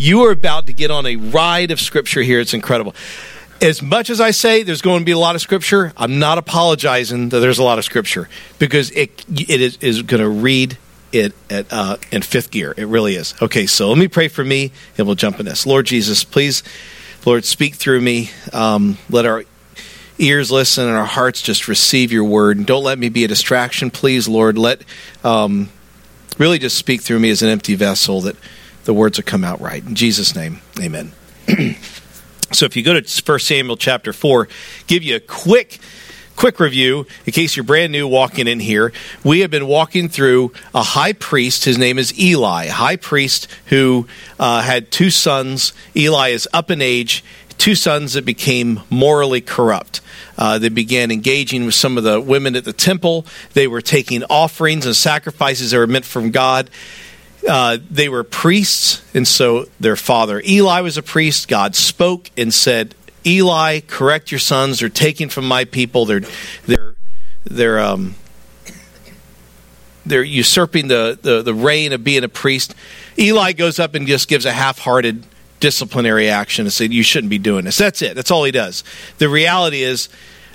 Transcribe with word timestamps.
You 0.00 0.24
are 0.24 0.32
about 0.32 0.66
to 0.68 0.72
get 0.72 0.90
on 0.90 1.04
a 1.04 1.16
ride 1.16 1.70
of 1.70 1.78
scripture 1.78 2.22
here. 2.22 2.40
It's 2.40 2.54
incredible. 2.54 2.94
As 3.60 3.82
much 3.82 4.08
as 4.08 4.18
I 4.18 4.30
say 4.30 4.62
there's 4.62 4.80
going 4.80 5.00
to 5.00 5.04
be 5.04 5.12
a 5.12 5.18
lot 5.18 5.34
of 5.34 5.42
scripture, 5.42 5.92
I'm 5.94 6.18
not 6.18 6.38
apologizing 6.38 7.28
that 7.28 7.40
there's 7.40 7.58
a 7.58 7.62
lot 7.62 7.78
of 7.78 7.84
scripture 7.84 8.26
because 8.58 8.90
it 8.92 9.26
it 9.28 9.60
is, 9.60 9.76
is 9.82 10.00
going 10.00 10.22
to 10.22 10.28
read 10.30 10.78
it 11.12 11.34
at, 11.50 11.66
uh, 11.70 11.98
in 12.10 12.22
fifth 12.22 12.50
gear. 12.50 12.72
It 12.78 12.86
really 12.86 13.14
is. 13.14 13.34
Okay, 13.42 13.66
so 13.66 13.90
let 13.90 13.98
me 13.98 14.08
pray 14.08 14.28
for 14.28 14.42
me 14.42 14.72
and 14.96 15.06
we'll 15.06 15.16
jump 15.16 15.38
in 15.38 15.44
this. 15.44 15.66
Lord 15.66 15.84
Jesus, 15.84 16.24
please, 16.24 16.62
Lord, 17.26 17.44
speak 17.44 17.74
through 17.74 18.00
me. 18.00 18.30
Um, 18.54 18.96
let 19.10 19.26
our 19.26 19.44
ears 20.16 20.50
listen 20.50 20.88
and 20.88 20.96
our 20.96 21.04
hearts 21.04 21.42
just 21.42 21.68
receive 21.68 22.10
your 22.10 22.24
word. 22.24 22.56
And 22.56 22.66
don't 22.66 22.84
let 22.84 22.98
me 22.98 23.10
be 23.10 23.24
a 23.24 23.28
distraction, 23.28 23.90
please, 23.90 24.26
Lord. 24.26 24.56
Let 24.56 24.82
um, 25.24 25.68
really 26.38 26.58
just 26.58 26.78
speak 26.78 27.02
through 27.02 27.18
me 27.18 27.28
as 27.28 27.42
an 27.42 27.50
empty 27.50 27.74
vessel 27.74 28.22
that 28.22 28.36
the 28.90 28.94
words 28.94 29.18
will 29.18 29.24
come 29.24 29.44
out 29.44 29.60
right. 29.60 29.84
In 29.86 29.94
Jesus' 29.94 30.34
name, 30.34 30.60
amen. 30.80 31.12
so 32.52 32.66
if 32.66 32.74
you 32.74 32.82
go 32.82 32.98
to 32.98 33.22
1 33.22 33.38
Samuel 33.38 33.76
chapter 33.76 34.12
4, 34.12 34.48
give 34.88 35.04
you 35.04 35.14
a 35.14 35.20
quick 35.20 35.78
quick 36.34 36.58
review 36.58 37.06
in 37.24 37.32
case 37.32 37.54
you're 37.54 37.62
brand 37.62 37.92
new 37.92 38.08
walking 38.08 38.48
in 38.48 38.58
here. 38.58 38.92
We 39.22 39.40
have 39.40 39.50
been 39.52 39.68
walking 39.68 40.08
through 40.08 40.52
a 40.74 40.82
high 40.82 41.12
priest. 41.12 41.66
His 41.66 41.78
name 41.78 41.98
is 41.98 42.18
eli 42.18 42.66
high 42.66 42.96
priest 42.96 43.46
who 43.66 44.08
uh, 44.40 44.62
had 44.62 44.90
two 44.90 45.10
sons. 45.10 45.72
Eli 45.94 46.30
is 46.30 46.48
up 46.52 46.68
in 46.68 46.82
age. 46.82 47.22
Two 47.58 47.76
sons 47.76 48.14
that 48.14 48.24
became 48.24 48.80
morally 48.90 49.40
corrupt. 49.40 50.00
Uh, 50.36 50.58
they 50.58 50.68
began 50.68 51.12
engaging 51.12 51.64
with 51.64 51.74
some 51.74 51.96
of 51.96 52.02
the 52.02 52.20
women 52.20 52.56
at 52.56 52.64
the 52.64 52.72
temple. 52.72 53.24
They 53.52 53.68
were 53.68 53.82
taking 53.82 54.24
offerings 54.24 54.84
and 54.84 54.96
sacrifices 54.96 55.70
that 55.70 55.78
were 55.78 55.86
meant 55.86 56.06
from 56.06 56.32
god 56.32 56.70
uh, 57.48 57.78
they 57.90 58.08
were 58.08 58.24
priests, 58.24 59.02
and 59.14 59.26
so 59.26 59.66
their 59.78 59.96
father 59.96 60.42
Eli 60.46 60.80
was 60.80 60.96
a 60.96 61.02
priest. 61.02 61.48
God 61.48 61.74
spoke 61.74 62.30
and 62.36 62.52
said, 62.52 62.94
"Eli, 63.26 63.80
correct 63.80 64.30
your 64.30 64.38
sons. 64.38 64.80
They're 64.80 64.88
taking 64.88 65.28
from 65.28 65.46
my 65.46 65.64
people. 65.64 66.04
They're 66.04 66.22
they're 66.66 66.94
they're 67.44 67.78
um 67.78 68.14
they're 70.04 70.22
usurping 70.22 70.88
the, 70.88 71.18
the 71.20 71.42
the 71.42 71.54
reign 71.54 71.92
of 71.92 72.04
being 72.04 72.24
a 72.24 72.28
priest." 72.28 72.74
Eli 73.18 73.52
goes 73.52 73.78
up 73.78 73.94
and 73.94 74.06
just 74.06 74.28
gives 74.28 74.44
a 74.44 74.52
half-hearted 74.52 75.24
disciplinary 75.60 76.28
action 76.28 76.66
and 76.66 76.72
said, 76.72 76.92
"You 76.92 77.02
shouldn't 77.02 77.30
be 77.30 77.38
doing 77.38 77.64
this." 77.64 77.78
That's 77.78 78.02
it. 78.02 78.14
That's 78.16 78.30
all 78.30 78.44
he 78.44 78.52
does. 78.52 78.84
The 79.18 79.28
reality 79.28 79.82
is 79.82 80.08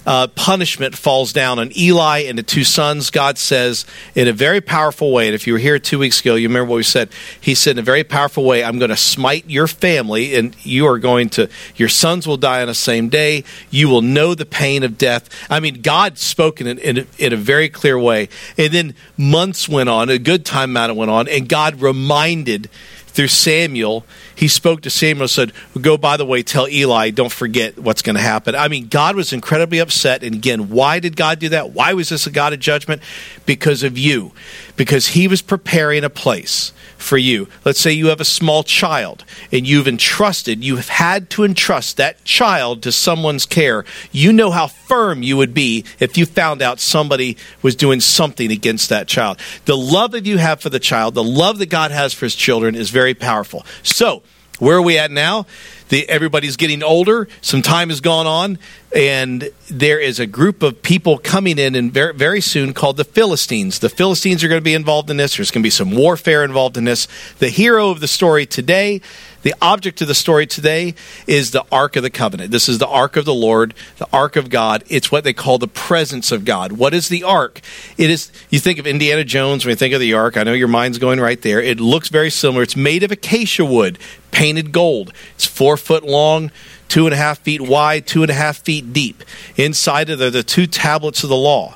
uh, 0.06 0.28
punishment 0.28 0.96
falls 0.96 1.34
down 1.34 1.60
on 1.60 1.76
Eli 1.78 2.20
and 2.20 2.38
the 2.38 2.44
two 2.44 2.64
sons. 2.64 3.10
God 3.10 3.38
says 3.38 3.86
in 4.14 4.28
a 4.28 4.34
very 4.34 4.62
powerful 4.62 5.12
way, 5.12 5.28
and 5.28 5.36
if 5.36 5.48
you 5.48 5.54
were 5.54 5.60
here 5.60 5.80
two 5.80 6.00
weeks 6.00 6.22
ago, 6.22 6.36
you 6.36 6.48
remember 6.48 6.70
what 6.70 6.78
we 6.78 6.84
said. 6.84 7.10
He 7.40 7.56
said 7.56 7.72
in 7.72 7.80
a 7.80 7.84
very 7.84 8.04
powerful 8.04 8.44
way, 8.44 8.64
I'm 8.64 8.80
going 8.80 8.90
to 8.90 8.98
smite 8.98 9.50
your 9.50 9.68
family, 9.68 10.36
and 10.36 10.56
you 10.64 10.88
are 10.88 11.00
going 11.00 11.30
to, 11.30 11.50
your 11.76 11.90
sons 11.90 12.28
will 12.28 12.38
die 12.38 12.62
on 12.62 12.68
the 12.68 12.76
same 12.76 13.10
day. 13.10 13.44
You 13.70 13.90
will 13.90 14.02
know 14.02 14.36
the 14.36 14.46
pain 14.46 14.84
of 14.84 14.98
death. 14.98 15.30
I 15.50 15.60
mean, 15.60 15.82
God 15.82 16.18
spoke 16.18 16.62
in, 16.62 16.68
in, 16.68 17.00
a, 17.00 17.06
in 17.18 17.34
a 17.34 17.38
very 17.38 17.70
clear 17.70 17.98
way. 18.00 18.30
And 18.58 18.74
then 18.74 18.96
months 19.18 19.68
went 19.68 19.90
on, 19.90 20.10
a 20.10 20.18
good 20.18 20.46
time 20.46 20.72
amount 20.72 20.96
went 20.96 21.12
on, 21.12 21.28
and 21.28 21.48
God 21.48 21.82
reminded 21.82 22.70
through 23.16 23.30
Samuel, 23.30 24.06
he 24.36 24.50
spoke 24.50 24.82
to 24.82 24.90
Samuel 24.90 25.30
said, 25.30 25.54
Go, 25.80 25.98
by 25.98 26.18
the 26.18 26.26
way, 26.26 26.44
tell 26.44 26.68
Eli, 26.68 27.12
don't 27.12 27.32
forget 27.32 27.80
what's 27.80 28.02
going 28.02 28.18
to 28.18 28.22
happen. 28.22 28.56
I 28.56 28.68
mean, 28.68 28.90
God 28.90 29.16
was 29.16 29.32
incredibly 29.32 29.80
upset. 29.80 30.22
And 30.22 30.36
again, 30.36 30.70
why 30.70 31.00
did 31.00 31.16
God 31.16 31.40
do 31.40 31.48
that? 31.50 31.72
Why 31.72 31.94
was 31.94 32.10
this 32.10 32.28
a 32.28 32.32
God 32.32 32.52
of 32.52 32.60
judgment? 32.60 33.02
Because 33.46 33.84
of 33.84 33.98
you. 33.98 34.34
Because 34.76 35.08
he 35.08 35.30
was 35.30 35.42
preparing 35.42 36.04
a 36.04 36.10
place 36.10 36.74
for 37.06 37.18
you. 37.18 37.48
Let's 37.64 37.80
say 37.80 37.92
you 37.92 38.08
have 38.08 38.20
a 38.20 38.26
small 38.26 38.64
child 38.64 39.24
and 39.52 39.68
you've 39.68 39.88
entrusted, 39.88 40.64
you 40.64 40.76
have 40.76 40.90
had 40.90 41.30
to 41.32 41.44
entrust 41.44 41.98
that 41.98 42.24
child 42.26 42.82
to 42.84 42.92
someone's 42.92 43.46
care. 43.46 43.86
You 44.12 44.34
know 44.34 44.52
how 44.52 44.68
firm 44.68 45.24
you 45.24 45.38
would 45.38 45.54
be 45.54 45.86
if 46.00 46.18
you 46.18 46.26
found 46.26 46.62
out 46.62 46.80
somebody 46.80 47.38
was 47.62 47.76
doing 47.76 48.02
something 48.02 48.52
against 48.52 48.90
that 48.90 49.08
child. 49.08 49.40
The 49.66 49.78
love 49.78 50.12
that 50.12 50.26
you 50.26 50.38
have 50.40 50.60
for 50.60 50.70
the 50.70 50.80
child, 50.80 51.14
the 51.14 51.24
love 51.24 51.60
that 51.60 51.70
God 51.70 51.92
has 51.92 52.14
for 52.14 52.26
his 52.26 52.36
children 52.36 52.76
is 52.76 52.90
very 52.90 53.14
powerful. 53.14 53.66
So, 53.84 54.24
where 54.60 54.78
are 54.78 54.82
we 54.82 54.98
at 54.98 55.12
now? 55.12 55.46
The, 55.90 56.08
everybody's 56.10 56.56
getting 56.56 56.82
older. 56.82 57.28
Some 57.42 57.62
time 57.62 57.90
has 57.90 58.02
gone 58.02 58.26
on, 58.26 58.58
and 58.96 59.50
there 59.70 60.00
is 60.00 60.20
a 60.20 60.26
group 60.26 60.64
of 60.64 60.82
people 60.82 61.18
coming 61.18 61.60
in, 61.60 61.76
and 61.76 61.92
very, 61.92 62.14
very 62.14 62.42
soon 62.42 62.74
called 62.74 62.98
the 62.98 63.04
Philistines. 63.04 63.80
The 63.80 63.90
Philistines 63.90 64.44
are 64.44 64.48
going 64.48 64.62
to 64.62 64.64
be 64.64 64.74
involved 64.74 65.10
in 65.10 65.18
this. 65.18 65.38
There's 65.38 65.52
going 65.52 65.62
to 65.62 65.68
be 65.68 65.72
some 65.72 65.92
warfare 65.92 66.44
involved 66.44 66.78
in 66.78 66.86
this. 66.86 67.08
The 67.40 67.50
hero 67.50 67.90
of 67.90 68.00
the 68.00 68.08
story 68.08 68.46
today 68.46 69.02
the 69.46 69.54
object 69.62 70.02
of 70.02 70.08
the 70.08 70.16
story 70.16 70.48
today 70.48 70.96
is 71.28 71.52
the 71.52 71.64
Ark 71.72 71.96
of 71.96 72.02
the 72.02 72.10
Covenant. 72.10 72.50
This 72.50 72.68
is 72.68 72.80
the 72.80 72.88
Ark 72.88 73.16
of 73.16 73.26
the 73.26 73.34
Lord, 73.34 73.76
the 74.00 74.08
Ark 74.12 74.36
of 74.36 74.50
God. 74.50 74.84
It's 74.88 75.12
what 75.12 75.24
they 75.24 75.34
call 75.34 75.60
the 75.60 75.68
presence 75.68 76.32
of 76.32 76.46
God. 76.46 76.72
What 76.72 76.96
is 76.96 77.10
the 77.10 77.22
Ark? 77.24 77.62
It 77.96 78.10
is, 78.10 78.32
you 78.50 78.58
think 78.58 78.80
of 78.80 78.88
Indiana 78.88 79.24
Jones 79.24 79.64
when 79.64 79.70
you 79.70 79.76
think 79.76 79.94
of 79.94 80.00
the 80.00 80.16
Ark. 80.16 80.36
I 80.36 80.42
know 80.42 80.54
your 80.54 80.68
mind's 80.68 80.98
going 80.98 81.20
right 81.20 81.40
there. 81.40 81.62
It 81.62 81.80
looks 81.80 82.10
very 82.10 82.32
similar. 82.32 82.64
It's 82.64 82.76
made 82.76 83.04
of 83.04 83.12
acacia 83.12 83.64
wood, 83.64 84.00
painted 84.32 84.72
gold. 84.72 85.14
It's 85.36 85.46
four 85.46 85.78
foot 85.78 86.04
long 86.04 86.50
two 86.88 87.06
and 87.06 87.14
a 87.14 87.18
half 87.18 87.38
feet 87.38 87.62
wide, 87.62 88.08
two 88.08 88.24
and 88.24 88.32
a 88.32 88.36
half 88.36 88.58
feet 88.58 88.94
deep. 88.94 89.24
Inside 89.58 90.10
of 90.10 90.18
there, 90.18 90.30
are 90.30 90.32
the 90.32 90.42
two 90.42 90.66
tablets 90.66 91.24
of 91.24 91.30
the 91.30 91.36
law, 91.36 91.76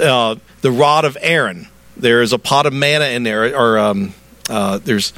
uh, 0.00 0.36
the 0.60 0.70
rod 0.70 1.04
of 1.04 1.18
Aaron. 1.20 1.66
There 1.96 2.22
is 2.22 2.32
a 2.32 2.38
pot 2.38 2.66
of 2.66 2.72
manna 2.72 3.06
in 3.06 3.24
there, 3.24 3.56
or 3.56 3.76
um, 3.76 4.14
uh, 4.48 4.78
there's 4.78 5.12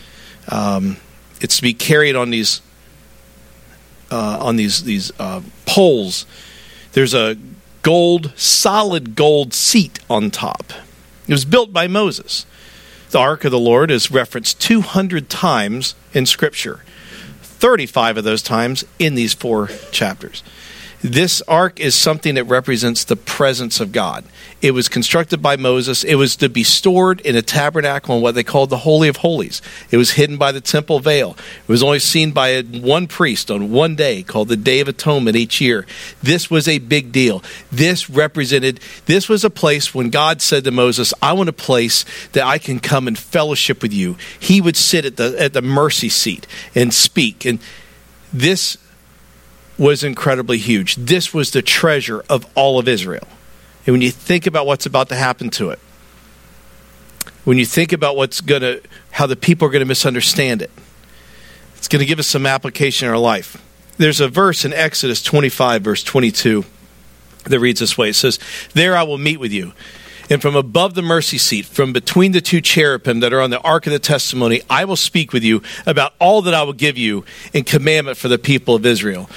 um, 0.49 0.97
it's 1.40 1.56
to 1.56 1.62
be 1.62 1.74
carried 1.74 2.16
on 2.16 2.30
these 2.30 2.60
uh, 4.10 4.38
on 4.40 4.56
these 4.56 4.84
these 4.84 5.12
uh, 5.18 5.42
poles. 5.66 6.26
There's 6.92 7.14
a 7.14 7.36
gold, 7.82 8.32
solid 8.36 9.14
gold 9.14 9.54
seat 9.54 10.00
on 10.08 10.30
top. 10.30 10.72
It 11.26 11.32
was 11.32 11.44
built 11.44 11.72
by 11.72 11.86
Moses. 11.86 12.46
The 13.10 13.18
Ark 13.18 13.44
of 13.44 13.50
the 13.50 13.58
Lord 13.58 13.90
is 13.90 14.10
referenced 14.10 14.60
200 14.60 15.28
times 15.28 15.94
in 16.12 16.26
Scripture, 16.26 16.84
35 17.42 18.18
of 18.18 18.24
those 18.24 18.42
times 18.42 18.84
in 18.98 19.14
these 19.14 19.34
four 19.34 19.68
chapters. 19.90 20.42
This 21.03 21.41
ark 21.49 21.81
is 21.81 21.94
something 21.94 22.34
that 22.34 22.44
represents 22.44 23.05
the 23.05 23.16
presence 23.16 23.81
of 23.81 23.91
God. 23.91 24.25
It 24.61 24.72
was 24.72 24.88
constructed 24.88 25.41
by 25.41 25.56
Moses. 25.56 26.05
It 26.05 26.16
was 26.16 26.37
to 26.37 26.50
be 26.50 26.62
stored 26.62 27.21
in 27.22 27.37
a 27.37 27.43
tabernacle 27.43 28.16
in 28.16 28.22
what 28.22 28.34
they 28.34 28.44
called 28.44 28.69
the 28.69 28.78
Holy 28.78 29.09
of 29.09 29.16
Holies. 29.16 29.62
It 29.91 29.97
was 29.97 30.12
hidden 30.12 30.37
by 30.37 30.53
the 30.53 30.61
temple 30.61 31.00
veil. 31.00 31.37
It 31.62 31.69
was 31.69 31.83
only 31.83 32.00
seen 32.00 32.33
by 32.33 32.61
one 32.61 33.06
priest 33.06 33.50
on 33.50 33.72
one 33.72 33.97
day 33.97 34.22
called 34.22 34.49
the 34.49 34.59
Day 34.59 34.81
of 34.81 34.88
Atonement 34.88 35.37
each 35.37 35.59
year. 35.59 35.87
This 36.22 36.50
was 36.50 36.69
a 36.69 36.78
big 36.78 37.12
deal. 37.12 37.43
This 37.72 38.11
represented, 38.11 38.81
this 39.06 39.27
was 39.27 39.43
a 39.43 39.50
place 39.50 39.94
when 39.94 40.11
God 40.11 40.43
said 40.43 40.65
to 40.65 40.71
Moses, 40.71 41.15
I 41.22 41.32
want 41.32 41.49
a 41.49 41.55
place 41.55 42.05
that 42.32 42.47
I 42.47 42.59
can 42.59 42.78
come 42.78 43.09
and 43.09 43.19
fellowship 43.19 43.81
with 43.81 43.94
you. 43.94 44.19
He 44.38 44.61
would 44.61 44.77
sit 44.77 45.06
at 45.06 45.17
the, 45.17 45.34
at 45.41 45.55
the 45.55 45.62
mercy 45.62 46.11
seat 46.11 46.47
and 46.75 46.93
speak. 46.93 47.47
And 47.47 47.59
this 48.34 48.77
was 49.80 50.04
incredibly 50.04 50.58
huge. 50.58 50.94
This 50.96 51.32
was 51.32 51.52
the 51.52 51.62
treasure 51.62 52.22
of 52.28 52.46
all 52.54 52.78
of 52.78 52.86
Israel. 52.86 53.26
And 53.86 53.94
when 53.94 54.02
you 54.02 54.10
think 54.10 54.46
about 54.46 54.66
what's 54.66 54.84
about 54.84 55.08
to 55.08 55.16
happen 55.16 55.48
to 55.50 55.70
it, 55.70 55.78
when 57.44 57.56
you 57.56 57.64
think 57.64 57.92
about 57.92 58.14
what's 58.14 58.42
going 58.42 58.60
to, 58.60 58.82
how 59.12 59.26
the 59.26 59.36
people 59.36 59.66
are 59.66 59.70
going 59.70 59.80
to 59.80 59.86
misunderstand 59.86 60.60
it, 60.60 60.70
it's 61.78 61.88
going 61.88 62.00
to 62.00 62.06
give 62.06 62.19
us 62.19 62.26
some 62.26 62.44
application 62.44 63.08
in 63.08 63.14
our 63.14 63.19
life. 63.19 63.56
There's 63.96 64.20
a 64.20 64.28
verse 64.28 64.66
in 64.66 64.74
Exodus 64.74 65.22
25, 65.22 65.80
verse 65.80 66.04
22, 66.04 66.66
that 67.46 67.58
reads 67.58 67.80
this 67.80 67.96
way 67.96 68.10
It 68.10 68.14
says, 68.14 68.38
There 68.74 68.94
I 68.94 69.02
will 69.02 69.19
meet 69.19 69.40
with 69.40 69.50
you. 69.50 69.72
And 70.28 70.42
from 70.42 70.54
above 70.54 70.94
the 70.94 71.02
mercy 71.02 71.38
seat, 71.38 71.64
from 71.64 71.92
between 71.92 72.32
the 72.32 72.40
two 72.40 72.60
cherubim 72.60 73.19
that 73.20 73.32
are 73.32 73.40
on 73.40 73.50
the 73.50 73.60
ark 73.62 73.86
of 73.86 73.92
the 73.92 73.98
testimony, 73.98 74.60
I 74.70 74.84
will 74.84 74.94
speak 74.94 75.32
with 75.32 75.42
you 75.42 75.62
about 75.86 76.12
all 76.20 76.42
that 76.42 76.54
I 76.54 76.62
will 76.62 76.74
give 76.74 76.96
you 76.96 77.24
in 77.52 77.64
commandment 77.64 78.16
for 78.16 78.28
the 78.28 78.38
people 78.38 78.76
of 78.76 78.87
Israel. 78.87 79.28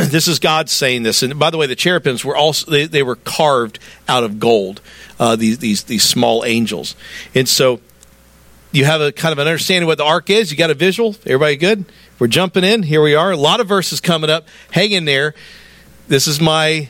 this 0.08 0.28
is 0.28 0.38
God 0.38 0.68
saying 0.68 1.02
this. 1.02 1.22
And 1.22 1.38
by 1.38 1.50
the 1.50 1.58
way, 1.58 1.66
the 1.66 1.76
cherubims 1.76 2.24
were 2.24 2.36
also 2.36 2.70
they, 2.70 2.86
they 2.86 3.02
were 3.02 3.16
carved 3.16 3.78
out 4.08 4.24
of 4.24 4.38
gold. 4.38 4.80
Uh, 5.18 5.36
these 5.36 5.58
these 5.58 5.84
these 5.84 6.02
small 6.02 6.44
angels, 6.44 6.96
and 7.34 7.48
so 7.48 7.80
you 8.72 8.84
have 8.84 9.00
a 9.00 9.12
kind 9.12 9.32
of 9.32 9.38
an 9.38 9.46
understanding 9.46 9.86
what 9.86 9.98
the 9.98 10.04
ark 10.04 10.30
is. 10.30 10.50
You 10.50 10.56
got 10.56 10.70
a 10.70 10.74
visual. 10.74 11.16
Everybody 11.26 11.56
good? 11.56 11.84
We're 12.18 12.28
jumping 12.28 12.64
in. 12.64 12.82
Here 12.84 13.02
we 13.02 13.14
are. 13.14 13.32
A 13.32 13.36
lot 13.36 13.60
of 13.60 13.68
verses 13.68 14.00
coming 14.00 14.30
up. 14.30 14.46
Hang 14.70 14.92
in 14.92 15.04
there. 15.04 15.34
This 16.08 16.26
is 16.26 16.40
my. 16.40 16.88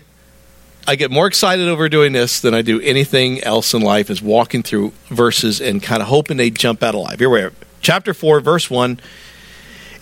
I 0.86 0.96
get 0.96 1.10
more 1.10 1.26
excited 1.26 1.68
over 1.68 1.88
doing 1.88 2.12
this 2.12 2.40
than 2.40 2.54
I 2.54 2.62
do 2.62 2.80
anything 2.80 3.42
else 3.42 3.74
in 3.74 3.82
life. 3.82 4.10
Is 4.10 4.22
walking 4.22 4.62
through 4.62 4.92
verses 5.08 5.60
and 5.60 5.82
kind 5.82 6.02
of 6.02 6.08
hoping 6.08 6.36
they 6.36 6.50
jump 6.50 6.82
out 6.82 6.94
alive. 6.94 7.18
Here 7.18 7.30
we 7.30 7.40
are. 7.40 7.52
Chapter 7.80 8.14
four, 8.14 8.40
verse 8.40 8.70
one. 8.70 9.00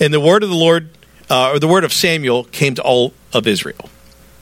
And 0.01 0.13
the 0.13 0.21
word 0.21 0.43
of 0.43 0.49
the 0.49 0.55
Lord 0.55 0.91
uh, 1.31 1.53
or 1.53 1.59
the 1.59 1.69
word 1.69 1.85
of 1.85 1.93
Samuel 1.93 2.45
came 2.45 2.75
to 2.75 2.83
all 2.83 3.13
of 3.33 3.47
Israel. 3.47 3.91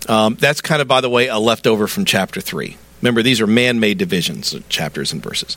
Um, 0.08 0.36
that's 0.36 0.60
kind 0.60 0.80
of, 0.80 0.88
by 0.88 1.00
the 1.00 1.10
way, 1.10 1.28
a 1.28 1.38
leftover 1.38 1.86
from 1.86 2.04
chapter 2.04 2.40
3. 2.40 2.76
Remember, 3.02 3.22
these 3.22 3.40
are 3.40 3.46
man 3.46 3.80
made 3.80 3.98
divisions, 3.98 4.54
chapters 4.68 5.12
and 5.12 5.22
verses. 5.22 5.56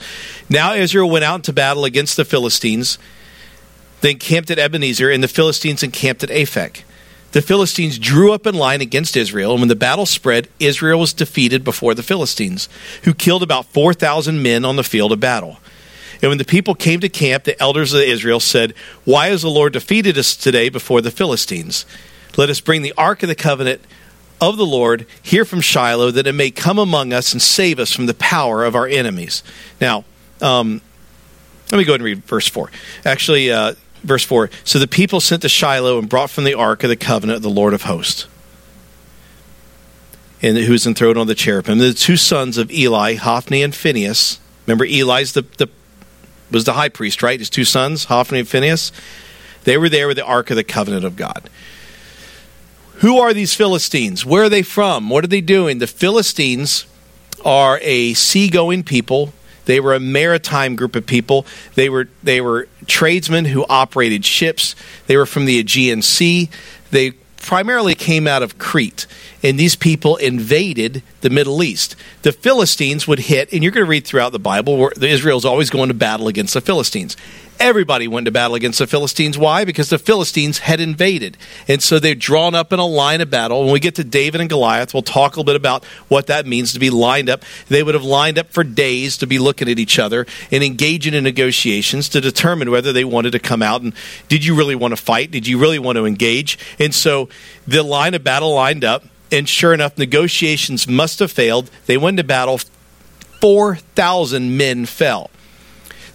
Now 0.50 0.74
Israel 0.74 1.10
went 1.10 1.24
out 1.24 1.36
into 1.36 1.54
battle 1.54 1.86
against 1.86 2.18
the 2.18 2.26
Philistines. 2.26 2.98
They 4.02 4.12
encamped 4.12 4.52
at 4.52 4.60
Ebenezer, 4.60 5.10
and 5.10 5.24
the 5.24 5.28
Philistines 5.28 5.84
encamped 5.84 6.24
at 6.24 6.30
Aphek. 6.30 6.84
The 7.32 7.42
Philistines 7.42 8.00
drew 8.00 8.34
up 8.34 8.48
in 8.48 8.56
line 8.56 8.82
against 8.82 9.16
Israel, 9.16 9.52
and 9.52 9.62
when 9.62 9.68
the 9.68 9.76
battle 9.76 10.08
spread, 10.08 10.50
Israel 10.60 11.00
was 11.00 11.14
defeated 11.14 11.64
before 11.64 11.94
the 11.94 12.04
Philistines, 12.04 12.68
who 13.04 13.14
killed 13.14 13.44
about 13.44 13.68
4,000 13.68 14.42
men 14.42 14.66
on 14.66 14.78
the 14.78 14.84
field 14.84 15.12
of 15.12 15.20
battle. 15.20 15.60
And 16.22 16.30
when 16.30 16.38
the 16.38 16.46
people 16.46 16.76
came 16.76 17.00
to 17.00 17.10
camp, 17.10 17.46
the 17.46 17.60
elders 17.62 17.94
of 17.94 18.02
Israel 18.02 18.40
said, 18.40 18.74
Why 19.06 19.28
has 19.28 19.42
the 19.42 19.50
Lord 19.50 19.74
defeated 19.74 20.18
us 20.18 20.36
today 20.36 20.70
before 20.70 21.02
the 21.02 21.12
Philistines? 21.12 21.86
Let 22.36 22.50
us 22.50 22.60
bring 22.60 22.82
the 22.82 22.94
ark 22.98 23.24
of 23.24 23.30
the 23.30 23.36
covenant 23.36 23.82
of 24.42 24.58
the 24.58 24.66
Lord 24.66 25.06
here 25.22 25.46
from 25.46 25.62
Shiloh, 25.62 26.12
that 26.12 26.28
it 26.28 26.34
may 26.34 26.52
come 26.52 26.78
among 26.78 27.14
us 27.14 27.34
and 27.34 27.42
save 27.42 27.80
us 27.80 27.92
from 27.92 28.06
the 28.06 28.14
power 28.14 28.64
of 28.64 28.76
our 28.76 28.88
enemies. 28.88 29.44
Now, 29.80 30.06
um, 30.42 30.82
let 31.72 31.78
me 31.78 31.84
go 31.84 31.92
ahead 31.94 32.02
and 32.02 32.06
read 32.06 32.24
verse 32.24 32.48
4. 32.48 32.72
Actually, 33.06 33.52
uh, 33.52 33.74
verse 34.04 34.24
4 34.24 34.50
So 34.64 34.80
the 34.80 34.88
people 34.88 35.20
sent 35.20 35.42
to 35.44 35.50
Shiloh 35.50 36.00
and 36.00 36.10
brought 36.10 36.30
from 36.30 36.44
the 36.44 36.54
ark 36.54 36.84
of 36.84 36.90
the 36.90 36.96
covenant 36.96 37.38
of 37.38 37.44
the 37.44 37.50
Lord 37.50 37.74
of 37.74 37.84
hosts, 37.84 38.28
and 40.42 40.58
who 40.58 40.72
was 40.72 40.88
enthroned 40.88 41.18
on 41.18 41.28
the 41.28 41.36
cherubim. 41.36 41.78
The 41.80 41.94
two 41.94 42.18
sons 42.18 42.58
of 42.58 42.72
Eli, 42.72 43.16
Hophni 43.16 43.62
and 43.62 43.76
Phinehas. 43.76 44.40
Remember, 44.66 44.86
Eli's 44.86 45.34
the, 45.34 45.42
the 45.58 45.68
was 46.52 46.66
the 46.66 46.74
high 46.74 46.90
priest, 46.90 47.22
right? 47.22 47.40
His 47.40 47.50
two 47.50 47.66
sons, 47.66 48.06
Hophni 48.06 48.40
and 48.40 48.48
Phinehas. 48.48 48.92
They 49.64 49.78
were 49.78 49.90
there 49.90 50.08
with 50.08 50.18
the 50.18 50.26
ark 50.26 50.50
of 50.50 50.56
the 50.56 50.64
covenant 50.64 51.06
of 51.06 51.16
God. 51.16 51.50
Who 53.00 53.18
are 53.20 53.34
these 53.34 53.54
Philistines? 53.54 54.26
Where 54.26 54.44
are 54.44 54.50
they 54.50 54.62
from? 54.62 55.10
What 55.10 55.24
are 55.24 55.28
they 55.28 55.42
doing? 55.42 55.80
The 55.80 55.88
Philistines 55.88 56.86
are 57.46 57.80
a 57.82 58.14
seagoing 58.14 58.84
people. 58.84 59.34
They 59.66 59.80
were 59.80 59.94
a 59.94 60.00
maritime 60.00 60.76
group 60.76 60.96
of 60.96 61.06
people. 61.06 61.46
They 61.76 61.90
were 61.90 62.10
they 62.24 62.42
were 62.42 62.68
tradesmen 62.88 63.46
who 63.46 63.66
operated 63.70 64.26
ships. 64.26 64.76
They 65.08 65.16
were 65.16 65.26
from 65.26 65.46
the 65.46 65.60
Aegean 65.60 66.02
Sea. 66.02 66.50
They 66.92 67.14
primarily 67.42 67.96
came 67.96 68.28
out 68.28 68.44
of 68.44 68.58
Crete, 68.58 69.08
and 69.42 69.60
these 69.60 69.76
people 69.76 70.18
invaded 70.18 71.02
the 71.22 71.30
Middle 71.30 71.64
East. 71.64 71.96
The 72.22 72.32
Philistines 72.32 73.08
would 73.08 73.20
hit, 73.20 73.52
and 73.52 73.64
you're 73.64 73.72
going 73.72 73.86
to 73.86 73.90
read 73.90 74.06
throughout 74.06 74.32
the 74.32 74.40
Bible 74.40 74.78
where 74.78 74.92
Israel's 75.02 75.46
always 75.46 75.70
going 75.70 75.88
to 75.88 75.94
battle 75.94 76.28
against 76.28 76.54
the 76.54 76.62
Philistines. 76.62 77.16
Everybody 77.60 78.08
went 78.08 78.24
to 78.26 78.32
battle 78.32 78.56
against 78.56 78.80
the 78.80 78.88
Philistines. 78.88 79.38
Why? 79.38 79.66
Because 79.66 79.90
the 79.90 79.98
Philistines 79.98 80.60
had 80.60 80.80
invaded. 80.80 81.36
And 81.68 81.84
so 81.84 82.00
they're 82.00 82.16
drawn 82.16 82.56
up 82.56 82.72
in 82.72 82.80
a 82.80 82.86
line 82.86 83.20
of 83.20 83.30
battle. 83.30 83.64
When 83.64 83.74
we 83.74 83.82
get 83.82 83.96
to 83.96 84.04
David 84.06 84.40
and 84.40 84.50
Goliath, 84.50 84.94
we'll 84.94 85.04
talk 85.04 85.36
a 85.36 85.40
little 85.40 85.44
bit 85.44 85.58
about 85.58 85.84
what 86.08 86.28
that 86.28 86.46
means 86.46 86.72
to 86.72 86.80
be 86.80 86.90
lined 86.90 87.30
up. 87.30 87.44
They 87.68 87.84
would 87.84 87.96
have 87.96 88.04
lined 88.04 88.40
up 88.40 88.50
for 88.52 88.64
days 88.64 89.18
to 89.18 89.28
be 89.28 89.40
looking 89.40 89.68
at 89.68 89.78
each 89.78 90.00
other 90.00 90.26
and 90.52 90.64
engaging 90.64 91.14
in 91.14 91.26
negotiations 91.26 92.08
to 92.10 92.22
determine 92.22 92.72
whether 92.72 92.94
they 92.94 93.04
wanted 93.04 93.32
to 93.32 93.40
come 93.40 93.62
out 93.62 93.82
and 93.82 93.94
did 94.30 94.46
you 94.46 94.56
really 94.56 94.76
want 94.76 94.94
to 94.94 95.02
fight? 95.02 95.30
Did 95.30 95.46
you 95.46 95.58
really 95.60 95.80
want 95.80 95.98
to 95.98 96.06
engage? 96.06 96.58
And 96.80 96.96
so 96.96 97.28
the 97.68 97.84
line 97.84 98.14
of 98.14 98.24
battle 98.24 98.54
lined 98.54 98.86
up. 98.86 99.04
And 99.32 99.48
sure 99.48 99.74
enough, 99.74 99.98
negotiations 99.98 100.88
must 100.88 101.20
have 101.20 101.32
failed. 101.32 101.70
They 101.88 101.98
went 101.98 102.18
to 102.18 102.24
battle. 102.24 102.60
4,000 103.42 104.58
men 104.58 104.86
fell. 104.86 105.30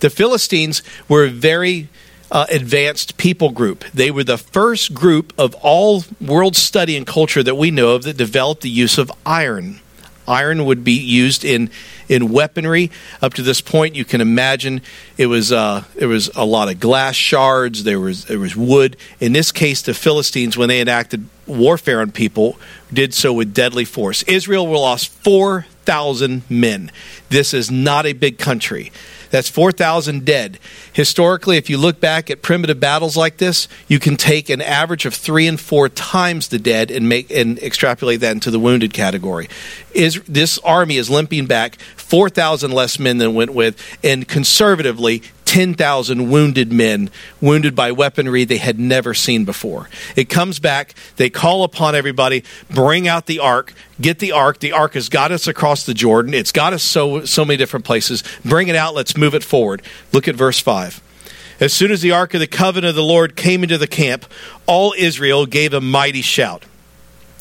The 0.04 0.10
Philistines 0.10 0.82
were 1.08 1.24
a 1.24 1.30
very 1.30 1.88
uh, 2.30 2.44
advanced 2.50 3.16
people 3.16 3.48
group. 3.52 3.86
They 3.94 4.10
were 4.10 4.22
the 4.22 4.36
first 4.36 4.92
group 4.92 5.32
of 5.38 5.54
all 5.62 6.04
world 6.20 6.56
study 6.56 6.98
and 6.98 7.06
culture 7.06 7.42
that 7.42 7.54
we 7.54 7.70
know 7.70 7.94
of 7.94 8.02
that 8.02 8.18
developed 8.18 8.60
the 8.60 8.68
use 8.68 8.98
of 8.98 9.10
iron. 9.24 9.80
Iron 10.28 10.66
would 10.66 10.84
be 10.84 10.92
used 10.92 11.42
in 11.42 11.70
in 12.06 12.30
weaponry. 12.30 12.90
Up 13.22 13.32
to 13.32 13.42
this 13.42 13.62
point, 13.62 13.94
you 13.94 14.04
can 14.04 14.20
imagine 14.20 14.82
it 15.16 15.28
was 15.28 15.50
uh, 15.50 15.84
there 15.94 16.08
was 16.08 16.28
a 16.36 16.44
lot 16.44 16.68
of 16.70 16.78
glass 16.78 17.14
shards. 17.14 17.84
There 17.84 17.98
was 17.98 18.26
there 18.26 18.38
was 18.38 18.54
wood. 18.54 18.98
In 19.20 19.32
this 19.32 19.52
case, 19.52 19.80
the 19.80 19.94
Philistines, 19.94 20.58
when 20.58 20.68
they 20.68 20.82
enacted 20.82 21.26
warfare 21.46 22.02
on 22.02 22.12
people, 22.12 22.58
did 22.92 23.14
so 23.14 23.32
with 23.32 23.54
deadly 23.54 23.86
force. 23.86 24.22
Israel 24.24 24.68
lost 24.68 25.08
four 25.08 25.64
thousand 25.86 26.42
men. 26.50 26.90
This 27.30 27.54
is 27.54 27.70
not 27.70 28.04
a 28.04 28.12
big 28.12 28.36
country. 28.36 28.92
That's 29.34 29.48
4,000 29.48 30.24
dead. 30.24 30.60
Historically, 30.92 31.56
if 31.56 31.68
you 31.68 31.76
look 31.76 31.98
back 31.98 32.30
at 32.30 32.40
primitive 32.40 32.78
battles 32.78 33.16
like 33.16 33.38
this, 33.38 33.66
you 33.88 33.98
can 33.98 34.16
take 34.16 34.48
an 34.48 34.62
average 34.62 35.06
of 35.06 35.12
three 35.12 35.48
and 35.48 35.58
four 35.58 35.88
times 35.88 36.46
the 36.46 36.58
dead 36.60 36.92
and 36.92 37.08
make 37.08 37.32
and 37.32 37.58
extrapolate 37.58 38.20
that 38.20 38.30
into 38.30 38.52
the 38.52 38.60
wounded 38.60 38.94
category. 38.94 39.48
Is 39.92 40.22
this 40.28 40.60
army 40.60 40.98
is 40.98 41.10
limping 41.10 41.46
back 41.46 41.78
4,000 42.04 42.70
less 42.70 42.98
men 42.98 43.18
than 43.18 43.34
went 43.34 43.54
with, 43.54 43.80
and 44.04 44.28
conservatively 44.28 45.22
10,000 45.54 46.30
wounded 46.30 46.72
men, 46.72 47.10
wounded 47.40 47.74
by 47.74 47.92
weaponry 47.92 48.44
they 48.44 48.56
had 48.56 48.78
never 48.78 49.14
seen 49.14 49.44
before. 49.44 49.88
It 50.16 50.28
comes 50.28 50.58
back, 50.58 50.94
they 51.16 51.30
call 51.30 51.62
upon 51.62 51.94
everybody, 51.94 52.44
bring 52.68 53.06
out 53.06 53.26
the 53.26 53.38
ark, 53.38 53.72
get 54.00 54.18
the 54.18 54.32
ark. 54.32 54.58
The 54.58 54.72
ark 54.72 54.94
has 54.94 55.08
got 55.08 55.30
us 55.30 55.46
across 55.46 55.86
the 55.86 55.94
Jordan, 55.94 56.34
it's 56.34 56.52
got 56.52 56.72
us 56.72 56.82
so, 56.82 57.24
so 57.24 57.44
many 57.44 57.56
different 57.56 57.84
places. 57.84 58.24
Bring 58.44 58.68
it 58.68 58.76
out, 58.76 58.94
let's 58.94 59.16
move 59.16 59.34
it 59.34 59.44
forward. 59.44 59.82
Look 60.12 60.28
at 60.28 60.34
verse 60.34 60.58
5. 60.58 61.00
As 61.60 61.72
soon 61.72 61.92
as 61.92 62.02
the 62.02 62.10
ark 62.10 62.34
of 62.34 62.40
the 62.40 62.48
covenant 62.48 62.90
of 62.90 62.96
the 62.96 63.02
Lord 63.02 63.36
came 63.36 63.62
into 63.62 63.78
the 63.78 63.86
camp, 63.86 64.26
all 64.66 64.92
Israel 64.98 65.46
gave 65.46 65.72
a 65.72 65.80
mighty 65.80 66.22
shout 66.22 66.64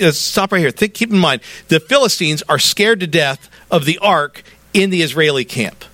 Uh, 0.00 0.12
stop 0.12 0.52
right 0.52 0.60
here. 0.60 0.70
Think, 0.70 0.94
keep 0.94 1.10
in 1.10 1.18
mind, 1.18 1.42
the 1.68 1.80
Philistines 1.80 2.42
are 2.48 2.58
scared 2.58 3.00
to 3.00 3.06
death 3.06 3.50
of 3.70 3.84
the 3.84 3.98
ark 3.98 4.42
in 4.72 4.90
the 4.90 5.02
Israeli 5.02 5.44
camp. 5.44 5.84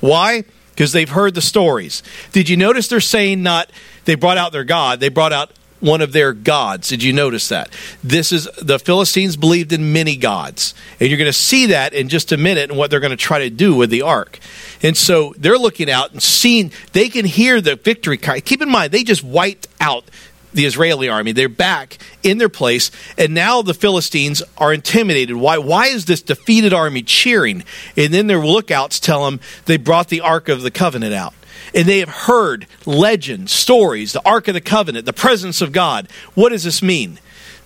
Why? 0.00 0.44
Because 0.70 0.92
they've 0.92 1.08
heard 1.08 1.34
the 1.34 1.42
stories. 1.42 2.02
Did 2.32 2.48
you 2.48 2.56
notice 2.56 2.88
they're 2.88 3.00
saying 3.00 3.42
not 3.42 3.70
they 4.04 4.14
brought 4.16 4.38
out 4.38 4.52
their 4.52 4.64
God, 4.64 5.00
they 5.00 5.08
brought 5.08 5.32
out 5.32 5.52
one 5.82 6.00
of 6.00 6.12
their 6.12 6.32
gods. 6.32 6.88
Did 6.88 7.02
you 7.02 7.12
notice 7.12 7.48
that? 7.48 7.68
This 8.04 8.30
is 8.30 8.48
the 8.60 8.78
Philistines 8.78 9.36
believed 9.36 9.72
in 9.72 9.92
many 9.92 10.16
gods. 10.16 10.74
And 11.00 11.08
you're 11.08 11.18
going 11.18 11.28
to 11.28 11.32
see 11.32 11.66
that 11.66 11.92
in 11.92 12.08
just 12.08 12.30
a 12.30 12.36
minute 12.36 12.70
and 12.70 12.78
what 12.78 12.90
they're 12.90 13.00
going 13.00 13.10
to 13.10 13.16
try 13.16 13.40
to 13.40 13.50
do 13.50 13.74
with 13.74 13.90
the 13.90 14.02
ark. 14.02 14.38
And 14.82 14.96
so 14.96 15.34
they're 15.36 15.58
looking 15.58 15.90
out 15.90 16.12
and 16.12 16.22
seeing, 16.22 16.70
they 16.92 17.08
can 17.08 17.24
hear 17.24 17.60
the 17.60 17.74
victory. 17.74 18.16
Keep 18.16 18.62
in 18.62 18.70
mind, 18.70 18.92
they 18.92 19.02
just 19.02 19.24
wiped 19.24 19.66
out 19.80 20.04
the 20.52 20.64
Israeli 20.64 21.08
army. 21.08 21.32
They're 21.32 21.48
back 21.48 21.98
in 22.22 22.38
their 22.38 22.48
place, 22.48 22.90
and 23.16 23.34
now 23.34 23.62
the 23.62 23.74
Philistines 23.74 24.42
are 24.58 24.72
intimidated. 24.72 25.36
Why? 25.36 25.58
Why 25.58 25.86
is 25.86 26.04
this 26.04 26.22
defeated 26.22 26.72
army 26.72 27.02
cheering? 27.02 27.64
And 27.96 28.12
then 28.12 28.26
their 28.26 28.44
lookouts 28.44 29.00
tell 29.00 29.24
them 29.24 29.40
they 29.66 29.76
brought 29.76 30.08
the 30.08 30.20
Ark 30.20 30.48
of 30.48 30.62
the 30.62 30.70
Covenant 30.70 31.14
out. 31.14 31.34
And 31.74 31.86
they 31.86 32.00
have 32.00 32.08
heard 32.08 32.66
legends, 32.84 33.52
stories, 33.52 34.12
the 34.12 34.26
Ark 34.26 34.48
of 34.48 34.54
the 34.54 34.60
Covenant, 34.60 35.06
the 35.06 35.12
presence 35.12 35.60
of 35.60 35.72
God. 35.72 36.08
What 36.34 36.50
does 36.50 36.64
this 36.64 36.82
mean? 36.82 37.18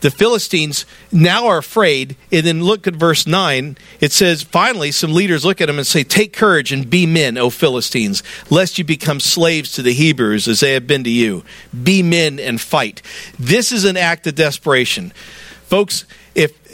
The 0.06 0.10
Philistines 0.12 0.86
now 1.10 1.48
are 1.48 1.58
afraid. 1.58 2.14
And 2.30 2.46
then 2.46 2.62
look 2.62 2.86
at 2.86 2.94
verse 2.94 3.26
9. 3.26 3.76
It 4.00 4.12
says, 4.12 4.40
finally, 4.40 4.92
some 4.92 5.12
leaders 5.12 5.44
look 5.44 5.60
at 5.60 5.66
them 5.66 5.78
and 5.78 5.86
say, 5.86 6.04
Take 6.04 6.32
courage 6.32 6.70
and 6.70 6.88
be 6.88 7.06
men, 7.06 7.36
O 7.36 7.50
Philistines, 7.50 8.22
lest 8.48 8.78
you 8.78 8.84
become 8.84 9.18
slaves 9.18 9.72
to 9.72 9.82
the 9.82 9.92
Hebrews 9.92 10.46
as 10.46 10.60
they 10.60 10.74
have 10.74 10.86
been 10.86 11.02
to 11.02 11.10
you. 11.10 11.42
Be 11.82 12.04
men 12.04 12.38
and 12.38 12.60
fight. 12.60 13.02
This 13.36 13.72
is 13.72 13.84
an 13.84 13.96
act 13.96 14.28
of 14.28 14.36
desperation. 14.36 15.12
Folks, 15.64 16.04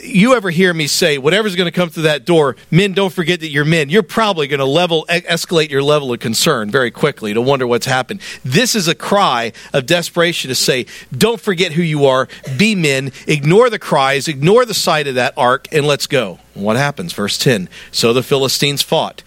you 0.03 0.35
ever 0.35 0.49
hear 0.49 0.73
me 0.73 0.87
say 0.87 1.17
whatever's 1.17 1.55
going 1.55 1.71
to 1.71 1.71
come 1.71 1.89
through 1.89 2.03
that 2.03 2.25
door, 2.25 2.55
men, 2.69 2.93
don't 2.93 3.13
forget 3.13 3.39
that 3.39 3.49
you're 3.49 3.65
men. 3.65 3.89
You're 3.89 4.03
probably 4.03 4.47
going 4.47 4.59
to 4.59 4.65
level 4.65 5.05
escalate 5.09 5.69
your 5.69 5.83
level 5.83 6.11
of 6.11 6.19
concern 6.19 6.69
very 6.69 6.91
quickly 6.91 7.33
to 7.33 7.41
wonder 7.41 7.65
what's 7.65 7.85
happened. 7.85 8.21
This 8.43 8.75
is 8.75 8.87
a 8.87 8.95
cry 8.95 9.53
of 9.73 9.85
desperation 9.85 10.49
to 10.49 10.55
say, 10.55 10.85
don't 11.15 11.39
forget 11.39 11.73
who 11.73 11.81
you 11.81 12.05
are. 12.05 12.27
Be 12.57 12.75
men. 12.75 13.11
Ignore 13.27 13.69
the 13.69 13.79
cries. 13.79 14.27
Ignore 14.27 14.65
the 14.65 14.73
sight 14.73 15.07
of 15.07 15.15
that 15.15 15.33
ark, 15.37 15.67
and 15.71 15.85
let's 15.85 16.07
go. 16.07 16.39
What 16.53 16.75
happens? 16.75 17.13
Verse 17.13 17.37
ten. 17.37 17.69
So 17.91 18.13
the 18.13 18.23
Philistines 18.23 18.81
fought, 18.81 19.23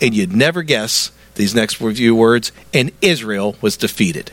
and 0.00 0.14
you'd 0.14 0.32
never 0.32 0.62
guess 0.62 1.10
these 1.34 1.54
next 1.54 1.74
few 1.74 2.14
words. 2.14 2.52
And 2.74 2.92
Israel 3.00 3.56
was 3.60 3.76
defeated, 3.76 4.32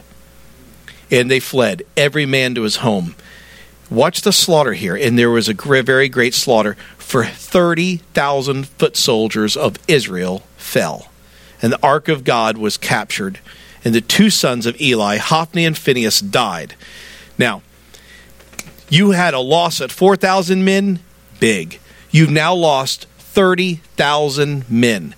and 1.11 1.29
they 1.29 1.39
fled 1.39 1.83
every 1.95 2.25
man 2.25 2.55
to 2.55 2.63
his 2.63 2.77
home 2.77 3.15
Watch 3.89 4.21
the 4.21 4.31
slaughter 4.31 4.73
here. 4.73 4.95
And 4.95 5.17
there 5.17 5.29
was 5.29 5.47
a 5.47 5.53
very 5.53 6.09
great 6.09 6.33
slaughter, 6.33 6.75
for 6.97 7.23
30,000 7.23 8.67
foot 8.67 8.97
soldiers 8.97 9.55
of 9.55 9.77
Israel 9.87 10.43
fell. 10.57 11.09
And 11.61 11.71
the 11.71 11.83
ark 11.83 12.07
of 12.07 12.23
God 12.23 12.57
was 12.57 12.77
captured. 12.77 13.39
and 13.83 13.93
the 13.93 14.01
two 14.01 14.31
sons 14.31 14.65
of 14.65 14.81
Eli, 14.81 15.17
Hophni 15.17 15.63
and 15.63 15.77
Phinehas, 15.77 16.19
died. 16.19 16.73
Now, 17.37 17.61
you 18.89 19.11
had 19.11 19.35
a 19.35 19.39
loss 19.39 19.79
at 19.79 19.91
4,000 19.91 20.65
men, 20.65 20.99
big. 21.39 21.79
You've 22.09 22.31
now 22.31 22.55
lost 22.55 23.05
30,000 23.19 24.69
men. 24.69 25.13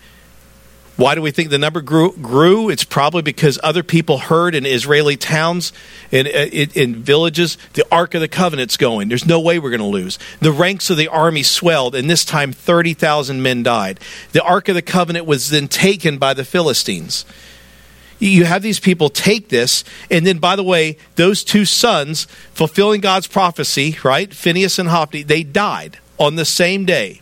Why 0.97 1.13
do 1.13 1.21
we 1.21 1.29
think 1.29 1.51
the 1.51 1.59
number 1.59 1.81
grew? 1.81 2.11
grew? 2.13 2.69
It's 2.69 2.83
probably 2.83 3.21
because 3.21 3.59
other 3.63 3.83
people 3.83 4.17
heard 4.17 4.55
in 4.55 4.65
Israeli 4.65 5.15
towns, 5.15 5.71
and 6.11 6.27
in, 6.27 6.35
uh, 6.35 6.49
in, 6.51 6.69
in 6.73 6.95
villages, 7.03 7.59
the 7.73 7.85
Ark 7.91 8.15
of 8.15 8.21
the 8.21 8.27
Covenant's 8.27 8.77
going. 8.77 9.07
There's 9.07 9.27
no 9.27 9.39
way 9.39 9.59
we're 9.59 9.69
going 9.69 9.79
to 9.79 9.85
lose. 9.85 10.17
The 10.39 10.51
ranks 10.51 10.89
of 10.89 10.97
the 10.97 11.07
army 11.07 11.43
swelled, 11.43 11.93
and 11.93 12.09
this 12.09 12.25
time 12.25 12.51
30,000 12.51 13.43
men 13.43 13.61
died. 13.61 13.99
The 14.31 14.41
Ark 14.41 14.69
of 14.69 14.75
the 14.75 14.81
Covenant 14.81 15.27
was 15.27 15.51
then 15.51 15.67
taken 15.67 16.17
by 16.17 16.33
the 16.33 16.43
Philistines. 16.43 17.25
You 18.17 18.45
have 18.45 18.63
these 18.63 18.79
people 18.79 19.11
take 19.11 19.49
this, 19.49 19.83
and 20.09 20.25
then, 20.25 20.39
by 20.39 20.55
the 20.55 20.63
way, 20.63 20.97
those 21.15 21.43
two 21.43 21.65
sons, 21.65 22.25
fulfilling 22.53 23.01
God's 23.01 23.27
prophecy, 23.27 23.99
right? 24.03 24.33
Phinehas 24.33 24.79
and 24.79 24.89
Hophni, 24.89 25.21
they 25.21 25.43
died 25.43 25.99
on 26.17 26.37
the 26.37 26.45
same 26.45 26.85
day. 26.85 27.21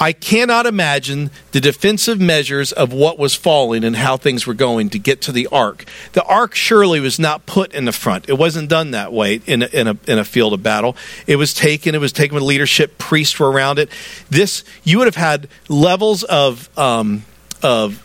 I 0.00 0.12
cannot 0.12 0.66
imagine 0.66 1.30
the 1.52 1.60
defensive 1.60 2.20
measures 2.20 2.72
of 2.72 2.92
what 2.92 3.18
was 3.18 3.34
falling 3.34 3.82
and 3.84 3.96
how 3.96 4.16
things 4.16 4.46
were 4.46 4.54
going 4.54 4.90
to 4.90 4.98
get 4.98 5.20
to 5.22 5.32
the 5.32 5.48
ark. 5.50 5.84
The 6.12 6.22
ark 6.24 6.54
surely 6.54 7.00
was 7.00 7.18
not 7.18 7.46
put 7.46 7.72
in 7.74 7.84
the 7.84 7.92
front. 7.92 8.28
It 8.28 8.38
wasn't 8.38 8.68
done 8.68 8.92
that 8.92 9.12
way 9.12 9.40
in 9.46 9.62
a, 9.62 9.66
in 9.66 9.88
a, 9.88 9.96
in 10.06 10.18
a 10.18 10.24
field 10.24 10.52
of 10.52 10.62
battle. 10.62 10.96
It 11.26 11.36
was 11.36 11.52
taken. 11.52 11.94
It 11.94 12.00
was 12.00 12.12
taken 12.12 12.34
with 12.34 12.44
leadership. 12.44 12.98
Priests 12.98 13.38
were 13.38 13.50
around 13.50 13.78
it. 13.78 13.90
This 14.30 14.62
you 14.84 14.98
would 14.98 15.06
have 15.06 15.16
had 15.16 15.48
levels 15.68 16.22
of 16.24 16.68
um, 16.78 17.24
of 17.62 18.04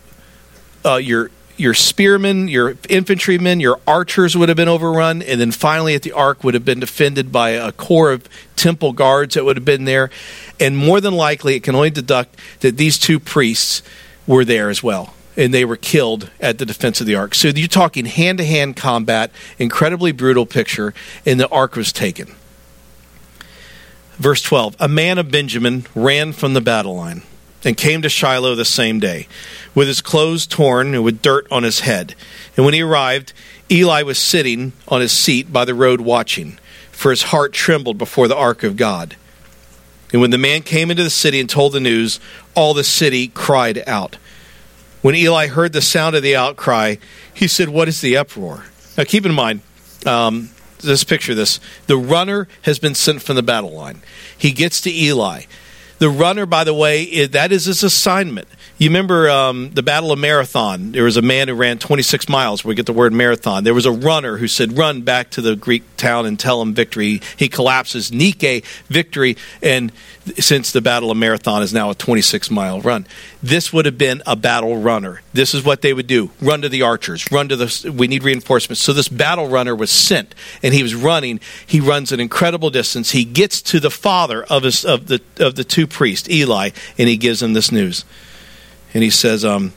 uh, 0.86 0.96
your 0.96 1.30
your 1.58 1.74
spearmen, 1.74 2.48
your 2.48 2.76
infantrymen, 2.90 3.60
your 3.60 3.80
archers 3.86 4.36
would 4.36 4.50
have 4.50 4.56
been 4.56 4.68
overrun, 4.68 5.22
and 5.22 5.40
then 5.40 5.52
finally 5.52 5.96
at 5.96 6.02
the 6.02 6.12
ark 6.12 6.44
would 6.44 6.54
have 6.54 6.66
been 6.66 6.80
defended 6.80 7.32
by 7.32 7.52
a 7.52 7.72
corps 7.72 8.12
of 8.12 8.28
temple 8.56 8.94
guards 8.94 9.36
that 9.36 9.46
would 9.46 9.58
have 9.58 9.66
been 9.66 9.86
there. 9.86 10.10
And 10.60 10.76
more 10.76 11.00
than 11.00 11.14
likely, 11.14 11.56
it 11.56 11.64
can 11.64 11.76
only 11.76 11.92
deduct 11.92 12.38
that 12.62 12.78
these 12.78 12.98
two 12.98 13.20
priests 13.20 13.84
were 14.26 14.44
there 14.44 14.70
as 14.70 14.82
well. 14.82 15.14
And 15.36 15.54
they 15.54 15.66
were 15.66 15.78
killed 15.78 16.30
at 16.40 16.60
the 16.60 16.66
defense 16.66 17.02
of 17.02 17.08
the 17.08 17.16
ark. 17.16 17.34
So 17.34 17.48
you're 17.48 17.68
talking 17.68 18.06
hand 18.06 18.38
to 18.38 18.46
hand 18.46 18.76
combat, 18.76 19.32
incredibly 19.58 20.12
brutal 20.12 20.46
picture, 20.46 20.94
and 21.26 21.40
the 21.40 21.50
ark 21.50 21.76
was 21.76 21.92
taken. 21.92 22.36
Verse 24.18 24.42
12 24.42 24.76
A 24.80 24.88
man 24.88 25.18
of 25.18 25.32
Benjamin 25.32 25.86
ran 25.96 26.34
from 26.34 26.54
the 26.54 26.62
battle 26.62 26.96
line 26.96 27.24
and 27.64 27.78
came 27.78 28.02
to 28.02 28.10
Shiloh 28.10 28.56
the 28.56 28.66
same 28.66 29.00
day, 29.00 29.28
with 29.74 29.88
his 29.88 30.02
clothes 30.02 30.46
torn 30.46 30.94
and 30.94 31.04
with 31.04 31.22
dirt 31.22 31.48
on 31.52 31.64
his 31.64 31.82
head. 31.82 32.16
And 32.56 32.66
when 32.66 32.74
he 32.74 32.82
arrived, 32.82 33.34
Eli 33.72 34.04
was 34.04 34.18
sitting 34.20 34.74
on 34.88 35.02
his 35.02 35.12
seat 35.12 35.52
by 35.52 35.66
the 35.66 35.74
road 35.74 36.02
watching, 36.02 36.60
for 36.92 37.12
his 37.12 37.24
heart 37.24 37.54
trembled 37.54 37.98
before 37.98 38.28
the 38.28 38.36
ark 38.36 38.64
of 38.64 38.78
God. 38.78 39.16
And 40.12 40.22
when 40.22 40.32
the 40.32 40.38
man 40.38 40.62
came 40.62 40.92
into 40.92 41.04
the 41.04 41.10
city 41.10 41.40
and 41.40 41.50
told 41.50 41.74
the 41.74 41.80
news, 41.80 42.20
all 42.54 42.74
the 42.74 42.84
city 42.84 43.30
cried 43.30 43.84
out. 43.88 44.18
When 45.02 45.16
Eli 45.16 45.48
heard 45.48 45.74
the 45.74 45.82
sound 45.82 46.16
of 46.16 46.24
the 46.24 46.36
outcry, 46.36 46.96
he 47.34 47.48
said, 47.48 47.70
What 47.70 47.88
is 47.88 48.00
the 48.00 48.16
uproar? 48.16 48.66
Now 48.98 49.06
keep 49.06 49.26
in 49.26 49.34
mind, 49.34 49.62
um, 50.06 50.52
this 50.80 51.04
picture 51.04 51.34
this. 51.34 51.60
The 51.88 51.98
runner 51.98 52.48
has 52.62 52.78
been 52.78 52.96
sent 52.96 53.22
from 53.24 53.36
the 53.36 53.44
battle 53.44 53.72
line. 53.72 54.02
He 54.38 54.52
gets 54.52 54.82
to 54.82 54.94
Eli. 54.94 55.44
The 56.00 56.10
runner, 56.10 56.46
by 56.46 56.64
the 56.64 56.74
way, 56.74 57.26
that 57.28 57.52
is 57.52 57.66
his 57.66 57.84
assignment. 57.84 58.48
You 58.84 58.90
remember 58.90 59.30
um, 59.30 59.70
the 59.70 59.82
Battle 59.82 60.12
of 60.12 60.20
Marathon? 60.20 60.92
There 60.92 61.06
was 61.06 61.16
a 61.16 61.22
man 61.22 61.48
who 61.48 61.54
ran 61.54 61.80
26 61.80 62.28
miles. 62.28 62.66
We 62.66 62.76
get 62.76 62.86
the 62.86 62.92
word 62.92 63.14
marathon. 63.14 63.64
There 63.64 63.74
was 63.74 63.86
a 63.86 63.94
runner 63.94 64.36
who 64.36 64.50
said, 64.50 64.78
"Run 64.78 65.04
back 65.04 65.30
to 65.30 65.42
the 65.42 65.56
Greek 65.56 65.84
town 65.96 66.26
and 66.26 66.38
tell 66.38 66.62
him 66.62 66.74
victory." 66.74 67.22
He 67.38 67.48
collapses. 67.48 68.12
Nike 68.12 68.66
victory, 68.90 69.38
and 69.62 69.94
since 70.38 70.74
the 70.74 70.82
Battle 70.82 71.12
of 71.12 71.16
Marathon 71.16 71.64
is 71.64 71.72
now 71.72 71.92
a 71.92 71.96
26 71.96 72.52
mile 72.52 72.82
run, 72.82 73.08
this 73.42 73.72
would 73.72 73.86
have 73.86 73.98
been 73.98 74.22
a 74.26 74.36
battle 74.36 74.76
runner. 74.76 75.22
This 75.32 75.54
is 75.54 75.64
what 75.64 75.82
they 75.82 75.94
would 75.94 76.08
do: 76.08 76.32
run 76.42 76.62
to 76.62 76.68
the 76.68 76.82
archers, 76.82 77.32
run 77.32 77.48
to 77.48 77.56
the. 77.56 77.90
We 77.90 78.08
need 78.08 78.26
reinforcements. 78.26 78.82
So 78.82 78.92
this 78.92 79.08
battle 79.08 79.48
runner 79.48 79.74
was 79.74 79.92
sent, 79.92 80.36
and 80.62 80.74
he 80.74 80.84
was 80.84 80.94
running. 80.94 81.40
He 81.66 81.80
runs 81.80 82.12
an 82.12 82.20
incredible 82.20 82.70
distance. 82.70 83.12
He 83.12 83.24
gets 83.24 83.62
to 83.62 83.80
the 83.80 83.90
father 83.90 84.44
of 84.44 84.64
his 84.64 84.84
of 84.84 85.08
the 85.08 85.22
of 85.40 85.56
the 85.56 85.64
two 85.64 85.88
priests, 85.88 86.30
Eli, 86.30 86.72
and 86.98 87.08
he 87.08 87.16
gives 87.16 87.42
him 87.42 87.54
this 87.54 87.72
news 87.72 88.04
and 88.94 89.04
he 89.04 89.10
says, 89.10 89.44
um, 89.44 89.74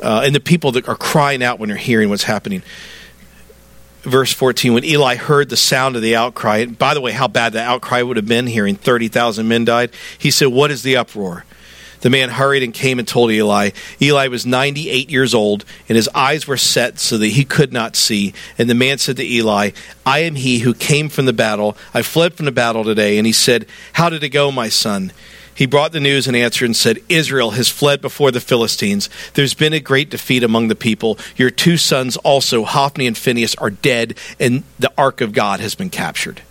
uh, 0.00 0.22
and 0.24 0.34
the 0.34 0.40
people 0.40 0.72
that 0.72 0.88
are 0.88 0.96
crying 0.96 1.42
out 1.42 1.58
when 1.58 1.68
they're 1.68 1.78
hearing 1.78 2.08
what's 2.08 2.24
happening. 2.24 2.62
Verse 4.02 4.32
14, 4.32 4.74
when 4.74 4.84
Eli 4.84 5.16
heard 5.16 5.48
the 5.48 5.56
sound 5.56 5.96
of 5.96 6.02
the 6.02 6.14
outcry, 6.14 6.58
and 6.58 6.78
by 6.78 6.92
the 6.92 7.00
way, 7.00 7.12
how 7.12 7.26
bad 7.26 7.54
the 7.54 7.62
outcry 7.62 8.02
would 8.02 8.18
have 8.18 8.26
been 8.26 8.46
hearing 8.46 8.76
30,000 8.76 9.48
men 9.48 9.64
died, 9.64 9.92
he 10.18 10.30
said, 10.30 10.48
What 10.48 10.70
is 10.70 10.82
the 10.82 10.96
uproar? 10.96 11.44
The 12.04 12.10
man 12.10 12.28
hurried 12.28 12.62
and 12.62 12.74
came 12.74 12.98
and 12.98 13.08
told 13.08 13.30
Eli. 13.30 13.70
Eli 14.02 14.28
was 14.28 14.44
98 14.44 15.08
years 15.08 15.32
old, 15.32 15.64
and 15.88 15.96
his 15.96 16.10
eyes 16.14 16.46
were 16.46 16.58
set 16.58 16.98
so 16.98 17.16
that 17.16 17.28
he 17.28 17.46
could 17.46 17.72
not 17.72 17.96
see. 17.96 18.34
And 18.58 18.68
the 18.68 18.74
man 18.74 18.98
said 18.98 19.16
to 19.16 19.24
Eli, 19.24 19.70
I 20.04 20.18
am 20.18 20.34
he 20.34 20.58
who 20.58 20.74
came 20.74 21.08
from 21.08 21.24
the 21.24 21.32
battle. 21.32 21.78
I 21.94 22.02
fled 22.02 22.34
from 22.34 22.44
the 22.44 22.52
battle 22.52 22.84
today. 22.84 23.16
And 23.16 23.26
he 23.26 23.32
said, 23.32 23.64
How 23.94 24.10
did 24.10 24.22
it 24.22 24.28
go, 24.28 24.52
my 24.52 24.68
son? 24.68 25.12
He 25.54 25.66
brought 25.66 25.92
the 25.92 26.00
news 26.00 26.26
and 26.26 26.36
answered 26.36 26.66
and 26.66 26.76
said, 26.76 26.98
Israel 27.08 27.52
has 27.52 27.68
fled 27.68 28.00
before 28.00 28.30
the 28.30 28.40
Philistines. 28.40 29.08
There's 29.34 29.54
been 29.54 29.72
a 29.72 29.80
great 29.80 30.10
defeat 30.10 30.42
among 30.42 30.68
the 30.68 30.74
people. 30.74 31.18
Your 31.36 31.50
two 31.50 31.76
sons 31.76 32.16
also, 32.18 32.64
Hophni 32.64 33.06
and 33.06 33.16
Phinehas, 33.16 33.54
are 33.56 33.70
dead, 33.70 34.18
and 34.40 34.64
the 34.78 34.92
ark 34.98 35.20
of 35.20 35.32
God 35.32 35.60
has 35.60 35.74
been 35.74 35.90
captured. 35.90 36.42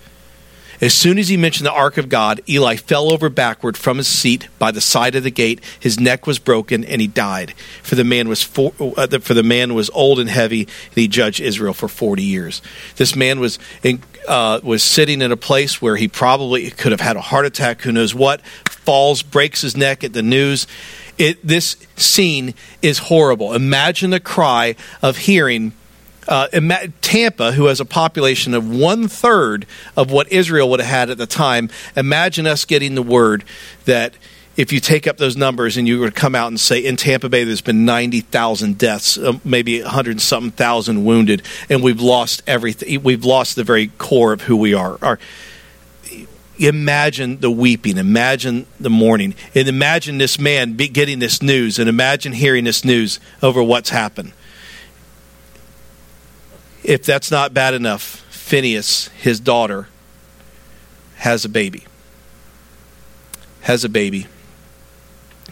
As 0.83 0.93
soon 0.93 1.17
as 1.17 1.29
he 1.29 1.37
mentioned 1.37 1.65
the 1.65 1.71
ark 1.71 1.97
of 1.97 2.09
God, 2.09 2.41
Eli 2.49 2.75
fell 2.75 3.09
over 3.09 3.29
backward 3.29 3.77
from 3.77 3.99
his 3.99 4.07
seat 4.09 4.49
by 4.59 4.69
the 4.69 4.81
side 4.81 5.15
of 5.15 5.23
the 5.23 5.31
gate. 5.31 5.61
His 5.79 5.97
neck 5.97 6.27
was 6.27 6.39
broken, 6.39 6.83
and 6.83 6.99
he 6.99 7.07
died. 7.07 7.51
For 7.81 7.95
the 7.95 8.03
man 8.03 8.27
was 8.27 8.43
for, 8.43 8.73
uh, 8.81 9.07
for 9.19 9.33
the 9.33 9.43
man 9.43 9.75
was 9.75 9.89
old 9.91 10.19
and 10.19 10.29
heavy, 10.29 10.63
and 10.63 10.95
he 10.95 11.07
judged 11.07 11.39
Israel 11.39 11.73
for 11.73 11.87
forty 11.87 12.23
years. 12.23 12.61
This 12.97 13.15
man 13.15 13.39
was 13.39 13.59
in, 13.81 14.03
uh, 14.27 14.59
was 14.61 14.83
sitting 14.83 15.21
in 15.21 15.31
a 15.31 15.37
place 15.37 15.81
where 15.81 15.95
he 15.95 16.09
probably 16.09 16.69
could 16.69 16.91
have 16.91 16.99
had 16.99 17.15
a 17.15 17.21
heart 17.21 17.45
attack. 17.45 17.83
Who 17.83 17.93
knows 17.93 18.13
what? 18.13 18.41
Falls, 18.69 19.23
breaks 19.23 19.61
his 19.61 19.77
neck 19.77 20.03
at 20.03 20.11
the 20.11 20.21
news. 20.21 20.67
It, 21.17 21.39
this 21.47 21.77
scene 21.95 22.55
is 22.81 22.97
horrible. 22.97 23.53
Imagine 23.53 24.09
the 24.09 24.19
cry 24.19 24.75
of 25.01 25.15
hearing 25.15 25.71
uh, 26.27 26.47
Tampa, 27.01 27.51
who 27.53 27.65
has 27.65 27.79
a 27.79 27.85
population 27.85 28.53
of 28.53 28.69
one 28.69 29.07
third 29.07 29.65
of 29.95 30.11
what 30.11 30.31
Israel 30.31 30.69
would 30.69 30.79
have 30.79 30.89
had 30.89 31.09
at 31.09 31.17
the 31.17 31.27
time, 31.27 31.69
imagine 31.95 32.47
us 32.47 32.65
getting 32.65 32.95
the 32.95 33.03
word 33.03 33.43
that 33.85 34.13
if 34.55 34.71
you 34.71 34.79
take 34.79 35.07
up 35.07 35.17
those 35.17 35.35
numbers 35.35 35.77
and 35.77 35.87
you 35.87 35.99
were 35.99 36.09
to 36.09 36.15
come 36.15 36.35
out 36.35 36.47
and 36.47 36.59
say 36.59 36.79
in 36.79 36.95
Tampa 36.95 37.27
Bay 37.27 37.43
there's 37.43 37.61
been 37.61 37.85
90,000 37.85 38.77
deaths, 38.77 39.17
uh, 39.17 39.33
maybe 39.43 39.81
100 39.81 40.21
something 40.21 40.51
thousand 40.51 41.05
wounded, 41.05 41.41
and 41.69 41.81
we've 41.81 42.01
lost 42.01 42.43
everything. 42.45 43.01
We've 43.01 43.25
lost 43.25 43.55
the 43.55 43.63
very 43.63 43.87
core 43.97 44.33
of 44.33 44.41
who 44.41 44.55
we 44.55 44.73
are. 44.73 44.97
Our, 45.01 45.19
imagine 46.59 47.39
the 47.39 47.49
weeping, 47.49 47.97
imagine 47.97 48.67
the 48.79 48.91
mourning, 48.91 49.33
and 49.55 49.67
imagine 49.67 50.19
this 50.19 50.37
man 50.37 50.75
getting 50.75 51.17
this 51.17 51.41
news, 51.41 51.79
and 51.79 51.89
imagine 51.89 52.31
hearing 52.33 52.63
this 52.63 52.85
news 52.85 53.19
over 53.41 53.63
what's 53.63 53.89
happened 53.89 54.33
if 56.83 57.05
that's 57.05 57.31
not 57.31 57.53
bad 57.53 57.73
enough, 57.73 58.25
Phinehas, 58.29 59.07
his 59.09 59.39
daughter, 59.39 59.87
has 61.17 61.45
a 61.45 61.49
baby. 61.49 61.85
Has 63.61 63.83
a 63.83 63.89
baby. 63.89 64.27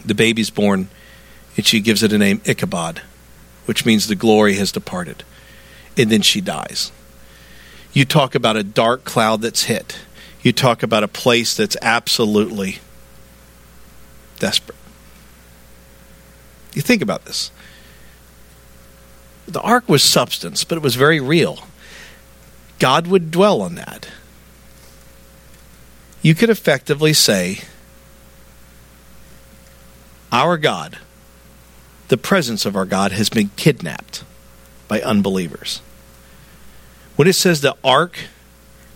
The 0.05 0.15
baby's 0.15 0.49
born, 0.49 0.89
and 1.55 1.65
she 1.65 1.79
gives 1.79 2.03
it 2.03 2.11
a 2.11 2.17
name 2.17 2.41
Ichabod, 2.45 3.01
which 3.65 3.85
means 3.85 4.07
the 4.07 4.15
glory 4.15 4.55
has 4.55 4.71
departed. 4.71 5.23
And 5.97 6.09
then 6.09 6.21
she 6.21 6.41
dies. 6.41 6.91
You 7.93 8.05
talk 8.05 8.35
about 8.35 8.57
a 8.57 8.63
dark 8.63 9.03
cloud 9.03 9.41
that's 9.41 9.63
hit. 9.63 9.99
You 10.41 10.51
talk 10.51 10.83
about 10.83 11.03
a 11.03 11.07
place 11.07 11.55
that's 11.55 11.77
absolutely 11.81 12.79
desperate. 14.39 14.77
You 16.73 16.81
think 16.81 17.01
about 17.01 17.25
this 17.25 17.51
the 19.53 19.61
ark 19.61 19.87
was 19.89 20.03
substance, 20.03 20.63
but 20.63 20.77
it 20.77 20.81
was 20.81 20.95
very 20.95 21.19
real. 21.19 21.59
God 22.79 23.07
would 23.07 23.31
dwell 23.31 23.61
on 23.61 23.75
that. 23.75 24.07
You 26.21 26.35
could 26.35 26.49
effectively 26.49 27.13
say, 27.13 27.61
Our 30.31 30.57
God, 30.57 30.97
the 32.07 32.17
presence 32.17 32.65
of 32.65 32.75
our 32.75 32.85
God, 32.85 33.11
has 33.11 33.29
been 33.29 33.49
kidnapped 33.55 34.23
by 34.87 35.01
unbelievers. 35.01 35.81
When 37.15 37.27
it 37.27 37.33
says 37.33 37.61
the 37.61 37.75
ark 37.83 38.17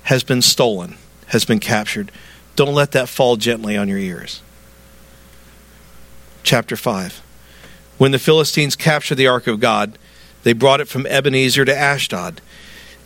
has 0.03 0.24
been 0.24 0.41
stolen, 0.41 0.97
has 1.27 1.45
been 1.45 1.59
captured, 1.59 2.12
don't 2.55 2.74
let 2.74 2.91
that 2.93 3.09
fall 3.09 3.35
gently 3.35 3.75
on 3.75 3.88
your 3.88 3.97
ears. 3.97 4.41
Chapter 6.43 6.75
5. 6.75 7.21
When 7.97 8.12
the 8.12 8.19
Philistines 8.19 8.75
captured 8.75 9.15
the 9.15 9.27
ark 9.27 9.47
of 9.47 9.59
God, 9.59 9.97
They 10.45 10.53
brought 10.53 10.79
it 10.79 10.87
from 10.87 11.07
Ebenezer 11.07 11.65
to 11.65 11.75
Ashdod. 11.75 12.39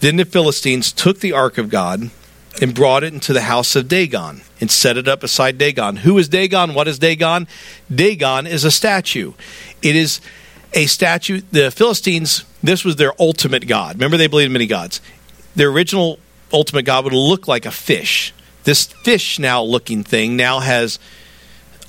Then 0.02 0.18
the 0.18 0.26
Philistines 0.26 0.92
took 0.92 1.22
the 1.22 1.32
ark 1.32 1.58
of 1.58 1.70
God 1.70 2.12
and 2.62 2.76
brought 2.76 3.06
it 3.06 3.14
into 3.14 3.32
the 3.32 3.44
house 3.44 3.78
of 3.78 3.88
Dagon 3.88 4.42
and 4.60 4.70
set 4.70 4.98
it 4.98 5.08
up 5.08 5.22
beside 5.22 5.58
Dagon. 5.58 5.96
Who 5.96 6.18
is 6.18 6.28
Dagon? 6.28 6.74
What 6.74 6.90
is 6.90 7.00
Dagon? 7.00 7.48
Dagon 7.90 8.46
is 8.46 8.66
a 8.66 8.72
statue. 8.72 9.32
It 9.82 9.96
is 9.96 10.20
a 10.74 10.88
statue. 10.88 11.42
The 11.50 11.72
Philistines, 11.72 12.44
this 12.62 12.84
was 12.84 12.98
their 12.98 13.14
ultimate 13.22 13.70
god. 13.70 13.96
Remember, 13.96 14.18
they 14.18 14.28
believed 14.28 14.48
in 14.48 14.54
many 14.54 14.68
gods. 14.68 15.00
Their 15.56 15.70
original 15.70 16.20
ultimate 16.52 16.84
god 16.84 17.06
would 17.06 17.14
look 17.14 17.48
like 17.48 17.66
a 17.66 17.72
fish. 17.72 18.34
This 18.66 18.84
fish 18.84 19.40
now 19.40 19.64
looking 19.64 20.04
thing 20.04 20.36
now 20.36 20.60
has 20.60 21.00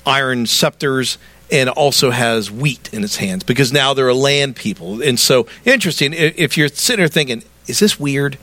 iron 0.05 0.45
scepters 0.45 1.17
and 1.51 1.69
also 1.69 2.11
has 2.11 2.49
wheat 2.49 2.89
in 2.93 3.03
its 3.03 3.17
hands 3.17 3.43
because 3.43 3.73
now 3.73 3.93
they're 3.93 4.07
a 4.07 4.15
land 4.15 4.55
people. 4.55 5.01
And 5.01 5.19
so, 5.19 5.47
interesting, 5.65 6.13
if 6.13 6.57
you're 6.57 6.69
sitting 6.69 7.01
there 7.01 7.09
thinking, 7.09 7.43
is 7.67 7.79
this 7.79 7.99
weird? 7.99 8.37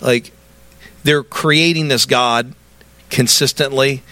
Like, 0.00 0.32
they're 1.02 1.24
creating 1.24 1.88
this 1.88 2.06
God 2.06 2.54
consistently. 3.10 4.02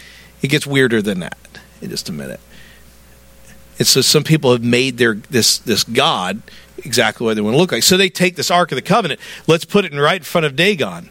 It 0.42 0.48
gets 0.48 0.66
weirder 0.66 1.00
than 1.00 1.20
that 1.20 1.38
in 1.80 1.90
just 1.90 2.08
a 2.08 2.12
minute. 2.12 2.40
And 3.78 3.86
so 3.86 4.00
some 4.00 4.24
people 4.24 4.52
have 4.52 4.62
made 4.62 4.98
their 4.98 5.14
this 5.14 5.58
this 5.58 5.82
God 5.84 6.42
exactly 6.78 7.24
what 7.24 7.34
they 7.34 7.40
want 7.40 7.54
to 7.54 7.58
look 7.58 7.72
like. 7.72 7.82
So 7.82 7.96
they 7.96 8.08
take 8.10 8.36
this 8.36 8.50
Ark 8.50 8.72
of 8.72 8.76
the 8.76 8.82
Covenant, 8.82 9.20
let's 9.46 9.64
put 9.64 9.84
it 9.84 9.92
in 9.92 10.00
right 10.00 10.16
in 10.20 10.24
front 10.24 10.44
of 10.44 10.56
Dagon. 10.56 11.10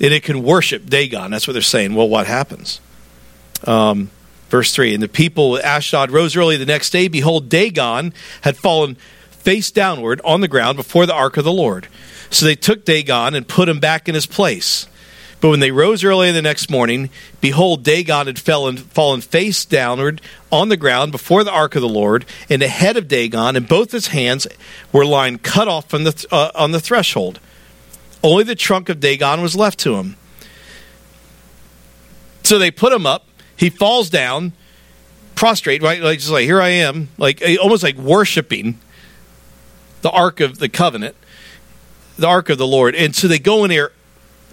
And 0.00 0.14
it 0.14 0.22
can 0.22 0.42
worship 0.42 0.86
Dagon. 0.86 1.30
That's 1.30 1.46
what 1.46 1.54
they're 1.54 1.62
saying. 1.62 1.94
Well, 1.94 2.08
what 2.08 2.26
happens? 2.26 2.80
Um, 3.64 4.10
verse 4.48 4.72
3 4.72 4.94
And 4.94 5.02
the 5.02 5.08
people 5.08 5.56
of 5.56 5.64
Ashdod 5.64 6.10
rose 6.10 6.36
early 6.36 6.56
the 6.56 6.66
next 6.66 6.90
day. 6.90 7.08
Behold, 7.08 7.48
Dagon 7.48 8.12
had 8.42 8.56
fallen 8.56 8.96
face 9.30 9.70
downward 9.70 10.20
on 10.24 10.40
the 10.40 10.48
ground 10.48 10.76
before 10.76 11.06
the 11.06 11.14
ark 11.14 11.36
of 11.36 11.44
the 11.44 11.52
Lord. 11.52 11.88
So 12.30 12.44
they 12.44 12.56
took 12.56 12.84
Dagon 12.84 13.34
and 13.34 13.48
put 13.48 13.68
him 13.68 13.80
back 13.80 14.08
in 14.08 14.14
his 14.14 14.26
place. 14.26 14.86
But 15.40 15.50
when 15.50 15.60
they 15.60 15.70
rose 15.70 16.02
early 16.02 16.32
the 16.32 16.42
next 16.42 16.68
morning, 16.68 17.10
behold, 17.40 17.84
Dagon 17.84 18.26
had 18.26 18.38
fallen, 18.38 18.76
fallen 18.76 19.20
face 19.20 19.64
downward 19.64 20.20
on 20.50 20.68
the 20.68 20.76
ground 20.76 21.12
before 21.12 21.44
the 21.44 21.52
ark 21.52 21.76
of 21.76 21.82
the 21.82 21.88
Lord, 21.88 22.26
and 22.50 22.60
the 22.60 22.68
head 22.68 22.96
of 22.96 23.06
Dagon 23.06 23.54
and 23.54 23.68
both 23.68 23.92
his 23.92 24.08
hands 24.08 24.48
were 24.92 25.06
lying 25.06 25.38
cut 25.38 25.68
off 25.68 25.88
from 25.88 26.04
the, 26.04 26.26
uh, 26.32 26.50
on 26.56 26.72
the 26.72 26.80
threshold. 26.80 27.38
Only 28.22 28.42
the 28.42 28.56
trunk 28.56 28.88
of 28.88 28.98
Dagon 28.98 29.40
was 29.40 29.54
left 29.54 29.78
to 29.80 29.96
him. 29.96 30.16
So 32.42 32.58
they 32.58 32.70
put 32.70 32.92
him 32.92 33.06
up. 33.06 33.26
He 33.58 33.70
falls 33.70 34.08
down, 34.08 34.52
prostrate, 35.34 35.82
right? 35.82 36.00
Like 36.00 36.20
just 36.20 36.30
like 36.30 36.44
here 36.44 36.62
I 36.62 36.68
am, 36.68 37.08
like 37.18 37.42
eh, 37.42 37.56
almost 37.56 37.82
like 37.82 37.96
worshiping 37.96 38.78
the 40.00 40.10
ark 40.10 40.38
of 40.40 40.58
the 40.58 40.68
covenant, 40.68 41.16
the 42.16 42.28
ark 42.28 42.48
of 42.48 42.56
the 42.56 42.66
Lord. 42.66 42.94
And 42.94 43.14
so 43.16 43.26
they 43.26 43.40
go 43.40 43.64
in 43.64 43.70
there, 43.70 43.90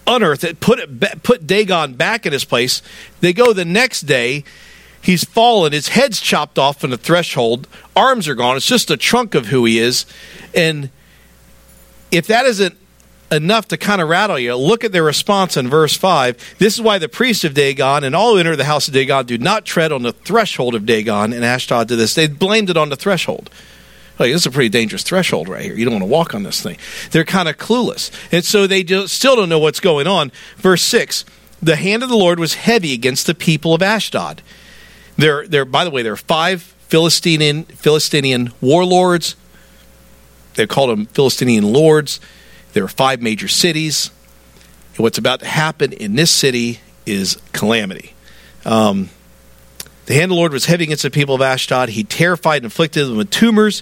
unearth 0.07 0.43
it, 0.43 0.59
put 0.59 0.79
it, 0.79 1.23
put 1.23 1.45
Dagon 1.45 1.93
back 1.93 2.25
in 2.25 2.33
his 2.33 2.43
place. 2.43 2.81
They 3.21 3.31
go 3.31 3.53
the 3.53 3.63
next 3.63 4.01
day. 4.01 4.43
He's 4.99 5.23
fallen. 5.23 5.71
His 5.71 5.89
head's 5.89 6.19
chopped 6.19 6.57
off 6.57 6.81
from 6.81 6.89
the 6.89 6.97
threshold. 6.97 7.67
Arms 7.95 8.27
are 8.27 8.33
gone. 8.33 8.57
It's 8.57 8.65
just 8.65 8.89
a 8.89 8.97
trunk 8.97 9.35
of 9.35 9.47
who 9.47 9.65
he 9.65 9.77
is. 9.77 10.07
And 10.55 10.89
if 12.11 12.25
that 12.25 12.47
isn't 12.47 12.75
enough 13.31 13.67
to 13.69 13.77
kind 13.77 14.01
of 14.01 14.09
rattle 14.09 14.39
you. 14.39 14.55
Look 14.55 14.83
at 14.83 14.91
their 14.91 15.03
response 15.03 15.57
in 15.57 15.67
verse 15.67 15.95
5. 15.95 16.55
This 16.57 16.75
is 16.75 16.81
why 16.81 16.97
the 16.97 17.09
priests 17.09 17.43
of 17.43 17.53
Dagon 17.53 18.03
and 18.03 18.15
all 18.15 18.33
who 18.33 18.39
enter 18.39 18.55
the 18.55 18.65
house 18.65 18.87
of 18.87 18.93
Dagon 18.93 19.25
do 19.25 19.37
not 19.37 19.65
tread 19.65 19.91
on 19.91 20.03
the 20.03 20.13
threshold 20.13 20.75
of 20.75 20.85
Dagon 20.85 21.33
and 21.33 21.43
Ashdod 21.43 21.87
to 21.89 21.95
this. 21.95 22.15
They 22.15 22.27
blamed 22.27 22.69
it 22.69 22.77
on 22.77 22.89
the 22.89 22.95
threshold. 22.95 23.49
Like, 24.17 24.31
this 24.31 24.41
is 24.41 24.45
a 24.45 24.51
pretty 24.51 24.69
dangerous 24.69 25.03
threshold 25.03 25.49
right 25.49 25.63
here. 25.63 25.75
You 25.75 25.83
don't 25.83 25.95
want 25.95 26.03
to 26.03 26.09
walk 26.09 26.33
on 26.33 26.43
this 26.43 26.61
thing. 26.61 26.77
They're 27.11 27.25
kind 27.25 27.49
of 27.49 27.57
clueless. 27.57 28.11
And 28.31 28.45
so 28.45 28.65
they 28.65 28.81
do, 28.81 29.07
still 29.07 29.35
don't 29.35 29.49
know 29.49 29.59
what's 29.59 29.81
going 29.81 30.07
on. 30.07 30.31
Verse 30.55 30.83
6 30.83 31.25
The 31.61 31.75
hand 31.75 32.01
of 32.01 32.09
the 32.09 32.15
Lord 32.15 32.39
was 32.39 32.53
heavy 32.53 32.93
against 32.93 33.27
the 33.27 33.35
people 33.35 33.73
of 33.73 33.81
Ashdod. 33.81 34.41
There, 35.17 35.47
there, 35.47 35.65
by 35.65 35.83
the 35.83 35.91
way, 35.91 36.01
there 36.01 36.13
are 36.13 36.17
five 36.17 36.61
Philistinian, 36.61 37.63
Philistinian 37.63 38.53
warlords. 38.61 39.35
They 40.55 40.67
called 40.67 40.91
them 40.91 41.07
Philistinian 41.07 41.73
lords. 41.73 42.21
There 42.75 42.83
are 42.83 42.89
five 42.89 43.21
major 43.21 43.47
cities. 43.47 44.11
And 44.95 45.03
what's 45.03 45.17
about 45.17 45.39
to 45.39 45.45
happen 45.45 45.93
in 45.93 46.15
this 46.15 46.29
city 46.29 46.81
is 47.05 47.37
calamity. 47.53 48.13
Um, 48.65 49.09
the 50.07 50.13
hand 50.13 50.25
of 50.25 50.29
the 50.31 50.35
Lord 50.35 50.51
was 50.51 50.65
heavy 50.65 50.83
against 50.83 51.03
the 51.03 51.09
people 51.09 51.35
of 51.35 51.41
Ashdod. 51.41 51.87
He 51.87 52.03
terrified 52.03 52.57
and 52.57 52.65
afflicted 52.65 53.07
them 53.07 53.15
with 53.15 53.29
tumors, 53.29 53.81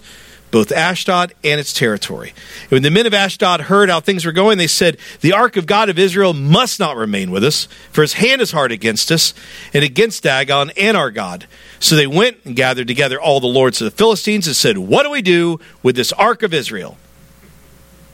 both 0.52 0.72
Ashdod 0.72 1.34
and 1.44 1.60
its 1.60 1.74
territory. 1.74 2.36
And 2.66 2.72
when 2.72 2.84
the 2.84 2.92
men 2.92 3.08
of 3.08 3.16
Ashdod 3.16 3.62
heard 3.62 3.90
how 3.90 4.00
things 4.00 4.26
were 4.26 4.32
going, 4.32 4.60
they 4.60 4.68
said, 4.68 5.00
The 5.22 5.34
ark 5.34 5.58
of 5.58 5.66
God 5.66 5.90
of 5.90 5.98
Israel 5.98 6.36
must 6.36 6.80
not 6.80 6.96
remain 6.96 7.32
with 7.32 7.44
us, 7.44 7.68
for 7.92 8.04
his 8.04 8.14
hand 8.14 8.44
is 8.44 8.52
hard 8.52 8.72
against 8.72 9.12
us 9.12 9.34
and 9.74 9.84
against 9.84 10.22
Dagon 10.22 10.70
and 10.78 10.96
our 10.96 11.10
God. 11.10 11.48
So 11.80 11.96
they 11.96 12.06
went 12.06 12.38
and 12.46 12.56
gathered 12.56 12.88
together 12.88 13.20
all 13.20 13.40
the 13.40 13.48
lords 13.48 13.82
of 13.82 13.86
the 13.86 13.98
Philistines 13.98 14.46
and 14.46 14.56
said, 14.56 14.78
What 14.78 15.02
do 15.02 15.10
we 15.10 15.24
do 15.24 15.60
with 15.82 15.96
this 15.96 16.14
ark 16.14 16.44
of 16.44 16.54
Israel? 16.54 16.96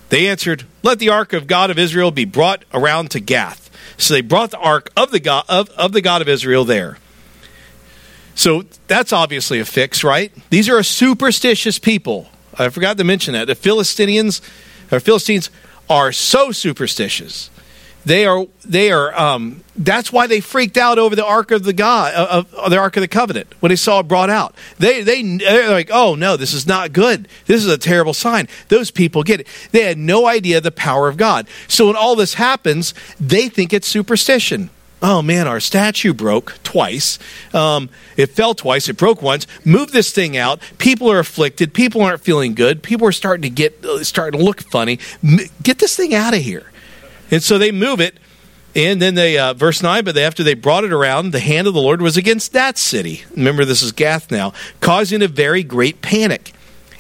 They 0.10 0.28
answered, 0.28 0.66
Let 0.84 1.00
the 1.00 1.10
ark 1.10 1.34
of 1.34 1.48
God 1.48 1.70
of 1.70 1.80
Israel 1.80 2.12
be 2.12 2.26
brought 2.26 2.66
around 2.74 3.12
to 3.12 3.20
Gath. 3.20 3.70
So 3.98 4.14
they 4.14 4.22
brought 4.22 4.52
the 4.52 4.60
ark 4.60 4.92
of 4.96 5.12
the 5.12 5.20
God 5.20 5.46
of, 5.50 5.70
of 5.72 5.92
the 5.92 6.02
God 6.02 6.22
of 6.22 6.30
Israel 6.30 6.66
there. 6.66 6.98
So 8.36 8.64
that's 8.88 9.12
obviously 9.12 9.60
a 9.60 9.66
fix, 9.66 10.04
right? 10.04 10.32
These 10.50 10.70
are 10.70 10.78
a 10.78 10.84
superstitious 10.84 11.78
people. 11.78 12.30
I 12.58 12.70
forgot 12.70 12.98
to 12.98 13.04
mention 13.04 13.34
that. 13.34 13.48
The 13.48 13.56
Philistines 13.56 14.42
or 14.92 15.00
Philistines 15.00 15.50
are 15.90 16.12
so 16.12 16.52
superstitious. 16.52 17.50
They 18.06 18.26
are 18.26 18.48
they 18.66 18.92
are 18.92 19.18
um, 19.20 19.64
that's 19.76 20.12
why 20.12 20.28
they 20.28 20.40
freaked 20.40 20.78
out 20.78 20.98
over 20.98 21.16
the 21.16 21.26
ark 21.26 21.52
of 21.52 21.64
the 21.64 21.74
god 21.74 22.14
of, 22.14 22.54
of, 22.54 22.70
the 22.70 22.78
ark 22.78 22.96
of 22.98 23.02
the 23.02 23.08
covenant 23.08 23.54
when 23.60 23.70
they 23.70 23.76
saw 23.76 24.00
it 24.00 24.08
brought 24.08 24.30
out. 24.30 24.56
They 24.78 25.02
they 25.02 25.22
they're 25.38 25.72
like, 25.72 25.90
"Oh 25.92 26.16
no, 26.16 26.38
this 26.38 26.54
is 26.54 26.66
not 26.66 26.94
good. 26.94 27.28
This 27.46 27.64
is 27.64 27.70
a 27.70 27.78
terrible 27.78 28.14
sign." 28.14 28.48
Those 28.70 28.90
people 28.90 29.24
get 29.24 29.42
it. 29.42 29.48
They 29.72 29.84
had 29.84 29.98
no 29.98 30.28
idea 30.28 30.62
the 30.62 30.72
power 30.72 31.08
of 31.08 31.18
God. 31.18 31.48
So 31.68 31.88
when 31.88 31.96
all 31.96 32.16
this 32.16 32.36
happens, 32.36 32.94
they 33.20 33.50
think 33.50 33.74
it's 33.74 33.88
superstition. 33.88 34.70
Oh 35.02 35.22
man, 35.22 35.48
our 35.48 35.60
statue 35.60 36.14
broke 36.14 36.56
twice. 36.64 37.20
Um, 37.54 37.90
it 38.18 38.28
fell 38.28 38.54
twice. 38.54 38.90
It 38.90 38.98
broke 38.98 39.22
once. 39.22 39.48
Move 39.64 39.92
this 39.92 40.12
thing 40.12 40.36
out. 40.36 40.60
People 40.78 41.10
are 41.10 41.20
afflicted. 41.20 41.74
People 41.74 42.02
aren't 42.02 42.22
feeling 42.22 42.54
good. 42.54 42.84
People 42.84 43.08
are 43.08 43.14
starting 43.14 43.44
to 43.44 43.50
get 43.50 43.86
starting 44.02 44.40
to 44.40 44.46
look 44.46 44.62
funny. 44.62 45.00
Get 45.64 45.80
this 45.80 45.96
thing 45.96 46.14
out 46.14 46.34
of 46.34 46.42
here. 46.42 46.69
And 47.32 47.44
so 47.44 47.58
they 47.58 47.72
move 47.72 48.00
it. 48.00 48.18
And 48.76 49.02
then 49.02 49.16
they, 49.16 49.38
uh, 49.38 49.54
verse 49.54 49.82
9, 49.82 50.04
but 50.04 50.16
after 50.16 50.44
they 50.44 50.54
brought 50.54 50.84
it 50.84 50.94
around, 50.94 51.32
the 51.32 51.40
hand 51.40 51.68
of 51.68 51.74
the 51.74 51.82
Lord 51.82 52.02
was 52.02 52.18
against 52.18 52.54
that 52.54 52.78
city. 52.78 53.24
Remember, 53.32 53.66
this 53.66 53.82
is 53.82 53.92
Gath 53.92 54.30
now, 54.30 54.54
causing 54.80 55.22
a 55.22 55.28
very 55.28 55.64
great 55.64 56.02
panic. 56.02 56.54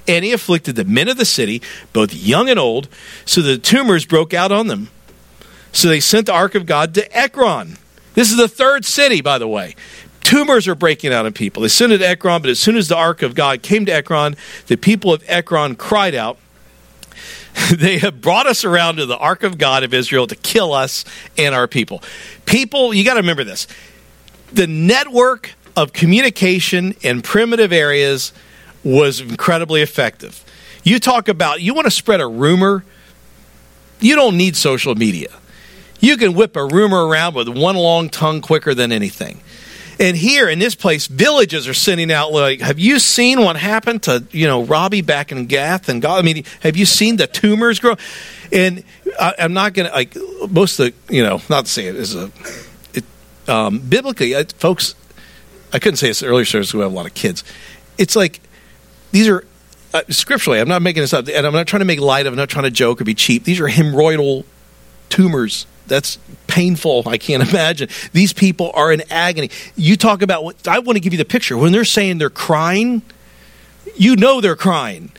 And 0.08 0.26
he 0.26 0.32
afflicted 0.32 0.76
the 0.76 0.86
men 0.86 1.08
of 1.08 1.18
the 1.18 1.26
city, 1.26 1.62
both 1.94 2.13
young 2.13 2.50
and 2.50 2.60
old, 2.60 2.89
so 3.26 3.42
the 3.42 3.60
tumors 3.60 4.06
broke 4.06 4.34
out 4.34 4.52
on 4.52 4.65
them. 4.65 4.89
So 5.72 5.88
they 5.88 6.00
sent 6.00 6.26
the 6.26 6.34
ark 6.34 6.56
of 6.56 6.65
God 6.65 6.96
to 6.96 7.15
Ekron. 7.15 7.78
This 8.15 8.32
is 8.32 8.38
the 8.38 8.48
third 8.48 8.86
city, 8.86 9.22
by 9.22 9.38
the 9.38 9.48
way. 9.48 9.76
Tumors 10.22 10.68
are 10.68 10.76
breaking 10.76 11.13
out 11.13 11.26
in 11.26 11.34
people. 11.34 11.62
They 11.62 11.70
sent 11.70 11.92
it 11.92 12.00
to 12.00 12.08
Ekron, 12.08 12.42
but 12.42 12.50
as 12.50 12.60
soon 12.60 12.76
as 12.76 12.88
the 12.88 12.96
ark 12.96 13.22
of 13.22 13.36
God 13.36 13.62
came 13.62 13.86
to 13.86 13.94
Ekron, 13.94 14.36
the 14.68 14.78
people 14.78 15.13
of 15.13 15.24
Ekron 15.28 15.76
cried 15.76 16.15
out, 16.15 16.38
they 17.76 17.98
have 18.00 18.22
brought 18.22 18.48
us 18.48 18.63
around 18.63 18.98
to 18.98 19.06
the 19.06 19.17
ark 19.17 19.43
of 19.43 19.58
God 19.58 19.84
of 19.84 19.93
Israel 19.93 20.28
to 20.28 20.36
kill 20.36 20.74
us 20.74 21.06
and 21.38 21.54
our 21.54 21.67
people. 21.67 22.04
People, 22.45 22.93
you 22.93 23.04
got 23.04 23.15
to 23.15 23.22
remember 23.22 23.43
this. 23.43 23.67
The 24.52 24.67
network 24.67 25.54
of 25.76 25.93
communication 25.93 26.95
in 27.02 27.22
primitive 27.22 27.72
areas 27.72 28.34
was 28.84 29.22
incredibly 29.22 29.82
effective. 29.82 30.43
You 30.84 31.00
talk 31.00 31.28
about, 31.28 31.62
you 31.62 31.74
want 31.74 31.86
to 31.86 31.91
spread 31.91 32.22
a 32.22 32.28
rumor, 32.28 32.84
you 34.00 34.15
don't 34.15 34.38
need 34.38 34.56
social 34.56 34.95
media. 34.95 35.30
You 36.00 36.15
can 36.17 36.34
whip 36.34 36.56
a 36.56 36.65
rumor 36.65 37.06
around 37.06 37.36
with 37.36 37.50
one 37.50 37.76
long 37.76 38.10
tongue 38.10 38.41
quicker 38.41 38.74
than 38.74 38.91
anything. 38.91 39.41
And 40.00 40.16
here 40.16 40.48
in 40.48 40.60
this 40.60 40.76
place, 40.76 41.08
villages 41.08 41.68
are 41.68 41.74
sending 41.74 42.10
out 42.10 42.32
like, 42.32 42.62
"Have 42.62 42.80
you 42.80 43.00
seen 43.00 43.42
what 43.42 43.58
happened 43.58 44.04
to 44.04 44.24
you 44.32 44.48
know 44.48 44.64
Robbie 44.64 45.02
back 45.02 45.34
in 45.34 45.46
Gath 45.46 45.90
and 45.90 46.02
God? 46.02 46.20
I 46.20 46.22
mean, 46.22 46.46
have 46.62 46.78
you 46.78 46.86
seen 46.86 47.18
the 47.18 47.28
tumors 47.28 47.80
grow?" 47.80 47.96
And 48.52 48.84
I, 49.20 49.36
am 49.40 49.54
not 49.54 49.74
going 49.74 49.90
to 49.90 49.94
like 49.94 50.16
most 50.50 50.80
of 50.80 50.94
the 51.08 51.14
you 51.14 51.22
know 51.22 51.42
not 51.50 51.66
to 51.66 51.72
say 51.72 51.88
it 51.88 51.96
is 51.98 52.16
a 52.16 52.32
it, 52.94 53.04
um, 53.50 53.80
biblically, 53.80 54.42
folks. 54.58 54.96
I 55.74 55.80
couldn't 55.80 55.98
say 55.98 56.08
this 56.08 56.24
earlier 56.24 56.46
service. 56.46 56.74
We 56.74 56.80
have 56.80 56.92
a 56.92 56.96
lot 56.96 57.06
of 57.06 57.14
kids. 57.14 57.44
It's 57.98 58.16
like 58.16 58.40
these 59.12 59.28
are 59.28 59.46
uh, 59.94 60.04
scripturally. 60.10 60.62
I'm 60.62 60.70
not 60.70 60.82
making 60.82 61.02
this 61.04 61.14
up, 61.14 61.28
and 61.28 61.46
I'm 61.46 61.54
not 61.54 61.68
trying 61.68 61.80
to 61.80 61.86
make 61.86 62.00
light 62.00 62.26
of. 62.26 62.32
I'm 62.32 62.38
not 62.38 62.50
trying 62.50 62.64
to 62.64 62.72
joke 62.72 63.02
or 63.02 63.04
be 63.04 63.16
cheap. 63.16 63.44
These 63.44 63.60
are 63.60 63.68
hemorrhoidal 63.68 64.46
tumors 65.10 65.66
that's 65.89 66.17
painful. 66.47 67.04
I 67.06 67.17
can't 67.17 67.47
imagine. 67.49 67.89
These 68.13 68.34
people 68.34 68.71
are 68.73 68.91
in 68.91 69.04
agony. 69.10 69.49
You 69.75 69.97
talk 69.97 70.21
about 70.21 70.43
what 70.43 70.67
I 70.67 70.80
want 70.80 70.95
to 70.95 70.99
give 71.02 71.13
you 71.13 71.17
the 71.17 71.25
picture. 71.25 71.58
When 71.58 71.71
they're 71.71 71.86
saying 71.86 72.17
they're 72.17 72.30
crying, 72.30 73.02
you 73.95 74.15
know 74.15 74.41
they're 74.41 74.56
crying. 74.56 75.12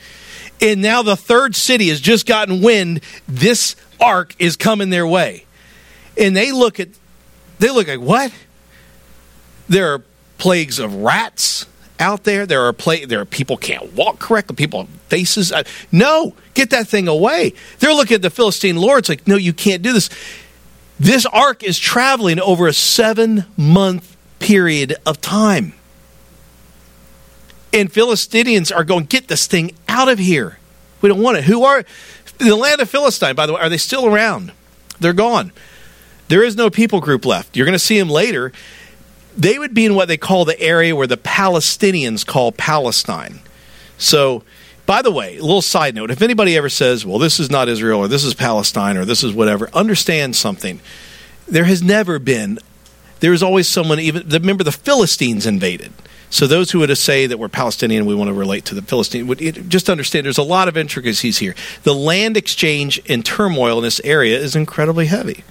And 0.62 0.83
now 0.83 1.02
the 1.02 1.16
third 1.16 1.56
city 1.56 1.88
has 1.88 2.00
just 2.00 2.26
gotten 2.26 2.62
wind 2.62 3.00
this 3.26 3.76
ark 3.98 4.35
is 4.38 4.56
coming 4.56 4.90
their 4.90 5.06
way. 5.06 5.44
And 6.16 6.37
they 6.37 6.52
look 6.52 6.80
at 6.80 6.88
they 7.59 7.70
look 7.70 7.88
like 7.88 8.00
what? 8.00 8.33
There 9.68 9.94
are 9.94 10.02
plagues 10.38 10.78
of 10.78 10.96
rats 10.96 11.66
out 11.98 12.24
there. 12.24 12.46
There 12.46 12.62
are 12.62 12.72
pla- 12.72 13.06
there 13.06 13.20
are 13.20 13.24
people 13.26 13.56
can't 13.56 13.92
walk 13.92 14.18
correctly. 14.18 14.56
People 14.56 14.80
have 14.80 14.88
faces. 15.09 15.52
Uh, 15.52 15.62
no, 15.92 16.35
get 16.54 16.70
that 16.70 16.88
thing 16.88 17.06
away. 17.06 17.52
They're 17.78 17.94
looking 17.94 18.16
at 18.16 18.22
the 18.22 18.30
Philistine 18.30 18.76
lords 18.76 19.09
like, 19.09 19.28
no, 19.28 19.37
you 19.37 19.52
can't 19.52 19.83
do 19.83 19.92
this. 19.92 20.11
This 21.00 21.24
ark 21.24 21.64
is 21.64 21.78
traveling 21.78 22.38
over 22.38 22.66
a 22.66 22.74
seven 22.74 23.46
month 23.56 24.18
period 24.38 24.96
of 25.06 25.18
time. 25.22 25.72
And 27.72 27.90
Philistinians 27.90 28.70
are 28.70 28.84
going, 28.84 29.06
get 29.06 29.26
this 29.26 29.46
thing 29.46 29.72
out 29.88 30.10
of 30.10 30.18
here. 30.18 30.58
We 31.00 31.08
don't 31.08 31.22
want 31.22 31.38
it. 31.38 31.44
Who 31.44 31.64
are 31.64 31.86
the 32.36 32.54
land 32.54 32.82
of 32.82 32.90
Philistine, 32.90 33.34
by 33.34 33.46
the 33.46 33.54
way, 33.54 33.62
are 33.62 33.70
they 33.70 33.78
still 33.78 34.04
around? 34.04 34.52
They're 35.00 35.14
gone. 35.14 35.52
There 36.28 36.42
is 36.42 36.54
no 36.54 36.68
people 36.68 37.00
group 37.00 37.24
left. 37.24 37.56
You're 37.56 37.64
going 37.66 37.72
to 37.72 37.78
see 37.78 37.98
them 37.98 38.10
later. 38.10 38.52
They 39.34 39.58
would 39.58 39.72
be 39.72 39.86
in 39.86 39.94
what 39.94 40.06
they 40.06 40.18
call 40.18 40.44
the 40.44 40.60
area 40.60 40.94
where 40.94 41.06
the 41.06 41.16
Palestinians 41.16 42.26
call 42.26 42.52
Palestine. 42.52 43.40
So, 43.96 44.42
by 44.90 45.03
the 45.03 45.11
way, 45.12 45.37
a 45.37 45.40
little 45.40 45.62
side 45.62 45.94
note 45.94 46.11
if 46.11 46.20
anybody 46.20 46.57
ever 46.57 46.68
says, 46.68 47.07
well, 47.07 47.20
this 47.20 47.38
is 47.38 47.48
not 47.48 47.68
Israel 47.68 48.00
or 48.00 48.09
this 48.09 48.24
is 48.24 48.35
Palestine 48.35 48.96
or 48.96 49.05
this 49.05 49.22
is 49.22 49.33
whatever, 49.33 49.70
understand 49.72 50.35
something. 50.35 50.81
There 51.46 51.62
has 51.62 51.81
never 51.81 52.18
been, 52.18 52.59
there 53.20 53.33
is 53.33 53.40
always 53.40 53.68
someone, 53.68 54.00
even, 54.00 54.29
remember 54.29 54.64
the 54.64 54.72
Philistines 54.72 55.46
invaded. 55.46 55.92
So 56.29 56.48
those 56.48 56.72
who 56.72 56.81
would 56.81 56.98
say 56.98 57.29
that 57.29 57.38
we're 57.38 57.48
Palestinian, 57.48 58.05
we 58.05 58.16
want 58.16 58.31
to 58.31 58.35
relate 58.35 58.64
to 58.64 58.74
the 58.74 58.83
Philistine, 58.83 59.29
would 59.29 59.38
just 59.70 59.88
understand 59.88 60.26
there's 60.26 60.38
a 60.38 60.42
lot 60.42 60.66
of 60.66 60.76
intricacies 60.76 61.38
here. 61.38 61.55
The 61.85 61.94
land 61.94 62.37
exchange 62.37 63.00
and 63.09 63.24
turmoil 63.24 63.79
in 63.79 63.85
this 63.85 64.00
area 64.03 64.37
is 64.40 64.57
incredibly 64.57 65.07
heavy. 65.07 65.44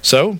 So, 0.00 0.38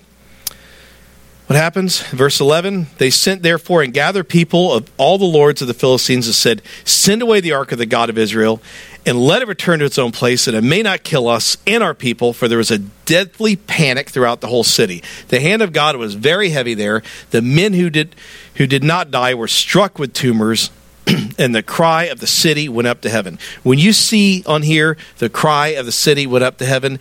what 1.51 1.57
happens? 1.57 2.01
Verse 2.03 2.39
11 2.39 2.87
They 2.97 3.09
sent 3.09 3.43
therefore 3.43 3.81
and 3.81 3.93
gathered 3.93 4.29
people 4.29 4.71
of 4.71 4.89
all 4.95 5.17
the 5.17 5.25
lords 5.25 5.61
of 5.61 5.67
the 5.67 5.73
Philistines 5.73 6.25
and 6.25 6.33
said, 6.33 6.61
Send 6.85 7.21
away 7.21 7.41
the 7.41 7.51
ark 7.51 7.73
of 7.73 7.77
the 7.77 7.85
God 7.85 8.09
of 8.09 8.17
Israel 8.17 8.61
and 9.05 9.19
let 9.19 9.41
it 9.41 9.49
return 9.49 9.79
to 9.79 9.85
its 9.85 9.97
own 9.97 10.13
place, 10.13 10.45
that 10.45 10.53
it 10.53 10.63
may 10.63 10.81
not 10.81 11.03
kill 11.03 11.27
us 11.27 11.57
and 11.67 11.83
our 11.83 11.93
people, 11.93 12.31
for 12.31 12.47
there 12.47 12.57
was 12.57 12.71
a 12.71 12.77
deadly 12.77 13.57
panic 13.57 14.11
throughout 14.11 14.39
the 14.39 14.47
whole 14.47 14.63
city. 14.63 15.03
The 15.27 15.41
hand 15.41 15.61
of 15.61 15.73
God 15.73 15.97
was 15.97 16.13
very 16.13 16.51
heavy 16.51 16.73
there. 16.73 17.03
The 17.31 17.41
men 17.41 17.73
who 17.73 17.89
did 17.89 18.15
who 18.55 18.65
did 18.65 18.81
not 18.85 19.11
die 19.11 19.33
were 19.33 19.49
struck 19.49 19.99
with 19.99 20.13
tumors, 20.13 20.71
and 21.37 21.53
the 21.53 21.63
cry 21.63 22.03
of 22.05 22.21
the 22.21 22.27
city 22.27 22.69
went 22.69 22.87
up 22.87 23.01
to 23.01 23.09
heaven. 23.09 23.37
When 23.63 23.77
you 23.77 23.91
see 23.91 24.41
on 24.47 24.61
here 24.61 24.95
the 25.17 25.29
cry 25.29 25.69
of 25.69 25.85
the 25.85 25.91
city 25.91 26.25
went 26.25 26.45
up 26.45 26.59
to 26.59 26.65
heaven, 26.65 26.97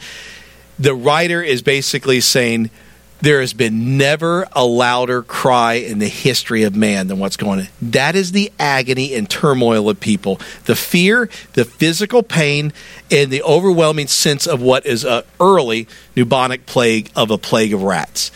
the 0.77 0.97
writer 0.97 1.41
is 1.41 1.63
basically 1.63 2.21
saying 2.21 2.71
there 3.21 3.41
has 3.41 3.53
been 3.53 3.99
never 3.99 4.47
a 4.53 4.65
louder 4.65 5.23
cry 5.23 5.75
in 5.75 5.99
the 5.99 6.09
history 6.09 6.63
of 6.63 6.75
man 6.75 7.09
than 7.09 7.19
what's 7.19 7.37
going 7.37 7.61
on. 7.61 7.69
That 7.83 8.17
is 8.17 8.33
the 8.33 8.53
agony 8.59 9.15
and 9.15 9.29
turmoil 9.29 9.89
of 9.89 10.01
people. 10.01 10.41
The 10.65 10.77
fear, 10.77 11.29
the 11.53 11.65
physical 11.65 12.23
pain, 12.23 12.73
and 13.11 13.31
the 13.31 13.43
overwhelming 13.43 14.07
sense 14.07 14.47
of 14.47 14.63
what 14.63 14.87
is 14.87 15.05
an 15.05 15.23
early 15.39 15.87
bubonic 16.15 16.67
plague 16.67 17.11
of 17.15 17.31
a 17.31 17.39
plague 17.39 17.75
of 17.75 17.83
rats. 17.83 18.31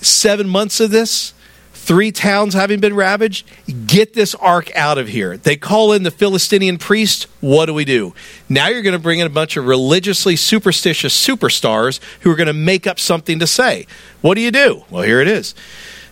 Seven 0.00 0.48
months 0.48 0.80
of 0.80 0.90
this, 0.90 1.34
three 1.80 2.12
towns 2.12 2.54
having 2.54 2.78
been 2.78 2.94
ravaged, 2.94 3.46
get 3.86 4.12
this 4.12 4.34
ark 4.36 4.70
out 4.76 4.98
of 4.98 5.08
here. 5.08 5.36
They 5.36 5.56
call 5.56 5.92
in 5.92 6.02
the 6.02 6.10
Philistinian 6.10 6.78
priest. 6.78 7.26
What 7.40 7.66
do 7.66 7.74
we 7.74 7.84
do? 7.84 8.14
Now 8.48 8.68
you're 8.68 8.82
going 8.82 8.92
to 8.92 8.98
bring 8.98 9.18
in 9.18 9.26
a 9.26 9.30
bunch 9.30 9.56
of 9.56 9.66
religiously 9.66 10.36
superstitious 10.36 11.16
superstars 11.16 11.98
who 12.20 12.30
are 12.30 12.36
going 12.36 12.46
to 12.46 12.52
make 12.52 12.86
up 12.86 13.00
something 13.00 13.38
to 13.38 13.46
say. 13.46 13.86
What 14.20 14.34
do 14.34 14.42
you 14.42 14.50
do? 14.50 14.84
Well, 14.90 15.02
here 15.02 15.20
it 15.20 15.28
is. 15.28 15.54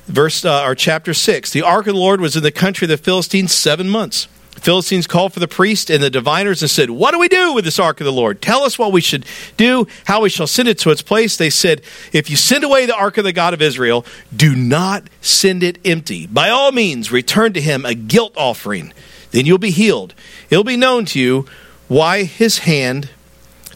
Verse 0.06 0.42
uh, 0.44 0.64
or 0.64 0.74
chapter 0.74 1.12
6. 1.12 1.52
The 1.52 1.62
ark 1.62 1.86
of 1.86 1.94
the 1.94 2.00
Lord 2.00 2.20
was 2.20 2.34
in 2.34 2.42
the 2.42 2.50
country 2.50 2.86
of 2.86 2.90
the 2.90 2.96
Philistines 2.96 3.52
7 3.52 3.88
months. 3.88 4.26
The 4.58 4.64
Philistines 4.64 5.06
called 5.06 5.32
for 5.32 5.38
the 5.38 5.46
priest 5.46 5.88
and 5.88 6.02
the 6.02 6.10
diviners 6.10 6.62
and 6.62 6.70
said, 6.70 6.90
What 6.90 7.12
do 7.12 7.20
we 7.20 7.28
do 7.28 7.52
with 7.54 7.64
this 7.64 7.78
ark 7.78 8.00
of 8.00 8.04
the 8.04 8.12
Lord? 8.12 8.42
Tell 8.42 8.64
us 8.64 8.76
what 8.76 8.90
we 8.90 9.00
should 9.00 9.24
do, 9.56 9.86
how 10.06 10.22
we 10.22 10.28
shall 10.28 10.48
send 10.48 10.66
it 10.66 10.78
to 10.80 10.90
its 10.90 11.00
place. 11.00 11.36
They 11.36 11.48
said, 11.48 11.80
If 12.12 12.28
you 12.28 12.34
send 12.34 12.64
away 12.64 12.84
the 12.84 12.96
ark 12.96 13.18
of 13.18 13.24
the 13.24 13.32
God 13.32 13.54
of 13.54 13.62
Israel, 13.62 14.04
do 14.34 14.56
not 14.56 15.04
send 15.20 15.62
it 15.62 15.78
empty. 15.84 16.26
By 16.26 16.48
all 16.48 16.72
means, 16.72 17.12
return 17.12 17.52
to 17.52 17.60
him 17.60 17.86
a 17.86 17.94
guilt 17.94 18.34
offering. 18.36 18.92
Then 19.30 19.46
you'll 19.46 19.58
be 19.58 19.70
healed. 19.70 20.12
It'll 20.50 20.64
be 20.64 20.76
known 20.76 21.04
to 21.04 21.20
you 21.20 21.46
why 21.86 22.24
his 22.24 22.58
hand 22.58 23.10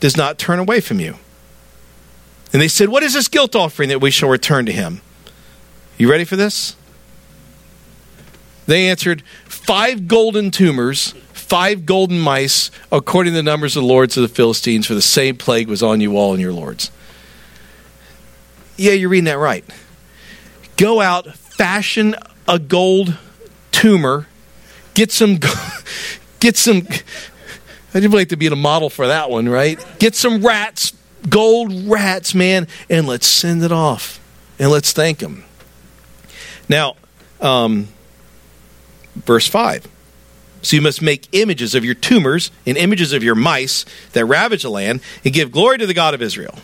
does 0.01 0.16
not 0.16 0.37
turn 0.37 0.59
away 0.59 0.81
from 0.81 0.99
you. 0.99 1.14
And 2.53 2.61
they 2.61 2.66
said, 2.66 2.88
What 2.88 3.05
is 3.05 3.14
this 3.14 3.29
guilt 3.29 3.55
offering 3.55 3.88
that 3.90 4.01
we 4.01 4.11
shall 4.11 4.29
return 4.29 4.66
to 4.66 4.73
him? 4.73 5.01
You 5.97 6.11
ready 6.11 6.25
for 6.25 6.35
this? 6.35 6.75
They 8.66 8.88
answered, 8.88 9.22
Five 9.44 10.09
golden 10.09 10.51
tumors, 10.51 11.12
five 11.33 11.87
golden 11.87 12.20
mice, 12.20 12.70
according 12.90 13.33
to 13.33 13.37
the 13.37 13.42
numbers 13.42 13.77
of 13.77 13.83
the 13.83 13.88
lords 13.88 14.16
of 14.16 14.22
the 14.22 14.35
Philistines, 14.35 14.87
for 14.87 14.94
the 14.94 15.03
same 15.03 15.37
plague 15.37 15.68
was 15.68 15.83
on 15.83 16.01
you 16.01 16.16
all 16.16 16.33
and 16.33 16.40
your 16.40 16.53
lords. 16.53 16.90
Yeah, 18.77 18.92
you're 18.92 19.09
reading 19.11 19.27
that 19.27 19.38
right. 19.38 19.64
Go 20.77 21.01
out, 21.01 21.35
fashion 21.35 22.16
a 22.48 22.59
gold 22.59 23.16
tumor, 23.70 24.27
get 24.94 25.12
some, 25.12 25.38
get 26.40 26.57
some. 26.57 26.87
I'd 27.94 28.11
like 28.12 28.31
to 28.31 28.37
be 28.37 28.46
a 28.46 28.57
model 28.57 28.90
for 28.90 29.07
that 29.07 29.31
one, 29.31 29.48
right? 29.48 29.85
Get 29.98 30.14
some 30.14 30.44
rats, 30.44 30.92
gold 31.29 31.72
rats, 31.87 32.35
man, 32.35 32.66
and 32.88 33.07
let's 33.07 33.27
send 33.27 33.62
it 33.62 33.72
off 33.72 34.18
and 34.59 34.70
let's 34.70 34.92
thank 34.92 35.18
them. 35.18 35.44
Now, 36.68 36.96
um, 37.40 37.88
verse 39.16 39.46
5. 39.46 39.88
So 40.62 40.77
you 40.77 40.83
must 40.83 41.03
make 41.03 41.29
images 41.33 41.75
of 41.75 41.85
your 41.85 41.94
tumors 41.94 42.51
and 42.66 42.77
images 42.77 43.12
of 43.12 43.25
your 43.25 43.35
mice 43.35 43.85
that 44.12 44.25
ravage 44.25 44.62
the 44.62 44.70
land 44.70 45.01
and 45.25 45.35
give 45.35 45.51
glory 45.51 45.79
to 45.79 45.87
the 45.87 45.94
God 45.94 46.14
of 46.14 46.22
Israel. 46.22 46.55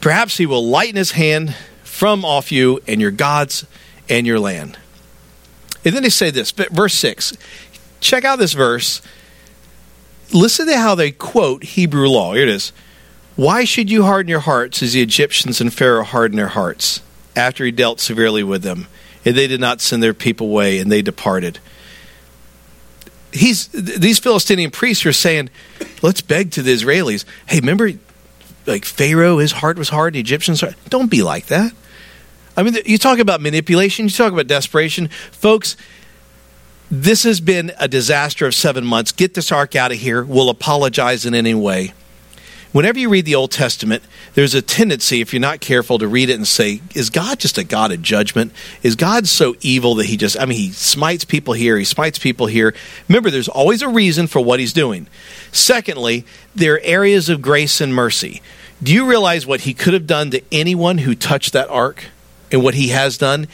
Perhaps 0.00 0.38
he 0.38 0.46
will 0.46 0.66
lighten 0.66 0.96
his 0.96 1.12
hand 1.12 1.54
from 1.82 2.24
off 2.24 2.52
you 2.52 2.80
and 2.86 3.00
your 3.00 3.10
gods 3.10 3.66
and 4.08 4.26
your 4.26 4.38
land. 4.38 4.78
And 5.84 5.94
then 5.94 6.02
they 6.02 6.08
say 6.08 6.30
this, 6.30 6.52
verse 6.52 6.94
6. 6.94 7.36
Check 8.00 8.24
out 8.24 8.38
this 8.38 8.52
verse. 8.52 9.02
Listen 10.32 10.66
to 10.68 10.78
how 10.78 10.94
they 10.94 11.10
quote 11.10 11.64
Hebrew 11.64 12.08
law. 12.08 12.34
Here 12.34 12.44
it 12.44 12.48
is. 12.48 12.72
Why 13.36 13.64
should 13.64 13.90
you 13.90 14.04
harden 14.04 14.28
your 14.28 14.40
hearts 14.40 14.82
as 14.82 14.92
the 14.92 15.02
Egyptians 15.02 15.60
and 15.60 15.72
Pharaoh 15.72 16.04
hardened 16.04 16.38
their 16.38 16.48
hearts 16.48 17.00
after 17.34 17.64
he 17.64 17.70
dealt 17.70 18.00
severely 18.00 18.42
with 18.42 18.62
them? 18.62 18.86
And 19.24 19.36
they 19.36 19.46
did 19.46 19.60
not 19.60 19.80
send 19.80 20.02
their 20.02 20.14
people 20.14 20.48
away, 20.48 20.78
and 20.78 20.90
they 20.90 21.02
departed. 21.02 21.58
He's 23.32 23.68
these 23.68 24.18
Philistinian 24.18 24.70
priests 24.70 25.06
are 25.06 25.12
saying, 25.12 25.50
"Let's 26.02 26.20
beg 26.20 26.50
to 26.52 26.62
the 26.62 26.72
Israelis. 26.72 27.24
Hey, 27.46 27.60
remember, 27.60 27.92
like 28.66 28.84
Pharaoh, 28.84 29.38
his 29.38 29.52
heart 29.52 29.78
was 29.78 29.88
hard. 29.88 30.14
The 30.14 30.20
Egyptians, 30.20 30.60
heart. 30.60 30.74
don't 30.88 31.10
be 31.10 31.22
like 31.22 31.46
that. 31.46 31.72
I 32.56 32.62
mean, 32.62 32.76
you 32.84 32.98
talk 32.98 33.18
about 33.18 33.40
manipulation. 33.40 34.06
You 34.06 34.10
talk 34.10 34.32
about 34.32 34.46
desperation, 34.46 35.08
folks." 35.32 35.76
This 36.92 37.22
has 37.22 37.40
been 37.40 37.70
a 37.78 37.86
disaster 37.86 38.46
of 38.46 38.54
seven 38.54 38.84
months. 38.84 39.12
Get 39.12 39.34
this 39.34 39.52
ark 39.52 39.76
out 39.76 39.92
of 39.92 39.98
here. 39.98 40.24
We'll 40.24 40.48
apologize 40.48 41.24
in 41.24 41.36
any 41.36 41.54
way 41.54 41.92
whenever 42.72 42.98
you 42.98 43.08
read 43.08 43.24
the 43.24 43.34
Old 43.34 43.50
Testament, 43.50 44.02
there's 44.34 44.54
a 44.54 44.62
tendency, 44.62 45.20
if 45.20 45.32
you're 45.32 45.40
not 45.40 45.60
careful, 45.60 45.98
to 45.98 46.08
read 46.08 46.30
it 46.30 46.34
and 46.34 46.46
say, 46.46 46.80
Is 46.94 47.10
God 47.10 47.38
just 47.38 47.58
a 47.58 47.64
God 47.64 47.92
of 47.92 48.02
judgment? 48.02 48.52
Is 48.82 48.96
God 48.96 49.26
so 49.26 49.54
evil 49.60 49.94
that 49.96 50.06
he 50.06 50.16
just, 50.16 50.38
I 50.38 50.44
mean, 50.44 50.58
he 50.58 50.70
smites 50.70 51.24
people 51.24 51.54
here, 51.54 51.76
he 51.76 51.84
smites 51.84 52.18
people 52.18 52.46
here? 52.46 52.74
Remember, 53.08 53.30
there's 53.30 53.48
always 53.48 53.82
a 53.82 53.88
reason 53.88 54.26
for 54.26 54.40
what 54.40 54.60
he's 54.60 54.72
doing. 54.72 55.06
Secondly, 55.52 56.24
there 56.54 56.74
are 56.74 56.80
areas 56.82 57.28
of 57.28 57.42
grace 57.42 57.80
and 57.80 57.94
mercy. 57.94 58.42
Do 58.82 58.92
you 58.94 59.06
realize 59.06 59.46
what 59.46 59.62
he 59.62 59.74
could 59.74 59.92
have 59.92 60.06
done 60.06 60.30
to 60.30 60.42
anyone 60.50 60.98
who 60.98 61.14
touched 61.14 61.52
that 61.52 61.68
ark? 61.68 62.06
And 62.52 62.62
what 62.62 62.74
he 62.74 62.88
has 62.88 63.16
done? 63.16 63.46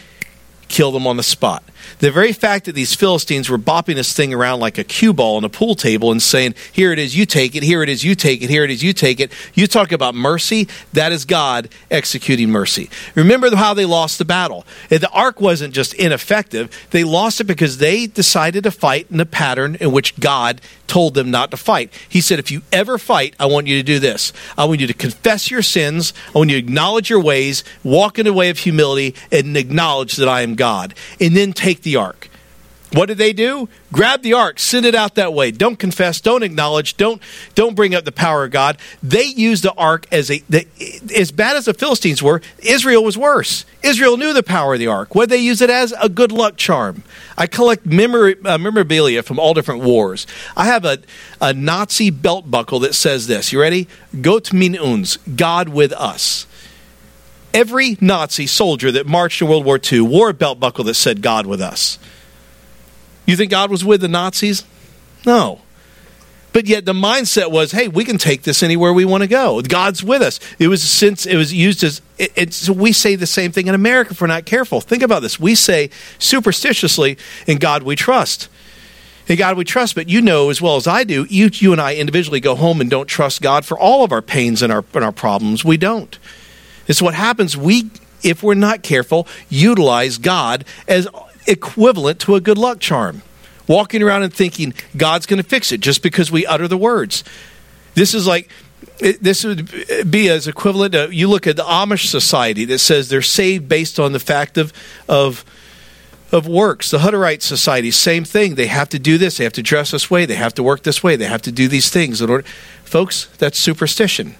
Kill 0.68 0.90
them 0.90 1.06
on 1.06 1.16
the 1.16 1.22
spot. 1.22 1.62
The 1.98 2.10
very 2.10 2.32
fact 2.32 2.66
that 2.66 2.74
these 2.74 2.94
Philistines 2.94 3.48
were 3.48 3.58
bopping 3.58 3.94
this 3.94 4.12
thing 4.12 4.34
around 4.34 4.60
like 4.60 4.78
a 4.78 4.84
cue 4.84 5.12
ball 5.12 5.36
on 5.36 5.44
a 5.44 5.48
pool 5.48 5.74
table 5.74 6.10
and 6.10 6.22
saying, 6.22 6.54
Here 6.72 6.92
it 6.92 6.98
is, 6.98 7.16
you 7.16 7.26
take 7.26 7.54
it, 7.54 7.62
here 7.62 7.82
it 7.82 7.88
is, 7.88 8.04
you 8.04 8.14
take 8.14 8.42
it, 8.42 8.50
here 8.50 8.64
it 8.64 8.70
is, 8.70 8.82
you 8.82 8.92
take 8.92 9.20
it. 9.20 9.32
You 9.54 9.66
talk 9.66 9.92
about 9.92 10.14
mercy, 10.14 10.68
that 10.92 11.12
is 11.12 11.24
God 11.24 11.68
executing 11.90 12.50
mercy. 12.50 12.90
Remember 13.14 13.54
how 13.54 13.74
they 13.74 13.84
lost 13.84 14.18
the 14.18 14.24
battle. 14.24 14.66
The 14.88 15.10
ark 15.10 15.40
wasn't 15.40 15.74
just 15.74 15.94
ineffective, 15.94 16.70
they 16.90 17.04
lost 17.04 17.40
it 17.40 17.44
because 17.44 17.78
they 17.78 18.06
decided 18.06 18.64
to 18.64 18.70
fight 18.70 19.06
in 19.10 19.20
a 19.20 19.26
pattern 19.26 19.76
in 19.80 19.92
which 19.92 20.18
God 20.20 20.60
told 20.86 21.14
them 21.14 21.30
not 21.30 21.50
to 21.50 21.56
fight. 21.56 21.92
He 22.08 22.20
said, 22.20 22.38
If 22.38 22.50
you 22.50 22.62
ever 22.72 22.98
fight, 22.98 23.34
I 23.38 23.46
want 23.46 23.66
you 23.66 23.76
to 23.76 23.82
do 23.82 23.98
this. 23.98 24.32
I 24.56 24.64
want 24.64 24.80
you 24.80 24.86
to 24.86 24.94
confess 24.94 25.50
your 25.50 25.62
sins, 25.62 26.12
I 26.34 26.38
want 26.38 26.50
you 26.50 26.60
to 26.60 26.66
acknowledge 26.66 27.10
your 27.10 27.20
ways, 27.20 27.64
walk 27.82 28.18
in 28.18 28.26
a 28.26 28.32
way 28.32 28.50
of 28.50 28.58
humility, 28.58 29.14
and 29.30 29.56
acknowledge 29.56 30.16
that 30.16 30.28
I 30.28 30.42
am 30.42 30.54
God. 30.54 30.94
And 31.20 31.36
then 31.36 31.52
take 31.52 31.75
the 31.82 31.96
ark. 31.96 32.28
What 32.92 33.06
did 33.06 33.18
they 33.18 33.32
do? 33.32 33.68
Grab 33.92 34.22
the 34.22 34.32
ark, 34.32 34.60
send 34.60 34.86
it 34.86 34.94
out 34.94 35.16
that 35.16 35.34
way. 35.34 35.50
Don't 35.50 35.76
confess, 35.76 36.20
don't 36.20 36.42
acknowledge, 36.42 36.96
don't 36.96 37.20
don't 37.54 37.74
bring 37.74 37.94
up 37.94 38.04
the 38.04 38.12
power 38.12 38.44
of 38.44 38.52
God. 38.52 38.78
They 39.02 39.24
used 39.24 39.64
the 39.64 39.72
ark 39.74 40.06
as 40.12 40.30
a 40.30 40.38
the, 40.48 40.66
as 41.14 41.32
bad 41.32 41.56
as 41.56 41.64
the 41.64 41.74
Philistines 41.74 42.22
were. 42.22 42.40
Israel 42.60 43.02
was 43.02 43.18
worse. 43.18 43.64
Israel 43.82 44.16
knew 44.16 44.32
the 44.32 44.42
power 44.42 44.74
of 44.74 44.78
the 44.78 44.86
ark. 44.86 45.14
What 45.14 45.28
they 45.28 45.38
use 45.38 45.60
it 45.60 45.68
as 45.68 45.92
a 46.00 46.08
good 46.08 46.30
luck 46.30 46.56
charm. 46.56 47.02
I 47.36 47.46
collect 47.46 47.84
memory, 47.84 48.36
uh, 48.44 48.56
memorabilia 48.56 49.22
from 49.22 49.38
all 49.38 49.52
different 49.52 49.82
wars. 49.82 50.26
I 50.56 50.66
have 50.66 50.84
a 50.84 50.98
a 51.40 51.52
Nazi 51.52 52.10
belt 52.10 52.50
buckle 52.50 52.78
that 52.80 52.94
says 52.94 53.26
this. 53.26 53.52
You 53.52 53.60
ready? 53.60 53.88
Gott 54.20 54.52
mit 54.52 54.80
uns, 54.80 55.16
God 55.18 55.68
with 55.70 55.92
us. 55.92 56.46
Every 57.56 57.96
Nazi 58.02 58.46
soldier 58.46 58.92
that 58.92 59.06
marched 59.06 59.40
in 59.40 59.48
World 59.48 59.64
War 59.64 59.80
II 59.82 60.02
wore 60.02 60.28
a 60.28 60.34
belt 60.34 60.60
buckle 60.60 60.84
that 60.84 60.92
said 60.92 61.22
God 61.22 61.46
with 61.46 61.62
us. 61.62 61.98
You 63.24 63.34
think 63.34 63.50
God 63.50 63.70
was 63.70 63.82
with 63.82 64.02
the 64.02 64.08
Nazis? 64.08 64.62
No. 65.24 65.62
But 66.52 66.66
yet 66.66 66.84
the 66.84 66.92
mindset 66.92 67.50
was, 67.50 67.72
hey, 67.72 67.88
we 67.88 68.04
can 68.04 68.18
take 68.18 68.42
this 68.42 68.62
anywhere 68.62 68.92
we 68.92 69.06
want 69.06 69.22
to 69.22 69.26
go. 69.26 69.62
God's 69.62 70.04
with 70.04 70.20
us. 70.20 70.38
It 70.58 70.68
was 70.68 70.82
since 70.82 71.24
it 71.24 71.36
was 71.36 71.54
used 71.54 71.82
as 71.82 72.02
it, 72.18 72.30
it's 72.36 72.68
we 72.68 72.92
say 72.92 73.16
the 73.16 73.26
same 73.26 73.52
thing 73.52 73.68
in 73.68 73.74
America 73.74 74.10
if 74.10 74.20
we're 74.20 74.26
not 74.26 74.44
careful. 74.44 74.82
Think 74.82 75.02
about 75.02 75.22
this. 75.22 75.40
We 75.40 75.54
say 75.54 75.88
superstitiously, 76.18 77.16
in 77.46 77.56
God 77.56 77.84
we 77.84 77.96
trust. 77.96 78.50
In 79.28 79.38
God 79.38 79.56
we 79.56 79.64
trust, 79.64 79.94
but 79.94 80.10
you 80.10 80.20
know 80.20 80.50
as 80.50 80.60
well 80.60 80.76
as 80.76 80.86
I 80.86 81.04
do, 81.04 81.24
you 81.30 81.48
you 81.50 81.72
and 81.72 81.80
I 81.80 81.94
individually 81.94 82.40
go 82.40 82.54
home 82.54 82.82
and 82.82 82.90
don't 82.90 83.06
trust 83.06 83.40
God 83.40 83.64
for 83.64 83.78
all 83.78 84.04
of 84.04 84.12
our 84.12 84.20
pains 84.20 84.60
and 84.60 84.70
our 84.70 84.84
and 84.92 85.04
our 85.04 85.12
problems. 85.12 85.64
We 85.64 85.78
don't. 85.78 86.18
It's 86.86 87.02
what 87.02 87.14
happens. 87.14 87.56
We 87.56 87.90
if 88.22 88.42
we're 88.42 88.54
not 88.54 88.82
careful, 88.82 89.26
utilize 89.48 90.18
God 90.18 90.64
as 90.88 91.06
equivalent 91.46 92.20
to 92.20 92.34
a 92.34 92.40
good 92.40 92.58
luck 92.58 92.80
charm. 92.80 93.22
Walking 93.68 94.02
around 94.02 94.22
and 94.22 94.32
thinking 94.32 94.74
God's 94.96 95.26
going 95.26 95.42
to 95.42 95.48
fix 95.48 95.72
it 95.72 95.80
just 95.80 96.02
because 96.02 96.30
we 96.30 96.46
utter 96.46 96.68
the 96.68 96.78
words. 96.78 97.24
This 97.94 98.14
is 98.14 98.26
like 98.26 98.48
this 98.98 99.44
would 99.44 99.70
be 100.10 100.28
as 100.28 100.46
equivalent 100.46 100.92
to 100.92 101.14
you 101.14 101.28
look 101.28 101.46
at 101.46 101.56
the 101.56 101.64
Amish 101.64 102.06
society 102.06 102.64
that 102.66 102.78
says 102.78 103.08
they're 103.08 103.22
saved 103.22 103.68
based 103.68 103.98
on 103.98 104.12
the 104.12 104.20
fact 104.20 104.56
of 104.56 104.72
of 105.08 105.44
of 106.32 106.46
works. 106.46 106.90
The 106.90 106.98
Hutterite 106.98 107.42
society, 107.42 107.90
same 107.90 108.24
thing. 108.24 108.54
They 108.54 108.66
have 108.66 108.88
to 108.90 108.98
do 108.98 109.18
this. 109.18 109.36
They 109.36 109.44
have 109.44 109.52
to 109.54 109.62
dress 109.62 109.90
this 109.90 110.10
way. 110.10 110.26
They 110.26 110.34
have 110.34 110.54
to 110.54 110.62
work 110.62 110.82
this 110.82 111.02
way. 111.02 111.16
They 111.16 111.26
have 111.26 111.42
to 111.42 111.52
do 111.52 111.68
these 111.68 111.90
things 111.90 112.20
in 112.20 112.30
order. 112.30 112.44
Folks, 112.84 113.26
that's 113.38 113.58
superstition. 113.58 114.36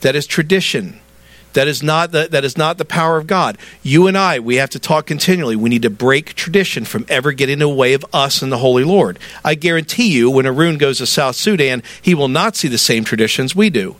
That 0.00 0.14
is 0.16 0.26
tradition. 0.26 1.00
That 1.56 1.68
is 1.68 1.82
not 1.82 2.12
the, 2.12 2.28
that 2.32 2.44
is 2.44 2.58
not 2.58 2.76
the 2.76 2.84
power 2.84 3.16
of 3.16 3.26
God. 3.26 3.56
You 3.82 4.08
and 4.08 4.18
I, 4.18 4.38
we 4.40 4.56
have 4.56 4.68
to 4.70 4.78
talk 4.78 5.06
continually. 5.06 5.56
We 5.56 5.70
need 5.70 5.80
to 5.82 5.90
break 5.90 6.34
tradition 6.34 6.84
from 6.84 7.06
ever 7.08 7.32
getting 7.32 7.54
in 7.54 7.58
the 7.60 7.68
way 7.68 7.94
of 7.94 8.04
us 8.12 8.42
and 8.42 8.52
the 8.52 8.58
Holy 8.58 8.84
Lord. 8.84 9.18
I 9.42 9.54
guarantee 9.54 10.12
you, 10.12 10.30
when 10.30 10.46
Arun 10.46 10.76
goes 10.76 10.98
to 10.98 11.06
South 11.06 11.34
Sudan, 11.34 11.82
he 12.02 12.14
will 12.14 12.28
not 12.28 12.56
see 12.56 12.68
the 12.68 12.76
same 12.76 13.04
traditions 13.04 13.56
we 13.56 13.70
do. 13.70 13.96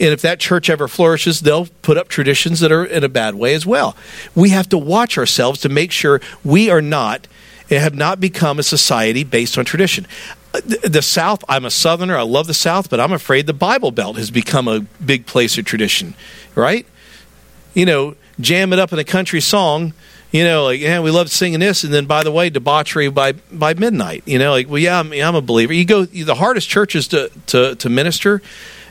And 0.00 0.08
if 0.08 0.22
that 0.22 0.40
church 0.40 0.70
ever 0.70 0.88
flourishes, 0.88 1.40
they'll 1.40 1.66
put 1.82 1.98
up 1.98 2.08
traditions 2.08 2.60
that 2.60 2.72
are 2.72 2.86
in 2.86 3.04
a 3.04 3.10
bad 3.10 3.34
way 3.34 3.52
as 3.52 3.66
well. 3.66 3.94
We 4.34 4.48
have 4.48 4.70
to 4.70 4.78
watch 4.78 5.18
ourselves 5.18 5.60
to 5.60 5.68
make 5.68 5.92
sure 5.92 6.22
we 6.42 6.70
are 6.70 6.80
not 6.80 7.28
have 7.68 7.94
not 7.94 8.20
become 8.20 8.58
a 8.58 8.62
society 8.62 9.24
based 9.24 9.56
on 9.56 9.64
tradition 9.64 10.06
the 10.52 11.02
South, 11.02 11.44
I'm 11.48 11.64
a 11.64 11.70
Southerner. 11.70 12.16
I 12.16 12.22
love 12.22 12.46
the 12.46 12.54
South, 12.54 12.90
but 12.90 13.00
I'm 13.00 13.12
afraid 13.12 13.46
the 13.46 13.54
Bible 13.54 13.90
Belt 13.90 14.16
has 14.16 14.30
become 14.30 14.68
a 14.68 14.80
big 15.04 15.26
place 15.26 15.56
of 15.56 15.64
tradition, 15.64 16.14
right? 16.54 16.86
You 17.74 17.86
know, 17.86 18.16
jam 18.38 18.72
it 18.72 18.78
up 18.78 18.92
in 18.92 18.98
a 18.98 19.04
country 19.04 19.40
song. 19.40 19.94
You 20.30 20.44
know, 20.44 20.64
like 20.64 20.80
yeah, 20.80 21.00
we 21.00 21.10
love 21.10 21.30
singing 21.30 21.60
this, 21.60 21.84
and 21.84 21.92
then 21.92 22.06
by 22.06 22.22
the 22.22 22.32
way, 22.32 22.48
debauchery 22.48 23.08
by 23.10 23.32
by 23.32 23.74
midnight. 23.74 24.22
You 24.26 24.38
know, 24.38 24.52
like 24.52 24.68
well, 24.68 24.78
yeah, 24.78 24.98
I'm, 24.98 25.12
I'm 25.12 25.34
a 25.34 25.42
believer. 25.42 25.72
You 25.72 25.84
go 25.84 26.04
the 26.04 26.34
hardest 26.34 26.68
churches 26.68 27.08
to 27.08 27.30
to, 27.48 27.74
to 27.76 27.88
minister, 27.90 28.40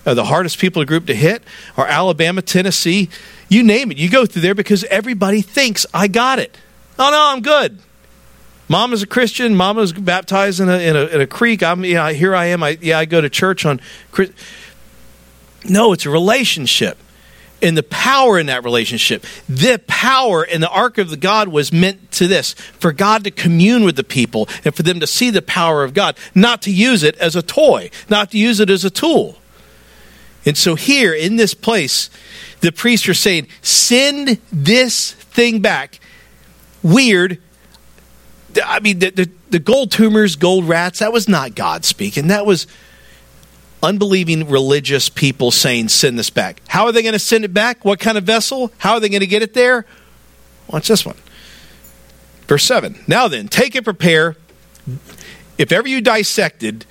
the 0.04 0.26
hardest 0.26 0.60
people 0.60 0.82
to 0.82 0.86
group 0.86 1.08
to 1.08 1.16
hit 1.16 1.44
are 1.78 1.88
Alabama, 1.88 2.42
Tennessee, 2.42 3.10
you 3.50 3.64
name 3.64 3.92
it. 3.92 3.98
You 3.98 4.10
go 4.10 4.26
through 4.26 4.44
there 4.44 4.56
because 4.56 4.84
everybody 4.86 5.42
thinks 5.42 5.86
I 5.94 6.08
got 6.08 6.40
it. 6.40 6.56
Oh 6.98 7.10
no, 7.10 7.36
I'm 7.36 7.42
good. 7.42 7.80
Mom 8.72 8.94
is 8.94 9.04
a 9.04 9.06
Christian. 9.06 9.54
Mom 9.54 9.76
was 9.76 9.92
baptized 9.92 10.62
in 10.62 10.70
a, 10.70 10.78
in 10.78 10.96
a, 10.96 11.06
in 11.08 11.20
a 11.20 11.28
creek. 11.28 11.62
I'm 11.62 11.84
yeah, 11.84 12.10
here 12.14 12.34
I 12.34 12.46
am. 12.46 12.64
I 12.64 12.78
yeah, 12.80 13.00
I 13.00 13.04
go 13.04 13.20
to 13.20 13.30
church 13.30 13.66
on. 13.66 13.82
No, 15.68 15.92
it's 15.92 16.06
a 16.06 16.10
relationship, 16.10 16.98
and 17.62 17.76
the 17.76 17.84
power 17.84 18.40
in 18.40 18.46
that 18.46 18.64
relationship. 18.64 19.26
The 19.50 19.78
power 19.88 20.42
in 20.46 20.62
the 20.62 20.70
ark 20.70 20.98
of 20.98 21.10
the 21.10 21.18
God 21.18 21.50
was 21.50 21.74
meant 21.74 22.14
to 22.14 22.28
this: 22.28 22.54
for 22.54 22.94
God 22.94 23.26
to 23.26 23.32
commune 23.32 23.84
with 23.84 23.98
the 23.98 24.06
people 24.06 24.48
and 24.64 24.74
for 24.74 24.84
them 24.84 25.02
to 25.02 25.08
see 25.08 25.32
the 25.32 25.42
power 25.42 25.84
of 25.84 25.94
God, 25.94 26.18
not 26.34 26.62
to 26.62 26.72
use 26.72 27.04
it 27.04 27.18
as 27.18 27.36
a 27.36 27.42
toy, 27.42 27.92
not 28.10 28.32
to 28.32 28.38
use 28.38 28.62
it 28.62 28.70
as 28.70 28.86
a 28.86 28.90
tool. 28.90 29.36
And 30.46 30.58
so 30.58 30.76
here 30.76 31.14
in 31.14 31.36
this 31.36 31.54
place, 31.54 32.10
the 32.62 32.72
priests 32.72 33.10
are 33.10 33.14
saying, 33.14 33.50
"Send 33.62 34.40
this 34.50 35.12
thing 35.12 35.60
back." 35.60 36.00
Weird 36.82 37.42
I 38.64 38.80
mean, 38.80 39.00
the, 39.00 39.12
the, 39.12 39.30
the 39.50 39.60
gold 39.60 39.92
tumors, 39.92 40.36
gold 40.36 40.68
rats, 40.68 41.00
that 41.00 41.14
was 41.14 41.28
not 41.28 41.56
God 41.56 41.86
speaking. 41.86 42.28
That 42.28 42.46
was 42.46 42.68
unbelieving 43.84 44.50
religious 44.50 45.10
people 45.10 45.52
saying, 45.52 45.90
send 45.90 46.18
this 46.18 46.30
back. 46.30 46.62
How 46.68 46.86
are 46.86 46.92
they 46.92 47.02
going 47.02 47.14
to 47.14 47.20
send 47.20 47.46
it 47.46 47.54
back? 47.54 47.84
What 47.86 48.00
kind 48.00 48.18
of 48.18 48.24
vessel? 48.24 48.72
How 48.78 48.94
are 48.94 49.00
they 49.00 49.10
going 49.10 49.22
to 49.22 49.28
get 49.28 49.42
it 49.42 49.54
there? 49.54 49.86
Watch 50.68 50.88
this 50.88 51.06
one. 51.06 51.18
Verse 52.48 52.64
7. 52.64 53.04
Now 53.08 53.28
then, 53.28 53.48
take 53.48 53.76
and 53.76 53.84
prepare. 53.84 54.36
If 55.58 55.72
ever 55.72 55.88
you 55.88 56.02
dissected, 56.02 56.86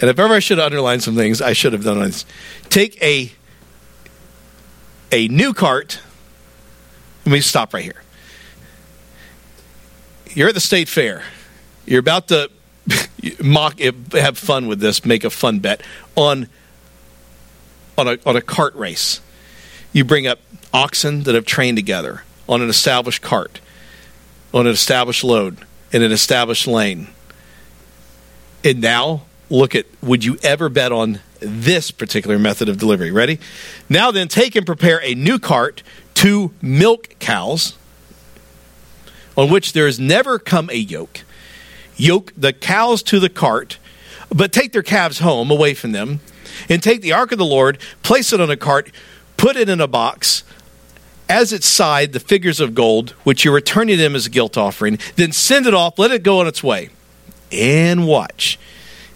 and 0.00 0.08
if 0.08 0.18
ever 0.18 0.34
I 0.34 0.38
should 0.38 0.58
have 0.58 0.66
underlined 0.66 1.02
some 1.02 1.16
things, 1.16 1.42
I 1.42 1.52
should 1.52 1.72
have 1.72 1.84
done 1.84 2.00
this. 2.00 2.24
Take 2.70 3.00
a, 3.02 3.32
a 5.10 5.28
new 5.28 5.52
cart. 5.52 6.00
Let 7.26 7.32
me 7.32 7.40
stop 7.40 7.74
right 7.74 7.84
here 7.84 8.02
you're 10.38 10.46
at 10.46 10.54
the 10.54 10.60
state 10.60 10.88
fair. 10.88 11.24
You're 11.84 11.98
about 11.98 12.28
to 12.28 12.48
mock, 13.42 13.80
eh, 13.80 13.90
have 14.12 14.38
fun 14.38 14.68
with 14.68 14.78
this, 14.78 15.04
make 15.04 15.24
a 15.24 15.30
fun 15.30 15.58
bet 15.58 15.82
on 16.14 16.48
on 17.98 18.06
a 18.06 18.18
on 18.24 18.36
a 18.36 18.40
cart 18.40 18.76
race. 18.76 19.20
You 19.92 20.04
bring 20.04 20.28
up 20.28 20.38
oxen 20.72 21.24
that 21.24 21.34
have 21.34 21.44
trained 21.44 21.76
together 21.76 22.22
on 22.48 22.62
an 22.62 22.68
established 22.68 23.20
cart, 23.20 23.60
on 24.54 24.68
an 24.68 24.72
established 24.72 25.24
load, 25.24 25.58
in 25.90 26.02
an 26.02 26.12
established 26.12 26.68
lane. 26.68 27.08
And 28.62 28.80
now 28.80 29.22
look 29.50 29.74
at 29.74 29.86
would 30.00 30.24
you 30.24 30.38
ever 30.44 30.68
bet 30.68 30.92
on 30.92 31.18
this 31.40 31.90
particular 31.90 32.38
method 32.38 32.68
of 32.68 32.78
delivery? 32.78 33.10
Ready? 33.10 33.40
Now 33.88 34.12
then, 34.12 34.28
take 34.28 34.54
and 34.54 34.64
prepare 34.64 35.02
a 35.02 35.16
new 35.16 35.40
cart, 35.40 35.82
two 36.14 36.52
milk 36.62 37.16
cows 37.18 37.74
on 39.38 39.48
which 39.48 39.72
there 39.72 39.86
has 39.86 40.00
never 40.00 40.36
come 40.38 40.68
a 40.70 40.76
yoke. 40.76 41.20
Yoke 41.96 42.32
the 42.36 42.52
cows 42.52 43.04
to 43.04 43.20
the 43.20 43.28
cart, 43.28 43.78
but 44.34 44.52
take 44.52 44.72
their 44.72 44.82
calves 44.82 45.20
home 45.20 45.50
away 45.50 45.74
from 45.74 45.92
them, 45.92 46.18
and 46.68 46.82
take 46.82 47.02
the 47.02 47.12
ark 47.12 47.30
of 47.30 47.38
the 47.38 47.44
Lord, 47.44 47.78
place 48.02 48.32
it 48.32 48.40
on 48.40 48.50
a 48.50 48.56
cart, 48.56 48.90
put 49.36 49.56
it 49.56 49.68
in 49.68 49.80
a 49.80 49.86
box, 49.86 50.42
as 51.28 51.52
its 51.52 51.68
side 51.68 52.12
the 52.12 52.20
figures 52.20 52.58
of 52.58 52.74
gold, 52.74 53.10
which 53.22 53.44
you're 53.44 53.54
returning 53.54 53.96
them 53.96 54.16
as 54.16 54.26
a 54.26 54.30
guilt 54.30 54.58
offering, 54.58 54.98
then 55.14 55.30
send 55.30 55.66
it 55.66 55.74
off, 55.74 56.00
let 56.00 56.10
it 56.10 56.24
go 56.24 56.40
on 56.40 56.48
its 56.48 56.64
way, 56.64 56.90
and 57.52 58.08
watch. 58.08 58.58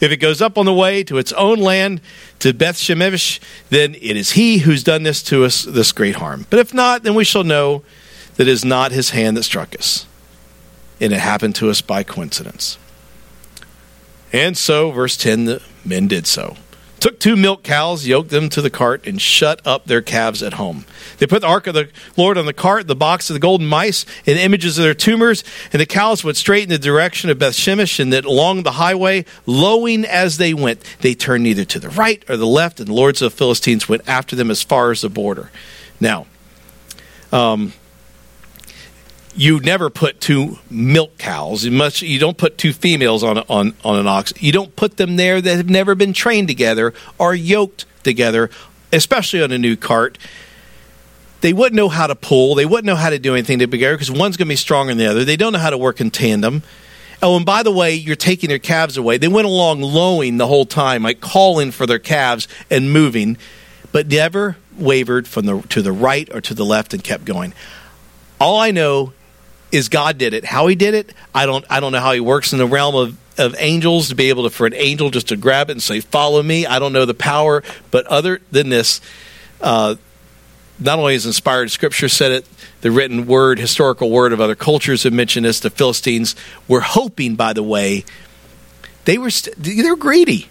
If 0.01 0.13
it 0.13 0.19
goes 0.19 0.41
up 0.41 0.57
on 0.57 0.67
the 0.67 0.75
way 0.75 1.03
to 1.05 1.19
its 1.19 1.33
own 1.33 1.59
land, 1.59 2.01
to 2.39 2.55
Beth 2.55 2.77
Shemesh, 2.77 3.41
then 3.71 3.95
it 3.95 4.17
is 4.17 4.33
he 4.33 4.59
who's 4.59 4.85
done 4.85 5.03
this 5.03 5.21
to 5.25 5.45
us, 5.45 5.65
this 5.65 5.91
great 5.91 6.17
harm. 6.17 6.47
But 6.49 6.61
if 6.61 6.73
not, 6.73 7.03
then 7.03 7.15
we 7.15 7.25
shall 7.25 7.45
know 7.45 7.83
that 8.37 8.49
it 8.49 8.51
is 8.51 8.65
not 8.65 8.93
his 8.93 9.11
hand 9.11 9.37
that 9.37 9.43
struck 9.43 9.75
us 9.77 10.07
and 11.03 11.13
it 11.13 11.19
happened 11.19 11.57
to 11.57 11.69
us 11.69 11.81
by 11.81 12.05
coincidence. 12.05 12.79
And 14.33 14.57
so, 14.57 14.93
verse 14.93 15.17
10, 15.17 15.45
the 15.45 15.63
men 15.85 16.07
did 16.07 16.27
so. 16.27 16.57
Took 17.01 17.19
two 17.19 17.35
milk 17.35 17.65
cows, 17.65 18.07
yoked 18.07 18.31
them 18.31 18.49
to 18.51 18.63
the 18.63 18.71
cart, 18.71 19.05
and 19.09 19.21
shut 19.21 19.61
up 19.67 19.87
their 19.87 20.01
calves 20.01 20.41
at 20.41 20.53
home. 20.55 20.85
They 21.19 21.27
put 21.27 21.41
the 21.41 21.49
ark 21.49 21.67
of 21.67 21.75
the 21.75 21.89
Lord 22.17 22.39
on 22.39 22.47
the 22.47 22.53
cart, 22.53 22.87
the 22.87 22.95
box 22.95 23.29
of 23.29 23.35
the 23.35 23.41
golden 23.41 23.67
mice, 23.67 24.07
and 24.25 24.39
images 24.39 24.79
of 24.79 24.85
their 24.85 24.95
tumors, 24.95 25.43
and 25.73 25.81
the 25.81 25.87
cows 25.87 26.23
went 26.23 26.37
straight 26.37 26.63
in 26.63 26.69
the 26.69 26.79
direction 26.79 27.29
of 27.29 27.41
Beth 27.41 27.55
Shemesh, 27.55 27.99
and 27.99 28.13
that 28.13 28.25
along 28.25 28.63
the 28.63 28.73
highway, 28.73 29.25
lowing 29.45 30.05
as 30.05 30.37
they 30.37 30.55
went, 30.55 30.81
they 31.01 31.15
turned 31.15 31.43
neither 31.43 31.65
to 31.65 31.81
the 31.81 31.91
right 31.91 32.25
or 32.31 32.37
the 32.37 32.47
left, 32.47 32.79
and 32.79 32.89
the 32.89 32.95
lords 32.95 33.21
of 33.21 33.33
the 33.33 33.37
Philistines 33.37 33.89
went 33.89 34.09
after 34.09 34.37
them 34.37 34.53
as 34.53 34.63
far 34.63 34.93
as 34.93 35.01
the 35.01 35.11
border. 35.11 35.51
Now, 35.99 36.27
um, 37.33 37.73
you 39.35 39.61
never 39.61 39.91
put 39.91 40.21
two 40.21 40.59
milk 40.71 41.17
cows. 41.19 41.65
You 41.65 41.71
must 41.71 42.03
you 42.03 42.19
don't 42.19 42.37
put 42.37 42.59
two 42.59 42.73
females 42.73 43.23
on 43.23 43.39
on 43.39 43.75
on 43.85 43.99
an 43.99 44.07
ox. 44.07 44.33
You 44.41 44.53
don't 44.53 44.75
put 44.77 44.97
them 44.97 45.17
there 45.17 45.41
that 45.41 45.57
have 45.57 45.71
never 45.71 45.95
been 45.95 46.13
trained 46.13 46.49
together 46.49 46.93
or 47.19 47.35
yoked 47.35 47.87
together, 48.03 48.51
especially 48.93 49.43
on 49.43 49.53
a 49.53 49.59
new 49.59 49.77
cart. 49.77 50.19
they 51.41 51.53
wouldn't 51.53 51.75
know 51.75 51.89
how 51.89 52.07
to 52.07 52.15
pull. 52.15 52.55
They 52.55 52.67
wouldn't 52.67 52.87
know 52.87 52.97
how 52.97 53.11
to 53.11 53.19
do 53.19 53.35
anything 53.35 53.59
together 53.59 53.95
because 53.95 54.11
one's 54.11 54.37
going 54.37 54.47
to 54.47 54.53
be 54.53 54.57
stronger 54.57 54.93
than 54.93 54.99
the 54.99 55.11
other. 55.11 55.25
They 55.25 55.37
don't 55.37 55.53
know 55.53 55.59
how 55.59 55.71
to 55.71 55.79
work 55.79 56.01
in 56.01 56.11
tandem. 56.11 56.63
Oh, 57.23 57.37
and 57.37 57.47
by 57.47 57.63
the 57.63 57.71
way, 57.71 57.95
you're 57.95 58.17
taking 58.17 58.49
their 58.49 58.59
calves 58.59 58.97
away. 58.97 59.17
They 59.17 59.29
went 59.29 59.47
along 59.47 59.81
lowing 59.81 60.39
the 60.39 60.47
whole 60.47 60.67
time, 60.67 61.05
like 61.05 61.21
calling 61.21 61.71
for 61.71 61.87
their 61.87 62.01
calves 62.01 62.49
and 62.69 62.93
moving, 62.93 63.39
but 63.93 64.09
never 64.09 64.57
wavered 64.77 65.29
from 65.29 65.47
the 65.47 65.63
to 65.69 65.83
the 65.83 65.93
right 65.93 66.29
or 66.35 66.41
to 66.41 66.55
the 66.55 66.65
left 66.65 66.95
and 66.95 67.03
kept 67.05 67.25
going. 67.25 67.55
All 68.41 68.59
I 68.59 68.73
know 68.73 69.13
is 69.73 69.89
God 69.89 70.19
did 70.19 70.35
it. 70.35 70.45
How 70.45 70.67
He 70.67 70.77
did 70.77 70.95
it, 70.95 71.13
I 71.35 71.47
don't. 71.47 71.65
I 71.69 71.81
don't 71.81 71.93
know 71.93 72.01
how 72.01 72.13
He 72.13 72.21
works 72.21 72.53
in 72.53 72.59
the 72.59 72.67
realm 72.67 72.95
of 72.95 73.19
of 73.39 73.57
angels 73.59 74.11
to 74.11 74.15
be 74.15 74.29
able 74.29 74.45
to 74.45 74.51
for 74.51 74.67
an 74.67 74.75
angel 74.75 75.11
just 75.11 75.29
to 75.29 75.37
grab 75.37 75.71
it 75.71 75.73
and 75.73 75.83
say, 75.83 76.01
"Follow 76.01 76.43
me." 76.43 76.67
I 76.67 76.79
don't 76.79 76.93
know 76.93 77.07
the 77.07 77.15
power, 77.15 77.63
but 77.91 78.07
other 78.07 78.41
than 78.51 78.69
this. 78.69 79.01
Uh, 79.61 79.97
not 80.79 80.99
only 80.99 81.15
is 81.15 81.27
inspired 81.27 81.71
scripture 81.71 82.09
said 82.09 82.33
it, 82.33 82.47
the 82.81 82.91
written 82.91 83.27
word, 83.27 83.59
historical 83.59 84.11
word 84.11 84.33
of 84.33 84.41
other 84.41 84.57
cultures 84.57 85.05
have 85.05 85.13
mentioned 85.13 85.47
this. 85.47 85.61
The 85.61 85.71
Philistines 85.71 86.35
were 86.67 86.81
hoping, 86.81 87.37
by 87.37 87.53
the 87.53 87.63
way, 87.63 88.05
they 89.05 89.19
were 89.19 89.31
st- 89.31 89.55
they're 89.57 89.97
greedy. 89.97 90.49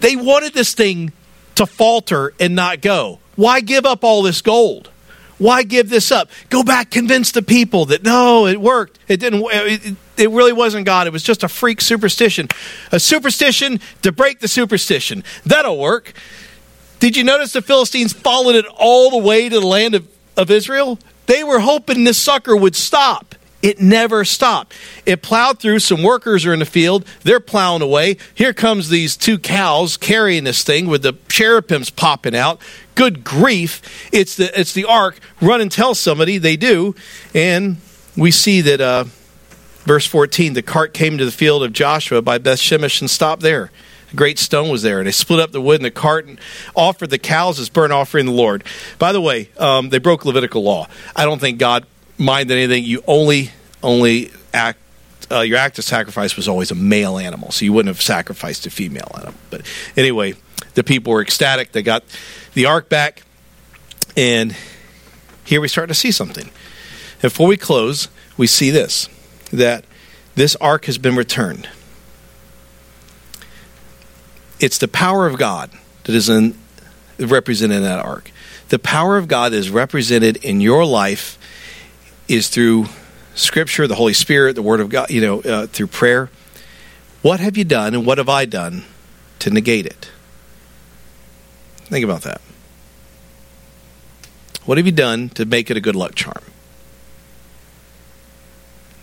They 0.00 0.14
wanted 0.14 0.54
this 0.54 0.74
thing 0.74 1.12
to 1.56 1.66
falter 1.66 2.32
and 2.38 2.54
not 2.54 2.80
go. 2.80 3.18
Why 3.34 3.60
give 3.60 3.84
up 3.84 4.04
all 4.04 4.22
this 4.22 4.42
gold? 4.42 4.90
Why 5.38 5.62
give 5.62 5.88
this 5.88 6.10
up? 6.10 6.30
Go 6.50 6.62
back, 6.62 6.90
convince 6.90 7.30
the 7.32 7.42
people 7.42 7.86
that 7.86 8.02
no, 8.02 8.46
it 8.46 8.60
worked. 8.60 8.98
It 9.08 9.18
didn't. 9.18 9.44
It, 9.50 9.96
it 10.16 10.30
really 10.30 10.52
wasn't 10.52 10.84
God. 10.84 11.06
It 11.06 11.12
was 11.12 11.22
just 11.22 11.44
a 11.44 11.48
freak 11.48 11.80
superstition, 11.80 12.48
a 12.90 12.98
superstition 12.98 13.80
to 14.02 14.10
break 14.10 14.40
the 14.40 14.48
superstition. 14.48 15.22
That'll 15.46 15.78
work. 15.78 16.12
Did 16.98 17.16
you 17.16 17.22
notice 17.22 17.52
the 17.52 17.62
Philistines 17.62 18.12
followed 18.12 18.56
it 18.56 18.66
all 18.66 19.10
the 19.10 19.18
way 19.18 19.48
to 19.48 19.60
the 19.60 19.66
land 19.66 19.94
of, 19.94 20.08
of 20.36 20.50
Israel? 20.50 20.98
They 21.26 21.44
were 21.44 21.60
hoping 21.60 22.02
this 22.02 22.18
sucker 22.18 22.56
would 22.56 22.74
stop. 22.74 23.36
It 23.60 23.80
never 23.80 24.24
stopped. 24.24 24.72
It 25.04 25.20
plowed 25.20 25.58
through. 25.58 25.80
Some 25.80 26.04
workers 26.04 26.46
are 26.46 26.52
in 26.52 26.60
the 26.60 26.64
field. 26.64 27.04
They're 27.24 27.40
plowing 27.40 27.82
away. 27.82 28.16
Here 28.32 28.52
comes 28.52 28.88
these 28.88 29.16
two 29.16 29.36
cows 29.36 29.96
carrying 29.96 30.44
this 30.44 30.62
thing 30.62 30.86
with 30.86 31.02
the 31.02 31.14
cherubims 31.28 31.90
popping 31.90 32.36
out. 32.36 32.60
Good 32.94 33.24
grief! 33.24 34.08
It's 34.12 34.36
the 34.36 34.58
it's 34.58 34.74
the 34.74 34.84
ark. 34.84 35.18
Run 35.40 35.60
and 35.60 35.72
tell 35.72 35.96
somebody. 35.96 36.38
They 36.38 36.56
do, 36.56 36.94
and 37.34 37.78
we 38.16 38.30
see 38.30 38.60
that. 38.60 38.80
Uh, 38.80 39.04
verse 39.84 40.06
fourteen: 40.06 40.52
the 40.52 40.62
cart 40.62 40.94
came 40.94 41.18
to 41.18 41.24
the 41.24 41.32
field 41.32 41.64
of 41.64 41.72
Joshua 41.72 42.22
by 42.22 42.38
Beth 42.38 42.58
Shemesh 42.58 43.00
and 43.00 43.10
stopped 43.10 43.42
there. 43.42 43.72
A 44.12 44.16
great 44.16 44.38
stone 44.38 44.70
was 44.70 44.82
there, 44.82 44.98
and 44.98 45.06
they 45.06 45.12
split 45.12 45.40
up 45.40 45.50
the 45.50 45.60
wood 45.60 45.80
in 45.80 45.82
the 45.82 45.90
cart 45.90 46.26
and 46.26 46.40
offered 46.74 47.10
the 47.10 47.18
cows 47.18 47.58
as 47.58 47.68
burnt 47.68 47.92
offering 47.92 48.26
the 48.26 48.32
Lord. 48.32 48.62
By 48.98 49.12
the 49.12 49.20
way, 49.20 49.50
um, 49.58 49.90
they 49.90 49.98
broke 49.98 50.24
Levitical 50.24 50.62
law. 50.62 50.86
I 51.14 51.24
don't 51.24 51.40
think 51.40 51.58
God 51.58 51.86
minded 52.18 52.54
anything. 52.54 52.84
You 52.84 53.02
only 53.06 53.50
only 53.82 54.30
act. 54.52 54.78
Uh, 55.30 55.40
your 55.40 55.58
act 55.58 55.78
of 55.78 55.84
sacrifice 55.84 56.36
was 56.36 56.48
always 56.48 56.70
a 56.70 56.74
male 56.74 57.18
animal, 57.18 57.50
so 57.50 57.64
you 57.64 57.72
wouldn't 57.72 57.94
have 57.94 58.02
sacrificed 58.02 58.66
a 58.66 58.70
female 58.70 59.10
animal. 59.14 59.34
But 59.50 59.62
anyway, 59.96 60.34
the 60.74 60.82
people 60.82 61.12
were 61.12 61.20
ecstatic. 61.20 61.72
They 61.72 61.82
got 61.82 62.02
the 62.54 62.66
ark 62.66 62.88
back, 62.88 63.22
and 64.16 64.56
here 65.44 65.60
we 65.60 65.68
start 65.68 65.88
to 65.88 65.94
see 65.94 66.10
something. 66.10 66.50
Before 67.20 67.46
we 67.46 67.56
close, 67.56 68.08
we 68.36 68.46
see 68.46 68.70
this 68.70 69.08
that 69.52 69.84
this 70.34 70.56
ark 70.56 70.84
has 70.86 70.98
been 70.98 71.16
returned. 71.16 71.68
It's 74.60 74.78
the 74.78 74.88
power 74.88 75.26
of 75.26 75.38
God 75.38 75.70
that 76.04 76.14
is 76.14 76.28
in, 76.28 76.58
represented 77.18 77.78
in 77.78 77.82
that 77.82 77.98
ark. 78.04 78.30
The 78.68 78.78
power 78.78 79.16
of 79.16 79.28
God 79.28 79.52
is 79.52 79.70
represented 79.70 80.36
in 80.38 80.60
your 80.60 80.84
life 80.84 81.37
is 82.28 82.48
through 82.48 82.86
Scripture, 83.34 83.86
the 83.86 83.94
Holy 83.94 84.12
Spirit, 84.12 84.54
the 84.54 84.62
Word 84.62 84.80
of 84.80 84.88
God, 84.90 85.10
you 85.10 85.20
know, 85.20 85.40
uh, 85.40 85.66
through 85.66 85.86
prayer. 85.88 86.30
What 87.22 87.40
have 87.40 87.56
you 87.56 87.64
done 87.64 87.94
and 87.94 88.06
what 88.06 88.18
have 88.18 88.28
I 88.28 88.44
done 88.44 88.84
to 89.40 89.50
negate 89.50 89.86
it? 89.86 90.10
Think 91.86 92.04
about 92.04 92.22
that. 92.22 92.40
What 94.64 94.76
have 94.76 94.86
you 94.86 94.92
done 94.92 95.30
to 95.30 95.46
make 95.46 95.70
it 95.70 95.76
a 95.76 95.80
good 95.80 95.96
luck 95.96 96.14
charm? 96.14 96.42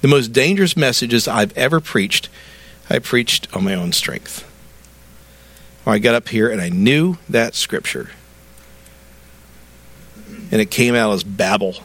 The 0.01 0.07
most 0.07 0.27
dangerous 0.33 0.77
messages 0.77 1.27
I've 1.27 1.57
ever 1.57 1.79
preached, 1.79 2.29
I 2.89 2.99
preached 2.99 3.47
on 3.55 3.63
my 3.63 3.73
own 3.73 3.91
strength. 3.91 4.47
I 5.87 5.99
got 5.99 6.15
up 6.15 6.29
here 6.29 6.49
and 6.49 6.61
I 6.61 6.69
knew 6.69 7.17
that 7.29 7.55
scripture. 7.55 8.11
And 10.51 10.61
it 10.61 10.69
came 10.69 10.93
out 10.93 11.11
as 11.13 11.23
babble 11.23 11.77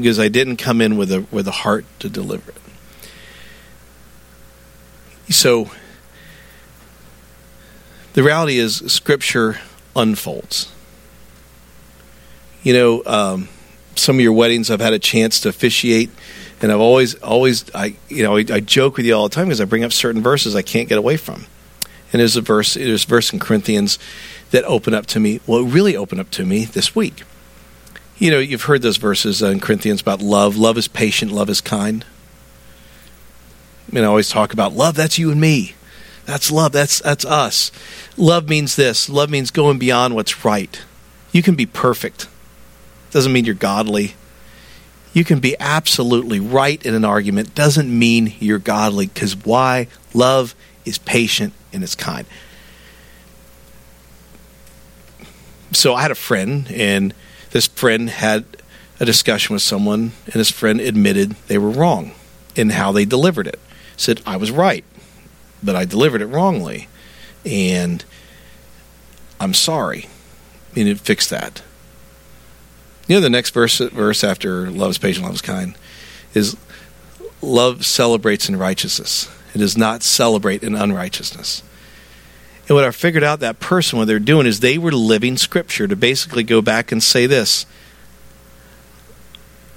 because 0.00 0.18
I 0.18 0.28
didn't 0.28 0.56
come 0.56 0.80
in 0.80 0.96
with 0.96 1.12
a 1.12 1.26
with 1.30 1.46
a 1.48 1.52
heart 1.52 1.84
to 2.00 2.08
deliver 2.08 2.50
it. 2.50 2.56
So 5.32 5.70
the 8.14 8.22
reality 8.22 8.58
is 8.58 8.76
scripture 8.86 9.58
unfolds. 9.94 10.72
You 12.62 12.72
know, 12.72 13.02
um, 13.06 13.48
some 13.94 14.16
of 14.16 14.20
your 14.20 14.32
weddings 14.32 14.70
I've 14.70 14.80
had 14.80 14.92
a 14.94 14.98
chance 14.98 15.40
to 15.40 15.48
officiate 15.48 16.10
and 16.60 16.72
I've 16.72 16.80
always 16.80 17.14
always 17.16 17.64
I 17.74 17.96
you 18.08 18.22
know 18.22 18.36
I, 18.36 18.44
I 18.50 18.60
joke 18.60 18.96
with 18.96 19.06
you 19.06 19.14
all 19.14 19.28
the 19.28 19.34
time 19.34 19.46
because 19.46 19.60
I 19.60 19.64
bring 19.64 19.84
up 19.84 19.92
certain 19.92 20.22
verses 20.22 20.56
I 20.56 20.62
can't 20.62 20.88
get 20.88 20.98
away 20.98 21.16
from 21.16 21.46
and 22.12 22.20
there's 22.20 22.36
a 22.36 22.40
verse, 22.40 22.74
there's 22.74 23.04
a 23.04 23.06
verse 23.06 23.32
in 23.32 23.38
Corinthians 23.38 23.98
that 24.50 24.64
opened 24.64 24.96
up 24.96 25.06
to 25.06 25.20
me. 25.20 25.40
Well, 25.46 25.62
really 25.62 25.96
opened 25.96 26.20
up 26.20 26.30
to 26.32 26.44
me 26.44 26.64
this 26.64 26.94
week. 26.94 27.22
You 28.18 28.32
know, 28.32 28.38
you've 28.40 28.62
heard 28.62 28.82
those 28.82 28.96
verses 28.96 29.42
in 29.42 29.60
Corinthians 29.60 30.00
about 30.00 30.20
love. 30.20 30.56
Love 30.56 30.76
is 30.76 30.88
patient. 30.88 31.30
Love 31.30 31.48
is 31.48 31.60
kind. 31.60 32.04
I 33.90 33.94
mean, 33.94 34.04
I 34.04 34.08
always 34.08 34.28
talk 34.28 34.52
about 34.52 34.72
love. 34.72 34.96
That's 34.96 35.18
you 35.18 35.30
and 35.30 35.40
me. 35.40 35.74
That's 36.26 36.50
love. 36.50 36.72
That's 36.72 36.98
that's 37.00 37.24
us. 37.24 37.70
Love 38.16 38.48
means 38.48 38.76
this. 38.76 39.08
Love 39.08 39.30
means 39.30 39.50
going 39.50 39.78
beyond 39.78 40.14
what's 40.14 40.44
right. 40.44 40.82
You 41.32 41.42
can 41.42 41.54
be 41.54 41.64
perfect. 41.64 42.28
Doesn't 43.12 43.32
mean 43.32 43.44
you're 43.44 43.54
godly. 43.54 44.14
You 45.14 45.24
can 45.24 45.38
be 45.38 45.56
absolutely 45.58 46.38
right 46.38 46.84
in 46.84 46.94
an 46.94 47.04
argument. 47.04 47.54
Doesn't 47.54 47.96
mean 47.96 48.34
you're 48.40 48.58
godly. 48.58 49.06
Because 49.06 49.36
why? 49.36 49.88
Love 50.12 50.54
is 50.84 50.98
patient 50.98 51.54
and 51.72 51.82
it's 51.82 51.94
kind. 51.94 52.26
So 55.72 55.94
I 55.94 56.02
had 56.02 56.10
a 56.10 56.16
friend, 56.16 56.70
and 56.70 57.14
this 57.50 57.66
friend 57.66 58.10
had 58.10 58.44
a 59.00 59.04
discussion 59.04 59.54
with 59.54 59.62
someone, 59.62 60.12
and 60.24 60.34
this 60.34 60.50
friend 60.50 60.80
admitted 60.80 61.32
they 61.46 61.58
were 61.58 61.70
wrong 61.70 62.12
in 62.54 62.70
how 62.70 62.92
they 62.92 63.04
delivered 63.04 63.46
it. 63.46 63.60
Said, 63.96 64.20
I 64.26 64.36
was 64.36 64.50
right, 64.50 64.84
but 65.62 65.76
I 65.76 65.84
delivered 65.84 66.22
it 66.22 66.26
wrongly. 66.26 66.88
And 67.44 68.04
I'm 69.40 69.54
sorry. 69.54 70.06
And 70.76 70.88
it 70.88 71.00
fixed 71.00 71.30
that. 71.30 71.62
You 73.06 73.16
know, 73.16 73.20
the 73.20 73.30
next 73.30 73.50
verse, 73.50 73.78
verse 73.78 74.22
after 74.22 74.70
love 74.70 74.90
is 74.90 74.98
patient, 74.98 75.24
love 75.24 75.34
is 75.34 75.42
kind, 75.42 75.76
is 76.34 76.56
love 77.40 77.86
celebrates 77.86 78.48
in 78.48 78.56
righteousness. 78.56 79.30
It 79.54 79.58
does 79.58 79.78
not 79.78 80.02
celebrate 80.02 80.62
in 80.62 80.74
unrighteousness. 80.74 81.62
And 82.68 82.74
what 82.74 82.84
I 82.84 82.90
figured 82.90 83.24
out 83.24 83.40
that 83.40 83.60
person, 83.60 83.98
what 83.98 84.06
they're 84.06 84.18
doing 84.18 84.46
is 84.46 84.60
they 84.60 84.76
were 84.76 84.92
living 84.92 85.38
scripture 85.38 85.88
to 85.88 85.96
basically 85.96 86.44
go 86.44 86.60
back 86.60 86.92
and 86.92 87.02
say 87.02 87.26
this 87.26 87.66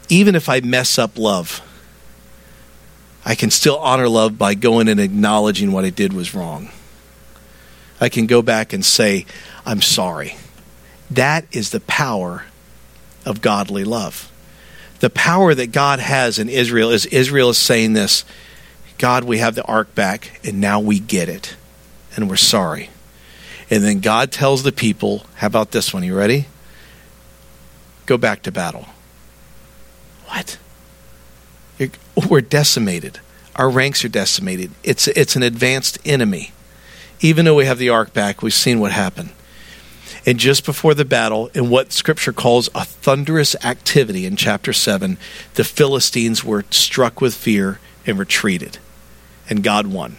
even 0.09 0.35
if 0.35 0.49
I 0.49 0.59
mess 0.59 0.99
up 0.99 1.17
love, 1.17 1.61
I 3.23 3.33
can 3.33 3.49
still 3.49 3.77
honor 3.77 4.09
love 4.09 4.37
by 4.37 4.55
going 4.55 4.89
and 4.89 4.99
acknowledging 4.99 5.71
what 5.71 5.85
I 5.85 5.89
did 5.89 6.11
was 6.11 6.35
wrong. 6.35 6.69
I 8.01 8.09
can 8.09 8.25
go 8.25 8.41
back 8.41 8.73
and 8.73 8.83
say, 8.83 9.25
I'm 9.65 9.81
sorry. 9.81 10.35
That 11.09 11.45
is 11.53 11.69
the 11.69 11.79
power 11.79 12.45
of 13.25 13.41
godly 13.41 13.85
love. 13.85 14.29
The 14.99 15.09
power 15.09 15.55
that 15.55 15.71
God 15.71 15.99
has 15.99 16.37
in 16.37 16.49
Israel 16.49 16.89
is 16.89 17.05
Israel 17.05 17.51
is 17.51 17.57
saying 17.57 17.93
this 17.93 18.25
God, 18.97 19.23
we 19.23 19.37
have 19.37 19.55
the 19.55 19.63
ark 19.63 19.95
back, 19.95 20.41
and 20.43 20.59
now 20.59 20.79
we 20.79 20.99
get 20.99 21.29
it, 21.29 21.55
and 22.15 22.29
we're 22.29 22.35
sorry. 22.35 22.89
And 23.69 23.83
then 23.83 23.99
God 23.99 24.31
tells 24.31 24.63
the 24.63 24.71
people, 24.71 25.25
How 25.35 25.47
about 25.47 25.71
this 25.71 25.93
one? 25.93 26.03
You 26.03 26.15
ready? 26.15 26.47
Go 28.05 28.17
back 28.17 28.43
to 28.43 28.51
battle. 28.51 28.87
What? 30.25 30.57
You're, 31.77 31.89
we're 32.29 32.41
decimated. 32.41 33.19
Our 33.55 33.69
ranks 33.69 34.03
are 34.03 34.09
decimated. 34.09 34.71
It's, 34.83 35.07
it's 35.07 35.35
an 35.35 35.43
advanced 35.43 35.99
enemy. 36.05 36.51
Even 37.19 37.45
though 37.45 37.55
we 37.55 37.65
have 37.65 37.77
the 37.77 37.89
ark 37.89 38.13
back, 38.13 38.41
we've 38.41 38.53
seen 38.53 38.79
what 38.79 38.91
happened. 38.91 39.29
And 40.25 40.39
just 40.39 40.65
before 40.65 40.93
the 40.93 41.05
battle, 41.05 41.49
in 41.53 41.69
what 41.69 41.91
Scripture 41.91 42.33
calls 42.33 42.69
a 42.75 42.85
thunderous 42.85 43.55
activity 43.63 44.25
in 44.25 44.35
chapter 44.35 44.73
7, 44.73 45.17
the 45.55 45.63
Philistines 45.63 46.43
were 46.43 46.65
struck 46.69 47.21
with 47.21 47.33
fear 47.33 47.79
and 48.05 48.17
retreated 48.17 48.77
and 49.51 49.63
God 49.63 49.87
won. 49.87 50.15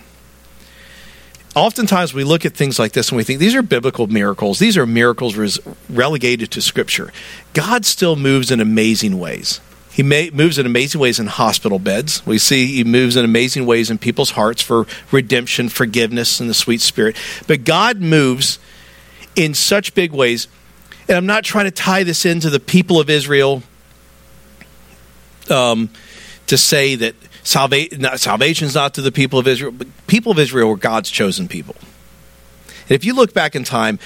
Oftentimes 1.55 2.15
we 2.15 2.25
look 2.25 2.45
at 2.45 2.55
things 2.55 2.79
like 2.79 2.93
this 2.93 3.11
and 3.11 3.17
we 3.17 3.25
think 3.25 3.39
these 3.39 3.55
are 3.55 3.63
biblical 3.63 4.07
miracles. 4.07 4.59
These 4.59 4.77
are 4.77 4.87
miracles 4.87 5.37
res- 5.37 5.61
relegated 5.89 6.51
to 6.53 6.63
Scripture. 6.63 7.13
God 7.53 7.85
still 7.85 8.17
moves 8.17 8.51
in 8.51 8.61
amazing 8.61 9.19
ways. 9.19 9.61
He 9.93 10.03
may, 10.03 10.31
moves 10.31 10.59
in 10.59 10.65
amazing 10.65 11.01
ways 11.01 11.21
in 11.21 11.27
hospital 11.27 11.79
beds. 11.79 12.25
We 12.25 12.39
see 12.39 12.67
he 12.67 12.85
moves 12.85 13.15
in 13.15 13.27
amazing 13.27 13.67
ways 13.67 13.91
in 13.91 13.99
people's 13.99 14.31
hearts 14.31 14.63
for 14.63 14.87
redemption, 15.11 15.69
forgiveness, 15.69 16.41
and 16.41 16.49
the 16.49 16.55
sweet 16.55 16.81
spirit. 16.81 17.15
But 17.47 17.65
God 17.65 18.01
moves 18.01 18.59
in 19.37 19.53
such 19.53 19.95
big 19.95 20.13
ways. 20.13 20.49
And 21.09 21.19
I'm 21.19 21.27
not 21.27 21.45
trying 21.45 21.67
to 21.67 21.71
tie 21.71 22.05
this 22.05 22.25
into 22.25 22.49
the 22.49 22.61
people 22.61 23.01
of 23.01 23.11
Israel 23.11 23.63
um, 25.51 25.91
to 26.47 26.57
say 26.57 26.95
that 26.95 27.15
salvation 27.43 28.67
is 28.67 28.75
not 28.75 28.95
to 28.95 29.03
the 29.03 29.13
people 29.13 29.39
of 29.39 29.47
Israel, 29.47 29.73
but 29.73 29.89
people 30.07 30.33
of 30.33 30.39
Israel 30.39 30.69
were 30.69 30.77
God's 30.77 31.11
chosen 31.11 31.49
people. 31.49 31.77
And 32.83 32.93
if 32.93 33.05
you 33.05 33.15
look 33.15 33.33
back 33.35 33.55
in 33.55 33.65
time, 33.65 33.99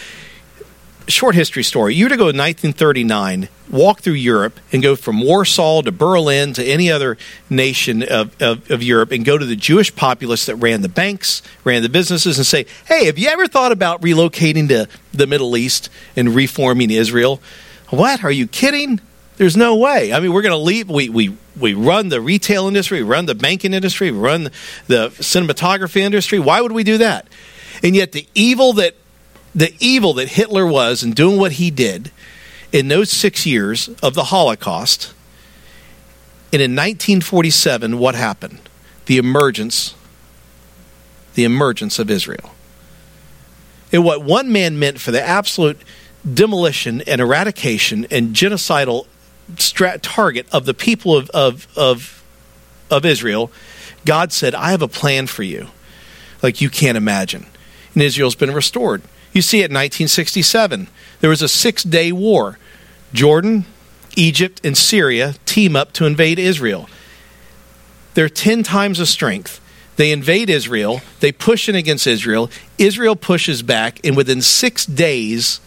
short 1.09 1.34
history 1.34 1.62
story. 1.62 1.95
You 1.95 2.07
were 2.07 2.11
to 2.11 2.16
go 2.16 2.28
in 2.28 2.37
1939, 2.37 3.49
walk 3.70 4.01
through 4.01 4.14
Europe, 4.14 4.59
and 4.72 4.82
go 4.82 4.97
from 4.97 5.20
Warsaw 5.20 5.82
to 5.82 5.93
Berlin 5.93 6.53
to 6.55 6.64
any 6.64 6.91
other 6.91 7.16
nation 7.49 8.03
of, 8.03 8.41
of, 8.43 8.70
of, 8.70 8.82
Europe 8.82 9.12
and 9.12 9.24
go 9.24 9.39
to 9.39 9.45
the 9.45 9.57
Jewish 9.57 9.95
populace 9.95 10.47
that 10.47 10.57
ran 10.57 10.82
the 10.82 10.89
banks, 10.89 11.43
ran 11.64 11.82
the 11.82 11.89
businesses, 11.89 12.39
and 12.39 12.47
say, 12.47 12.66
hey, 12.87 13.07
have 13.07 13.18
you 13.18 13.28
ever 13.28 13.47
thought 13.47 13.72
about 13.72 14.03
relocating 14.03 14.68
to 14.68 14.89
the 15.12 15.26
Middle 15.26 15.57
East 15.57 15.89
and 16.16 16.34
reforming 16.34 16.91
Israel? 16.91 17.41
What? 17.91 18.24
Are 18.24 18.32
you 18.32 18.47
kidding? 18.47 19.01
There's 19.37 19.57
no 19.57 19.76
way. 19.76 20.12
I 20.12 20.20
mean, 20.20 20.32
we're 20.32 20.43
going 20.43 20.53
to 20.53 20.57
leave. 20.57 20.89
We, 20.89 21.09
we, 21.09 21.37
we 21.59 21.74
run 21.74 22.09
the 22.09 22.20
retail 22.20 22.68
industry, 22.68 23.03
we 23.03 23.09
run 23.09 23.26
the 23.26 23.34
banking 23.34 23.74
industry, 23.74 24.11
we 24.11 24.18
run 24.18 24.45
the 24.87 25.11
cinematography 25.18 26.01
industry. 26.01 26.39
Why 26.39 26.61
would 26.61 26.72
we 26.72 26.84
do 26.84 26.99
that? 26.99 27.28
And 27.82 27.95
yet, 27.95 28.12
the 28.12 28.26
evil 28.34 28.72
that 28.74 28.95
the 29.55 29.74
evil 29.80 30.12
that 30.14 30.28
Hitler 30.28 30.66
was 30.66 31.03
in 31.03 31.12
doing 31.12 31.39
what 31.39 31.53
he 31.53 31.70
did 31.70 32.11
in 32.72 32.89
those 32.89 33.11
six 33.11 33.47
years 33.47 33.89
of 34.03 34.12
the 34.12 34.24
Holocaust. 34.24 35.14
And 36.53 36.61
in 36.61 36.72
1947, 36.72 37.99
what 37.99 38.14
happened? 38.14 38.61
The 39.07 39.16
emergence, 39.16 39.95
the 41.34 41.45
emergence 41.45 41.99
of 41.99 42.11
Israel. 42.11 42.51
And 43.93 44.05
what 44.05 44.22
one 44.22 44.53
man 44.53 44.78
meant 44.78 45.01
for 45.01 45.11
the 45.11 45.22
absolute 45.22 45.80
demolition 46.30 47.01
and 47.03 47.20
eradication 47.20 48.07
and 48.11 48.34
genocidal 48.34 49.07
target 49.57 50.47
of 50.53 50.66
the 50.66 50.74
people 50.74 51.16
of, 51.16 51.30
of, 51.30 51.68
of, 51.76 52.24
of 52.90 53.05
Israel, 53.05 53.51
God 54.05 54.32
said, 54.32 54.55
I 54.55 54.70
have 54.70 54.82
a 54.82 54.88
plan 54.88 55.26
for 55.26 55.42
you 55.42 55.68
like 56.42 56.61
you 56.61 56.70
can't 56.70 56.97
imagine. 56.97 57.47
And 57.94 58.03
Israel's 58.03 58.34
been 58.34 58.53
restored. 58.53 59.03
You 59.32 59.42
see 59.42 59.59
it 59.59 59.70
in 59.70 59.74
1967. 59.74 60.88
There 61.20 61.30
was 61.30 61.42
a 61.42 61.49
six 61.49 61.82
day 61.82 62.12
war. 62.12 62.59
Jordan, 63.12 63.64
Egypt, 64.16 64.61
and 64.64 64.76
Syria 64.76 65.34
team 65.44 65.76
up 65.76 65.92
to 65.92 66.07
invade 66.07 66.38
Israel. 66.38 66.88
They're 68.14 68.28
10 68.28 68.62
times 68.62 68.99
the 68.99 69.07
strength. 69.07 69.61
They 69.97 70.12
invade 70.12 70.51
Israel. 70.51 71.01
They 71.20 71.32
push 71.32 71.68
in 71.68 71.74
against 71.74 72.07
Israel. 72.07 72.51
Israel 72.78 73.16
pushes 73.16 73.62
back, 73.62 74.01
and 74.05 74.16
within 74.16 74.42
six 74.42 74.84
days, 74.86 75.61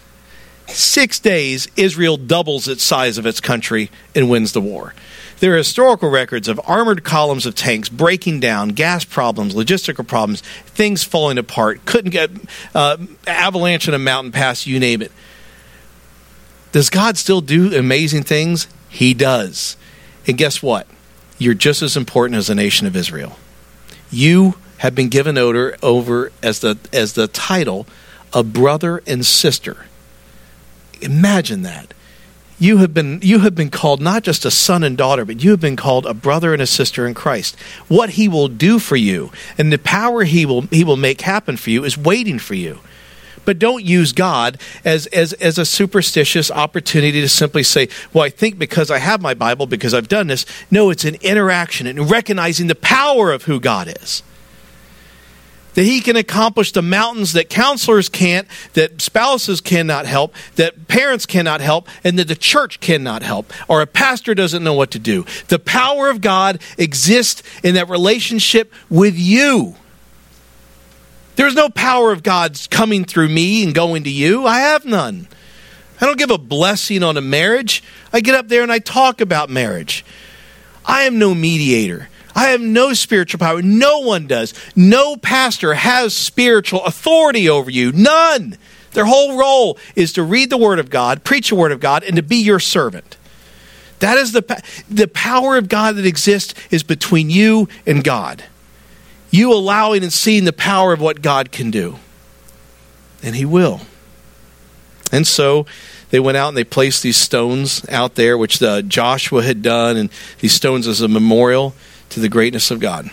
six 0.69 1.19
days, 1.19 1.67
Israel 1.75 2.17
doubles 2.17 2.67
its 2.67 2.83
size 2.83 3.17
of 3.17 3.25
its 3.25 3.41
country 3.41 3.89
and 4.15 4.29
wins 4.29 4.53
the 4.53 4.61
war. 4.61 4.93
There 5.39 5.53
are 5.53 5.57
historical 5.57 6.09
records 6.09 6.47
of 6.47 6.59
armored 6.65 7.03
columns 7.03 7.45
of 7.45 7.55
tanks 7.55 7.87
breaking 7.87 8.41
down, 8.41 8.69
gas 8.69 9.05
problems, 9.05 9.55
logistical 9.55 10.05
problems, 10.05 10.41
things 10.41 11.03
falling 11.03 11.37
apart, 11.37 11.85
couldn't 11.85 12.11
get 12.11 12.29
uh, 12.75 12.97
avalanche 13.25 13.87
in 13.87 13.93
a 13.93 13.99
mountain 13.99 14.33
pass, 14.33 14.67
you 14.67 14.79
name 14.79 15.01
it. 15.01 15.11
Does 16.71 16.89
God 16.89 17.17
still 17.17 17.41
do 17.41 17.75
amazing 17.75 18.23
things? 18.23 18.67
He 18.89 19.13
does. 19.13 19.77
And 20.27 20.37
guess 20.37 20.61
what? 20.61 20.87
You're 21.37 21.53
just 21.53 21.81
as 21.81 21.95
important 21.95 22.37
as 22.37 22.47
the 22.47 22.55
nation 22.55 22.85
of 22.85 22.95
Israel. 22.95 23.37
You 24.11 24.55
have 24.79 24.93
been 24.93 25.09
given 25.09 25.37
over, 25.37 25.77
over 25.81 26.31
as 26.43 26.59
the 26.59 26.77
as 26.91 27.13
the 27.13 27.27
title 27.27 27.87
of 28.33 28.53
brother 28.53 29.01
and 29.07 29.25
sister. 29.25 29.85
Imagine 31.01 31.63
that. 31.63 31.93
You 32.61 32.77
have 32.77 32.93
been 32.93 33.19
you 33.21 33.39
have 33.39 33.55
been 33.55 33.69
called 33.69 34.01
not 34.01 34.23
just 34.23 34.43
a 34.43 34.51
son 34.51 34.83
and 34.83 34.97
daughter 34.97 35.23
but 35.23 35.41
you 35.41 35.51
have 35.51 35.61
been 35.61 35.77
called 35.77 36.05
a 36.05 36.13
brother 36.13 36.51
and 36.51 36.61
a 36.61 36.67
sister 36.67 37.07
in 37.07 37.13
Christ. 37.13 37.57
What 37.87 38.11
he 38.11 38.27
will 38.27 38.49
do 38.49 38.79
for 38.79 38.97
you 38.97 39.31
and 39.57 39.71
the 39.71 39.77
power 39.77 40.25
he 40.25 40.45
will 40.45 40.61
he 40.63 40.83
will 40.83 40.97
make 40.97 41.21
happen 41.21 41.55
for 41.55 41.69
you 41.69 41.85
is 41.85 41.97
waiting 41.97 42.37
for 42.37 42.55
you. 42.55 42.79
But 43.45 43.57
don't 43.57 43.83
use 43.83 44.11
God 44.11 44.59
as, 44.85 45.07
as, 45.07 45.33
as 45.33 45.57
a 45.57 45.65
superstitious 45.65 46.51
opportunity 46.51 47.21
to 47.21 47.29
simply 47.29 47.63
say, 47.63 47.89
well, 48.13 48.23
I 48.23 48.29
think 48.29 48.59
because 48.59 48.91
I 48.91 48.99
have 48.99 49.21
my 49.21 49.33
Bible, 49.33 49.65
because 49.65 49.93
I've 49.93 50.07
done 50.07 50.27
this. 50.27 50.45
No, 50.69 50.91
it's 50.91 51.05
an 51.05 51.15
interaction 51.15 51.87
and 51.87 52.11
recognizing 52.11 52.67
the 52.67 52.75
power 52.75 53.31
of 53.31 53.43
who 53.43 53.59
God 53.59 53.87
is 54.01 54.21
that 55.79 55.85
he 55.85 56.01
can 56.01 56.17
accomplish 56.17 56.73
the 56.73 56.81
mountains 56.81 57.31
that 57.31 57.47
counselors 57.47 58.09
can't, 58.09 58.49
that 58.73 59.01
spouses 59.01 59.61
cannot 59.61 60.05
help, 60.05 60.35
that 60.57 60.89
parents 60.89 61.25
cannot 61.25 61.61
help, 61.61 61.87
and 62.03 62.19
that 62.19 62.27
the 62.27 62.35
church 62.35 62.81
cannot 62.81 63.23
help, 63.23 63.53
or 63.69 63.81
a 63.81 63.87
pastor 63.87 64.35
doesn't 64.35 64.61
know 64.61 64.73
what 64.73 64.91
to 64.91 64.99
do. 64.99 65.25
The 65.47 65.57
power 65.57 66.09
of 66.09 66.19
God 66.19 66.61
exists 66.77 67.43
in 67.63 67.75
that 67.75 67.87
relationship 67.87 68.73
with 68.89 69.17
you. 69.17 69.75
There's 71.37 71.55
no 71.55 71.69
power 71.69 72.11
of 72.11 72.23
God's 72.23 72.67
coming 72.67 73.05
through 73.05 73.29
me 73.29 73.63
and 73.63 73.73
going 73.73 74.03
to 74.03 74.09
you. 74.09 74.45
I 74.45 74.59
have 74.59 74.83
none. 74.83 75.29
I 76.01 76.05
don't 76.05 76.19
give 76.19 76.29
a 76.29 76.37
blessing 76.37 77.03
on 77.03 77.15
a 77.15 77.21
marriage. 77.21 77.85
I 78.11 78.19
get 78.19 78.35
up 78.35 78.49
there 78.49 78.63
and 78.63 78.71
I 78.71 78.79
talk 78.79 79.21
about 79.21 79.49
marriage. 79.49 80.03
I 80.85 81.03
am 81.03 81.19
no 81.19 81.33
mediator. 81.33 82.09
I 82.39 82.51
have 82.51 82.61
no 82.61 82.93
spiritual 82.93 83.39
power. 83.39 83.61
No 83.61 83.99
one 83.99 84.25
does. 84.25 84.53
No 84.73 85.17
pastor 85.17 85.73
has 85.73 86.15
spiritual 86.15 86.85
authority 86.85 87.49
over 87.49 87.69
you. 87.69 87.91
None. 87.91 88.57
Their 88.91 89.03
whole 89.03 89.37
role 89.37 89.77
is 89.93 90.13
to 90.13 90.23
read 90.23 90.49
the 90.49 90.55
Word 90.55 90.79
of 90.79 90.89
God, 90.89 91.25
preach 91.25 91.49
the 91.49 91.55
Word 91.55 91.73
of 91.73 91.81
God, 91.81 92.01
and 92.01 92.15
to 92.15 92.23
be 92.23 92.37
your 92.37 92.61
servant. 92.61 93.17
That 93.99 94.17
is 94.17 94.31
the, 94.31 94.63
the 94.89 95.09
power 95.09 95.57
of 95.57 95.67
God 95.67 95.97
that 95.97 96.05
exists 96.05 96.53
is 96.71 96.81
between 96.81 97.29
you 97.29 97.67
and 97.85 98.05
God. 98.05 98.45
You 99.31 99.51
allowing 99.51 100.01
and 100.01 100.13
seeing 100.13 100.45
the 100.45 100.53
power 100.53 100.93
of 100.93 101.01
what 101.01 101.21
God 101.21 101.51
can 101.51 101.69
do. 101.69 101.97
And 103.21 103.35
He 103.35 103.43
will. 103.43 103.81
And 105.11 105.27
so 105.27 105.65
they 106.09 106.21
went 106.21 106.37
out 106.37 106.47
and 106.47 106.55
they 106.55 106.63
placed 106.63 107.03
these 107.03 107.17
stones 107.17 107.85
out 107.89 108.15
there, 108.15 108.37
which 108.37 108.59
the 108.59 108.81
Joshua 108.81 109.43
had 109.43 109.61
done, 109.61 109.97
and 109.97 110.09
these 110.39 110.53
stones 110.53 110.87
as 110.87 111.01
a 111.01 111.09
memorial 111.09 111.75
to 112.09 112.19
the 112.19 112.29
greatness 112.29 112.71
of 112.71 112.79
God. 112.79 113.09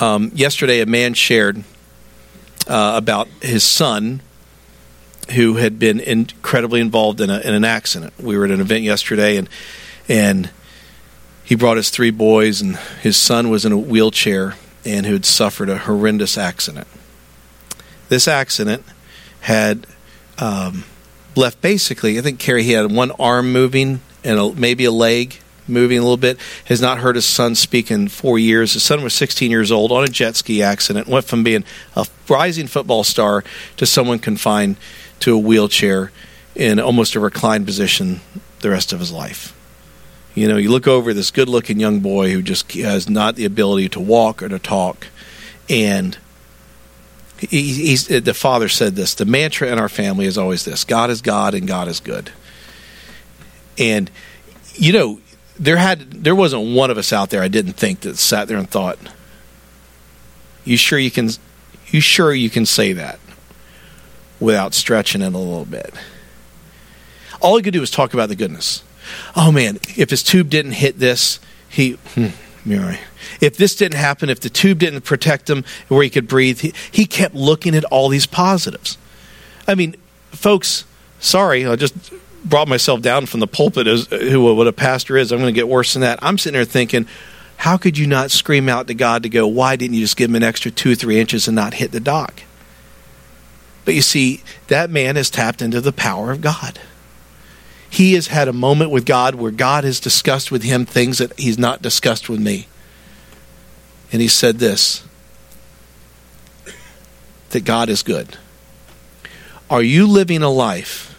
Um, 0.00 0.30
yesterday, 0.34 0.80
a 0.80 0.86
man 0.86 1.14
shared 1.14 1.64
uh, 2.66 2.94
about 2.96 3.28
his 3.40 3.64
son 3.64 4.20
who 5.32 5.54
had 5.54 5.78
been 5.78 6.00
incredibly 6.00 6.80
involved 6.80 7.20
in, 7.20 7.30
a, 7.30 7.38
in, 7.40 7.54
an 7.54 7.64
accident. 7.64 8.14
We 8.18 8.36
were 8.38 8.44
at 8.44 8.50
an 8.50 8.60
event 8.60 8.84
yesterday, 8.84 9.36
and 9.36 9.48
and 10.08 10.50
he 11.44 11.54
brought 11.54 11.76
his 11.76 11.90
three 11.90 12.10
boys, 12.10 12.60
and 12.60 12.76
his 13.02 13.16
son 13.16 13.50
was 13.50 13.64
in 13.64 13.72
a 13.72 13.78
wheelchair 13.78 14.56
and 14.84 15.06
who 15.06 15.14
had 15.14 15.24
suffered 15.24 15.68
a 15.68 15.78
horrendous 15.78 16.38
accident. 16.38 16.86
This 18.08 18.28
accident 18.28 18.84
had 19.40 19.86
um, 20.38 20.84
left 21.36 21.60
basically, 21.60 22.18
I 22.18 22.22
think 22.22 22.38
Carrie, 22.38 22.62
he 22.62 22.72
had 22.72 22.90
one 22.90 23.10
arm 23.12 23.52
moving 23.52 24.00
and 24.24 24.38
a, 24.38 24.52
maybe 24.52 24.84
a 24.84 24.90
leg 24.90 25.40
moving 25.68 25.98
a 25.98 26.02
little 26.02 26.16
bit, 26.16 26.38
has 26.66 26.80
not 26.80 26.98
heard 26.98 27.16
his 27.16 27.26
son 27.26 27.54
speak 27.54 27.90
in 27.90 28.08
four 28.08 28.38
years. 28.38 28.72
His 28.72 28.82
son 28.82 29.02
was 29.02 29.14
16 29.14 29.50
years 29.50 29.70
old 29.70 29.92
on 29.92 30.04
a 30.04 30.08
jet 30.08 30.36
ski 30.36 30.62
accident, 30.62 31.08
went 31.08 31.24
from 31.24 31.44
being 31.44 31.64
a 31.94 32.06
rising 32.28 32.66
football 32.66 33.04
star 33.04 33.44
to 33.76 33.86
someone 33.86 34.18
confined 34.18 34.76
to 35.20 35.34
a 35.34 35.38
wheelchair 35.38 36.12
in 36.54 36.80
almost 36.80 37.14
a 37.14 37.20
reclined 37.20 37.66
position 37.66 38.20
the 38.60 38.70
rest 38.70 38.92
of 38.92 39.00
his 39.00 39.12
life. 39.12 39.54
You 40.34 40.48
know, 40.48 40.56
you 40.56 40.70
look 40.70 40.86
over 40.86 41.12
this 41.12 41.30
good 41.30 41.48
looking 41.48 41.80
young 41.80 42.00
boy 42.00 42.30
who 42.30 42.42
just 42.42 42.72
has 42.74 43.08
not 43.08 43.36
the 43.36 43.44
ability 43.44 43.88
to 43.90 44.00
walk 44.00 44.42
or 44.42 44.48
to 44.48 44.58
talk. 44.58 45.08
And 45.68 46.16
he, 47.40 47.96
the 47.96 48.34
father 48.34 48.68
said 48.68 48.96
this 48.96 49.14
the 49.14 49.24
mantra 49.24 49.70
in 49.70 49.78
our 49.78 49.88
family 49.88 50.26
is 50.26 50.38
always 50.38 50.64
this 50.64 50.84
God 50.84 51.10
is 51.10 51.22
God 51.22 51.54
and 51.54 51.66
God 51.66 51.88
is 51.88 52.00
good. 52.00 52.30
And, 53.78 54.10
you 54.74 54.92
know, 54.92 55.20
there 55.58 55.76
had 55.76 56.24
there 56.24 56.34
wasn't 56.34 56.74
one 56.74 56.90
of 56.90 56.98
us 56.98 57.12
out 57.12 57.30
there 57.30 57.42
I 57.42 57.48
didn't 57.48 57.74
think 57.74 58.00
that 58.00 58.16
sat 58.18 58.48
there 58.48 58.58
and 58.58 58.68
thought, 58.68 58.98
"You 60.64 60.76
sure 60.76 60.98
you 60.98 61.10
can? 61.10 61.30
You 61.88 62.00
sure 62.00 62.32
you 62.32 62.50
can 62.50 62.66
say 62.66 62.92
that 62.92 63.18
without 64.40 64.74
stretching 64.74 65.22
it 65.22 65.34
a 65.34 65.38
little 65.38 65.64
bit?" 65.64 65.92
All 67.40 67.56
he 67.56 67.62
could 67.62 67.72
do 67.72 67.80
was 67.80 67.90
talk 67.90 68.14
about 68.14 68.28
the 68.28 68.36
goodness. 68.36 68.82
Oh 69.36 69.52
man, 69.52 69.78
if 69.96 70.10
his 70.10 70.22
tube 70.22 70.50
didn't 70.50 70.72
hit 70.72 70.98
this, 70.98 71.40
he, 71.68 71.92
hmm, 72.14 72.28
If 73.40 73.56
this 73.56 73.74
didn't 73.74 73.98
happen, 73.98 74.28
if 74.28 74.40
the 74.40 74.50
tube 74.50 74.78
didn't 74.78 75.02
protect 75.02 75.48
him 75.48 75.64
where 75.88 76.02
he 76.02 76.10
could 76.10 76.28
breathe, 76.28 76.60
he, 76.60 76.74
he 76.90 77.06
kept 77.06 77.34
looking 77.34 77.74
at 77.74 77.84
all 77.84 78.08
these 78.08 78.26
positives. 78.26 78.98
I 79.66 79.74
mean, 79.74 79.96
folks, 80.30 80.84
sorry, 81.20 81.66
I 81.66 81.76
just 81.76 81.94
brought 82.48 82.68
myself 82.68 83.00
down 83.02 83.26
from 83.26 83.40
the 83.40 83.46
pulpit 83.46 83.86
as 83.86 84.06
who 84.06 84.54
what 84.54 84.66
a 84.66 84.72
pastor 84.72 85.16
is. 85.16 85.32
I'm 85.32 85.38
going 85.38 85.52
to 85.52 85.58
get 85.58 85.68
worse 85.68 85.92
than 85.92 86.02
that. 86.02 86.18
I'm 86.22 86.38
sitting 86.38 86.56
there 86.56 86.64
thinking, 86.64 87.06
how 87.58 87.76
could 87.76 87.98
you 87.98 88.06
not 88.06 88.30
scream 88.30 88.68
out 88.68 88.86
to 88.86 88.94
God 88.94 89.24
to 89.24 89.28
go, 89.28 89.46
why 89.46 89.76
didn't 89.76 89.94
you 89.94 90.02
just 90.02 90.16
give 90.16 90.30
him 90.30 90.36
an 90.36 90.42
extra 90.42 90.70
two 90.70 90.92
or 90.92 90.94
three 90.94 91.18
inches 91.18 91.48
and 91.48 91.54
not 91.56 91.74
hit 91.74 91.90
the 91.90 92.00
dock? 92.00 92.42
But 93.84 93.94
you 93.94 94.02
see, 94.02 94.42
that 94.68 94.90
man 94.90 95.16
has 95.16 95.30
tapped 95.30 95.62
into 95.62 95.80
the 95.80 95.92
power 95.92 96.30
of 96.30 96.40
God. 96.40 96.78
He 97.90 98.12
has 98.14 98.28
had 98.28 98.48
a 98.48 98.52
moment 98.52 98.90
with 98.90 99.06
God 99.06 99.34
where 99.34 99.50
God 99.50 99.84
has 99.84 99.98
discussed 99.98 100.52
with 100.52 100.62
him 100.62 100.84
things 100.84 101.18
that 101.18 101.38
he's 101.38 101.58
not 101.58 101.82
discussed 101.82 102.28
with 102.28 102.38
me. 102.38 102.68
And 104.12 104.20
he 104.22 104.28
said 104.28 104.58
this 104.58 105.04
that 107.50 107.64
God 107.64 107.88
is 107.88 108.02
good. 108.02 108.36
Are 109.70 109.82
you 109.82 110.06
living 110.06 110.42
a 110.42 110.50
life 110.50 111.17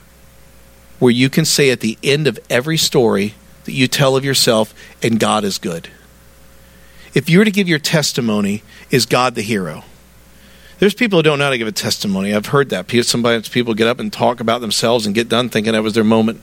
where 0.99 1.11
you 1.11 1.29
can 1.29 1.45
say 1.45 1.71
at 1.71 1.79
the 1.79 1.97
end 2.03 2.27
of 2.27 2.37
every 2.49 2.77
story 2.77 3.33
that 3.65 3.71
you 3.71 3.87
tell 3.87 4.15
of 4.15 4.23
yourself, 4.23 4.73
and 5.01 5.19
God 5.19 5.43
is 5.43 5.57
good? 5.57 5.89
If 7.13 7.29
you 7.29 7.39
were 7.39 7.45
to 7.45 7.51
give 7.51 7.67
your 7.67 7.79
testimony, 7.79 8.61
is 8.91 9.05
God 9.05 9.35
the 9.35 9.41
hero? 9.41 9.83
There's 10.77 10.93
people 10.93 11.19
who 11.19 11.23
don't 11.23 11.39
know 11.39 11.45
how 11.45 11.49
to 11.49 11.57
give 11.57 11.67
a 11.67 11.73
testimony. 11.73 12.33
I've 12.33 12.45
heard 12.47 12.69
that. 12.69 12.89
Sometimes 13.05 13.49
people 13.49 13.73
get 13.73 13.87
up 13.87 13.99
and 13.99 14.13
talk 14.13 14.39
about 14.39 14.61
themselves 14.61 15.05
and 15.05 15.13
get 15.13 15.27
done 15.27 15.49
thinking 15.49 15.73
that 15.73 15.83
was 15.83 15.93
their 15.93 16.03
moment. 16.03 16.41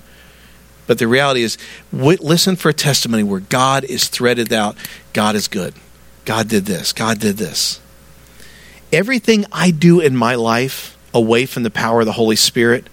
But 0.87 0.99
the 0.99 1.09
reality 1.09 1.43
is, 1.43 1.57
listen 1.91 2.55
for 2.55 2.69
a 2.69 2.75
testimony 2.75 3.23
where 3.23 3.41
God 3.41 3.85
is 3.85 4.09
threaded 4.09 4.53
out. 4.53 4.77
God 5.13 5.37
is 5.37 5.49
good. 5.49 5.75
God 6.25 6.49
did 6.49 6.67
this. 6.67 6.93
God 6.93 7.19
did 7.19 7.39
this. 7.39 7.81
Everything 8.93 9.47
I 9.51 9.71
do 9.71 10.01
in 10.01 10.17
my 10.17 10.35
life 10.35 10.97
away 11.15 11.47
from 11.47 11.63
the 11.63 11.71
power 11.71 12.01
of 12.01 12.07
the 12.07 12.13
Holy 12.13 12.37
Spirit, 12.37 12.89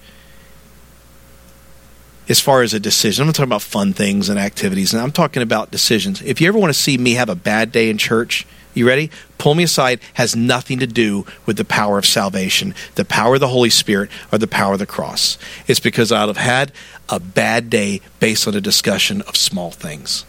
as 2.29 2.39
far 2.39 2.61
as 2.61 2.73
a 2.73 2.79
decision, 2.79 3.23
I'm 3.23 3.27
not 3.27 3.35
talking 3.35 3.49
about 3.49 3.61
fun 3.61 3.93
things 3.93 4.29
and 4.29 4.39
activities, 4.39 4.93
and 4.93 5.01
I'm 5.01 5.11
talking 5.11 5.43
about 5.43 5.71
decisions. 5.71 6.21
If 6.21 6.39
you 6.39 6.47
ever 6.47 6.57
want 6.57 6.73
to 6.73 6.79
see 6.79 6.97
me 6.97 7.13
have 7.13 7.29
a 7.29 7.35
bad 7.35 7.71
day 7.71 7.89
in 7.89 7.97
church, 7.97 8.45
you 8.73 8.87
ready? 8.87 9.11
Pull 9.37 9.55
me 9.55 9.63
aside 9.63 9.99
has 10.13 10.35
nothing 10.35 10.79
to 10.79 10.87
do 10.87 11.25
with 11.45 11.57
the 11.57 11.65
power 11.65 11.97
of 11.97 12.05
salvation, 12.05 12.73
the 12.95 13.05
power 13.05 13.35
of 13.35 13.39
the 13.39 13.49
Holy 13.49 13.69
Spirit, 13.69 14.09
or 14.31 14.37
the 14.37 14.47
power 14.47 14.73
of 14.73 14.79
the 14.79 14.85
cross. 14.85 15.37
It's 15.67 15.79
because 15.79 16.11
I'll 16.11 16.27
have 16.27 16.37
had 16.37 16.71
a 17.09 17.19
bad 17.19 17.69
day 17.69 18.01
based 18.19 18.47
on 18.47 18.55
a 18.55 18.61
discussion 18.61 19.21
of 19.23 19.35
small 19.35 19.71
things. 19.71 20.25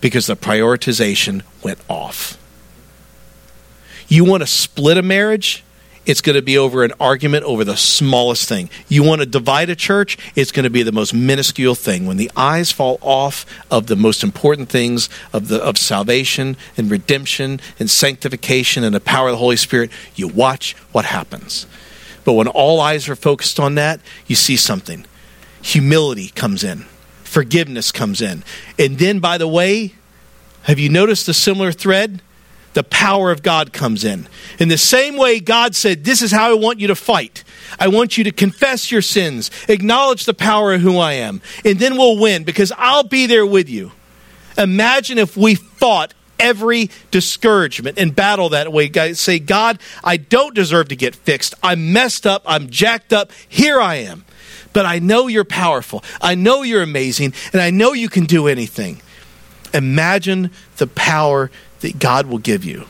Because 0.00 0.26
the 0.26 0.36
prioritization 0.36 1.42
went 1.62 1.78
off. 1.88 2.36
You 4.08 4.24
want 4.24 4.42
to 4.42 4.46
split 4.46 4.98
a 4.98 5.02
marriage? 5.02 5.64
It's 6.04 6.20
going 6.20 6.36
to 6.36 6.42
be 6.42 6.58
over 6.58 6.84
an 6.84 6.92
argument 6.98 7.44
over 7.44 7.64
the 7.64 7.76
smallest 7.76 8.48
thing. 8.48 8.70
You 8.88 9.02
want 9.02 9.20
to 9.20 9.26
divide 9.26 9.70
a 9.70 9.76
church, 9.76 10.18
it's 10.34 10.52
going 10.52 10.64
to 10.64 10.70
be 10.70 10.82
the 10.82 10.92
most 10.92 11.14
minuscule 11.14 11.74
thing. 11.74 12.06
When 12.06 12.16
the 12.16 12.30
eyes 12.36 12.72
fall 12.72 12.98
off 13.00 13.46
of 13.70 13.86
the 13.86 13.96
most 13.96 14.22
important 14.22 14.68
things 14.68 15.08
of 15.32 15.48
the 15.48 15.62
of 15.62 15.78
salvation 15.78 16.56
and 16.76 16.90
redemption 16.90 17.60
and 17.78 17.88
sanctification 17.88 18.84
and 18.84 18.94
the 18.94 19.00
power 19.00 19.28
of 19.28 19.32
the 19.32 19.38
Holy 19.38 19.56
Spirit, 19.56 19.90
you 20.14 20.28
watch 20.28 20.74
what 20.92 21.04
happens. 21.04 21.66
But 22.24 22.34
when 22.34 22.48
all 22.48 22.80
eyes 22.80 23.08
are 23.08 23.16
focused 23.16 23.58
on 23.58 23.74
that, 23.76 24.00
you 24.26 24.36
see 24.36 24.56
something. 24.56 25.06
Humility 25.62 26.28
comes 26.28 26.64
in. 26.64 26.84
Forgiveness 27.22 27.92
comes 27.92 28.20
in. 28.20 28.44
And 28.78 28.98
then 28.98 29.20
by 29.20 29.38
the 29.38 29.48
way, 29.48 29.94
have 30.64 30.78
you 30.78 30.88
noticed 30.88 31.28
a 31.28 31.34
similar 31.34 31.72
thread? 31.72 32.22
The 32.74 32.84
power 32.84 33.30
of 33.30 33.42
God 33.42 33.72
comes 33.72 34.04
in. 34.04 34.28
In 34.58 34.68
the 34.68 34.78
same 34.78 35.16
way, 35.16 35.40
God 35.40 35.74
said, 35.74 36.04
This 36.04 36.22
is 36.22 36.30
how 36.30 36.50
I 36.50 36.54
want 36.54 36.80
you 36.80 36.88
to 36.88 36.94
fight. 36.94 37.44
I 37.78 37.88
want 37.88 38.18
you 38.18 38.24
to 38.24 38.32
confess 38.32 38.90
your 38.90 39.02
sins, 39.02 39.50
acknowledge 39.68 40.24
the 40.24 40.34
power 40.34 40.74
of 40.74 40.80
who 40.80 40.98
I 40.98 41.14
am, 41.14 41.40
and 41.64 41.78
then 41.78 41.96
we'll 41.96 42.18
win 42.18 42.44
because 42.44 42.72
I'll 42.76 43.04
be 43.04 43.26
there 43.26 43.46
with 43.46 43.68
you. 43.68 43.92
Imagine 44.58 45.18
if 45.18 45.36
we 45.36 45.54
fought 45.54 46.14
every 46.38 46.90
discouragement 47.10 47.98
and 47.98 48.14
battle 48.14 48.50
that 48.50 48.72
way. 48.72 48.90
Say, 49.14 49.38
God, 49.38 49.78
I 50.04 50.16
don't 50.18 50.54
deserve 50.54 50.88
to 50.88 50.96
get 50.96 51.14
fixed. 51.14 51.54
I'm 51.62 51.92
messed 51.92 52.26
up. 52.26 52.42
I'm 52.44 52.68
jacked 52.68 53.12
up. 53.12 53.30
Here 53.48 53.80
I 53.80 53.96
am. 53.96 54.24
But 54.72 54.84
I 54.84 54.98
know 54.98 55.28
you're 55.28 55.44
powerful. 55.44 56.02
I 56.20 56.34
know 56.34 56.62
you're 56.62 56.82
amazing. 56.82 57.32
And 57.52 57.62
I 57.62 57.70
know 57.70 57.92
you 57.92 58.08
can 58.08 58.24
do 58.24 58.48
anything. 58.48 59.00
Imagine 59.72 60.50
the 60.76 60.86
power 60.86 61.50
that 61.82 61.98
God 61.98 62.26
will 62.26 62.38
give 62.38 62.64
you. 62.64 62.86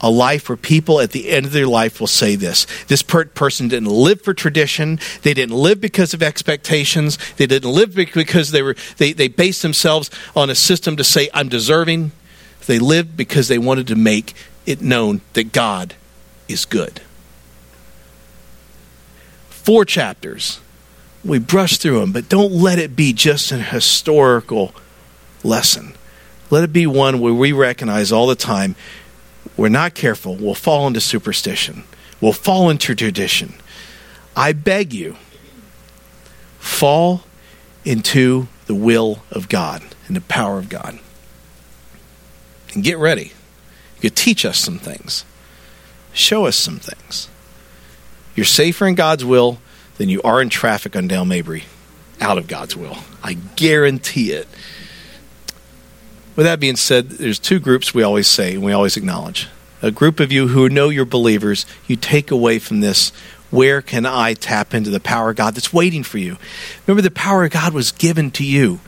A 0.00 0.10
life 0.10 0.48
where 0.48 0.56
people 0.56 1.00
at 1.00 1.12
the 1.12 1.30
end 1.30 1.46
of 1.46 1.52
their 1.52 1.66
life 1.66 2.00
will 2.00 2.08
say 2.08 2.34
this. 2.34 2.66
This 2.88 3.02
per- 3.02 3.26
person 3.26 3.68
didn't 3.68 3.88
live 3.88 4.20
for 4.20 4.34
tradition. 4.34 4.98
They 5.22 5.32
didn't 5.32 5.54
live 5.54 5.80
because 5.80 6.12
of 6.12 6.22
expectations. 6.22 7.18
They 7.36 7.46
didn't 7.46 7.70
live 7.70 7.94
because 7.94 8.50
they 8.50 8.62
were 8.62 8.74
they, 8.96 9.12
they 9.12 9.28
based 9.28 9.62
themselves 9.62 10.10
on 10.34 10.50
a 10.50 10.56
system 10.56 10.96
to 10.96 11.04
say, 11.04 11.28
I'm 11.32 11.48
deserving. 11.48 12.10
They 12.66 12.80
lived 12.80 13.16
because 13.16 13.46
they 13.46 13.58
wanted 13.58 13.86
to 13.88 13.96
make 13.96 14.34
it 14.66 14.80
known 14.80 15.20
that 15.34 15.52
God 15.52 15.94
is 16.48 16.64
good. 16.64 17.00
Four 19.50 19.84
chapters. 19.84 20.60
We 21.24 21.38
brush 21.38 21.78
through 21.78 22.00
them, 22.00 22.10
but 22.10 22.28
don't 22.28 22.52
let 22.52 22.80
it 22.80 22.96
be 22.96 23.12
just 23.12 23.52
an 23.52 23.60
historical 23.60 24.74
lesson. 25.44 25.94
Let 26.52 26.64
it 26.64 26.72
be 26.74 26.86
one 26.86 27.18
where 27.18 27.32
we 27.32 27.52
recognize 27.52 28.12
all 28.12 28.26
the 28.26 28.34
time 28.34 28.76
we're 29.56 29.70
not 29.70 29.94
careful, 29.94 30.36
we'll 30.36 30.54
fall 30.54 30.86
into 30.86 31.00
superstition, 31.00 31.84
we'll 32.20 32.34
fall 32.34 32.68
into 32.68 32.94
tradition. 32.94 33.54
I 34.36 34.52
beg 34.52 34.92
you, 34.92 35.16
fall 36.58 37.22
into 37.86 38.48
the 38.66 38.74
will 38.74 39.22
of 39.30 39.48
God 39.48 39.82
and 40.06 40.14
the 40.14 40.20
power 40.20 40.58
of 40.58 40.68
God. 40.68 40.98
And 42.74 42.84
get 42.84 42.98
ready. 42.98 43.32
You 43.96 44.10
could 44.10 44.16
teach 44.16 44.44
us 44.44 44.58
some 44.58 44.78
things, 44.78 45.24
show 46.12 46.44
us 46.44 46.56
some 46.56 46.78
things. 46.78 47.30
You're 48.36 48.44
safer 48.44 48.86
in 48.86 48.94
God's 48.94 49.24
will 49.24 49.56
than 49.96 50.10
you 50.10 50.20
are 50.20 50.42
in 50.42 50.50
traffic 50.50 50.96
on 50.96 51.08
Dale 51.08 51.24
Mabry 51.24 51.64
out 52.20 52.36
of 52.36 52.46
God's 52.46 52.76
will. 52.76 52.98
I 53.22 53.38
guarantee 53.56 54.32
it. 54.32 54.46
With 56.34 56.46
that 56.46 56.60
being 56.60 56.76
said, 56.76 57.10
there's 57.10 57.38
two 57.38 57.60
groups 57.60 57.92
we 57.92 58.02
always 58.02 58.26
say 58.26 58.54
and 58.54 58.62
we 58.62 58.72
always 58.72 58.96
acknowledge. 58.96 59.48
A 59.82 59.90
group 59.90 60.20
of 60.20 60.32
you 60.32 60.48
who 60.48 60.68
know 60.68 60.88
you're 60.88 61.04
believers, 61.04 61.66
you 61.86 61.96
take 61.96 62.30
away 62.30 62.58
from 62.58 62.80
this 62.80 63.12
where 63.50 63.82
can 63.82 64.06
I 64.06 64.32
tap 64.32 64.72
into 64.72 64.88
the 64.88 64.98
power 64.98 65.30
of 65.30 65.36
God 65.36 65.54
that's 65.54 65.74
waiting 65.74 66.02
for 66.02 66.16
you? 66.16 66.38
Remember, 66.86 67.02
the 67.02 67.10
power 67.10 67.44
of 67.44 67.50
God 67.50 67.74
was 67.74 67.92
given 67.92 68.30
to 68.32 68.44
you 68.44 68.80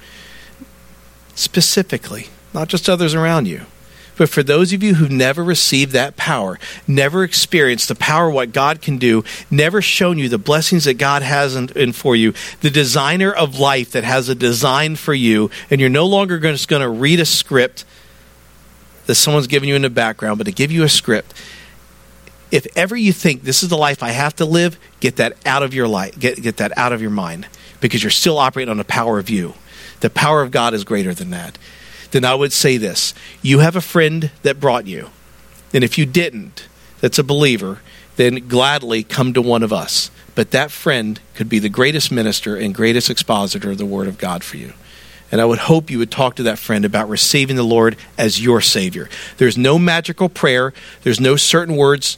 specifically, 1.35 2.29
not 2.55 2.69
just 2.69 2.89
others 2.89 3.15
around 3.15 3.47
you. 3.47 3.67
But 4.17 4.29
for 4.29 4.43
those 4.43 4.73
of 4.73 4.83
you 4.83 4.95
who've 4.95 5.11
never 5.11 5.43
received 5.43 5.93
that 5.93 6.17
power, 6.17 6.59
never 6.87 7.25
experienced 7.25 7.89
the 7.89 7.95
power 7.95 8.31
what 8.31 8.53
God 8.53 8.81
can 8.81 8.99
do, 8.99 9.25
never 9.51 9.83
shown 9.83 10.19
you 10.19 10.29
the 10.29 10.39
blessings 10.39 10.85
that 10.85 10.95
God 10.95 11.23
has 11.23 11.57
in, 11.57 11.69
in 11.71 11.93
for 11.93 12.15
you, 12.15 12.33
the 12.61 12.71
designer 12.71 13.33
of 13.33 13.59
life 13.59 13.91
that 13.93 14.05
has 14.05 14.29
a 14.29 14.35
design 14.35 14.97
for 14.97 15.15
you, 15.15 15.51
and 15.71 15.81
you're 15.81 15.91
no 15.91 16.07
longer 16.07 16.39
just 16.39 16.69
going 16.69 16.83
to 16.83 16.89
read 16.89 17.19
a 17.19 17.25
script 17.25 17.85
that 19.07 19.17
someone's 19.17 19.49
given 19.49 19.69
you 19.69 19.75
in 19.75 19.83
the 19.83 19.91
background, 19.91 20.39
but 20.39 20.45
to 20.45 20.53
give 20.53 20.71
you 20.71 20.85
a 20.85 20.89
script. 20.89 21.35
If 22.51 22.67
ever 22.77 22.95
you 22.95 23.13
think 23.13 23.43
this 23.43 23.63
is 23.65 23.69
the 23.69 23.77
life 23.77 24.03
I 24.03 24.11
have 24.11 24.37
to 24.37 24.45
live, 24.45 24.79
get 25.01 25.17
that 25.17 25.37
out 25.45 25.65
of 25.65 25.75
your 25.75 25.89
life, 25.89 26.19
get, 26.19 26.41
get 26.41 26.59
that 26.59 26.77
out 26.79 26.93
of 26.93 27.03
your 27.03 27.11
mind, 27.11 27.49
because 27.81 28.03
you're 28.03 28.11
still 28.11 28.39
operating 28.39 28.71
on 28.71 28.77
the 28.77 28.85
power 28.85 29.19
of 29.19 29.29
you. 29.29 29.55
The 30.01 30.11
power 30.11 30.41
of 30.41 30.51
God 30.51 30.73
is 30.73 30.85
greater 30.85 31.15
than 31.15 31.31
that 31.31 31.59
then 32.15 32.25
I 32.25 32.37
would 32.37 32.53
say 32.53 32.77
this 32.77 33.13
You 33.43 33.59
have 33.59 33.75
a 33.75 33.81
friend 33.81 34.31
that 34.43 34.61
brought 34.61 34.87
you. 34.87 35.11
And 35.73 35.83
if 35.83 35.99
you 35.99 36.07
didn't, 36.07 36.69
that's 37.01 37.19
a 37.19 37.25
believer, 37.25 37.81
then 38.15 38.47
gladly 38.47 39.03
come 39.03 39.33
to 39.35 39.43
one 39.43 39.65
of 39.65 39.73
us. 39.73 40.13
But 40.37 40.53
that 40.53 40.71
friend 40.71 41.19
could 41.35 41.49
be 41.49 41.59
the 41.59 41.69
greatest 41.69 42.13
minister 42.13 42.55
and 42.57 42.73
greatest 42.73 43.11
expositor 43.11 43.73
of 43.73 43.79
the 43.79 43.85
Word 43.85 44.07
of 44.07 44.19
God 44.19 44.45
for 44.45 44.57
you. 44.57 44.75
And 45.33 45.41
I 45.41 45.45
would 45.45 45.59
hope 45.59 45.91
you 45.91 45.99
would 45.99 46.13
talk 46.13 46.37
to 46.37 46.45
that 46.45 46.61
friend 46.61 46.85
about 46.85 47.09
receiving 47.09 47.57
the 47.57 47.65
Lord 47.65 47.97
as 48.17 48.41
your 48.41 48.61
Savior. 48.61 49.09
There's 49.39 49.59
no 49.59 49.77
magical 49.77 50.29
prayer, 50.29 50.73
there's 51.03 51.21
no 51.21 51.35
certain 51.35 51.75
words 51.75 52.17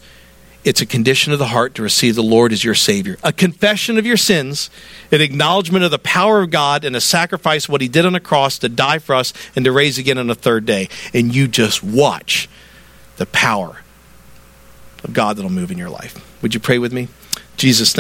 it's 0.67 0.81
a 0.81 0.87
condition 0.87 1.33
of 1.33 1.39
the 1.39 1.47
heart 1.47 1.77
to 1.77 1.83
receive 1.83 2.17
the 2.17 2.25
Lord 2.25 2.53
as 2.53 2.65
your 2.65 2.75
Savior. 2.75 3.19
A 3.23 3.33
confession 3.33 3.99
of 3.99 4.05
your 4.05 4.17
sins, 4.17 4.69
an 5.13 5.21
acknowledgement 5.21 5.85
of 5.85 5.93
the 5.93 5.99
power 6.01 6.43
of 6.43 6.51
God, 6.51 6.85
and 6.85 6.97
a 6.97 7.01
sacrifice 7.01 7.69
what 7.69 7.81
He 7.81 7.87
did 7.87 8.05
on 8.05 8.15
the 8.15 8.21
cross 8.21 8.59
to 8.59 8.69
die 8.69 8.99
for 8.99 9.15
us 9.15 9.33
and 9.55 9.65
to 9.65 9.71
raise 9.71 9.97
again 9.97 10.19
on 10.19 10.27
the 10.27 10.35
third 10.35 10.67
day. 10.67 10.89
And 11.15 11.33
you 11.33 11.47
just 11.47 11.85
watch 11.85 12.49
the 13.17 13.27
power 13.27 13.83
of 15.05 15.13
God 15.13 15.37
that'll 15.37 15.53
move 15.53 15.71
in 15.71 15.79
your 15.79 15.89
life. 15.89 16.21
Would 16.43 16.53
you 16.53 16.59
pray 16.59 16.79
with 16.79 16.93
me? 16.93 17.07
Jesus, 17.57 17.93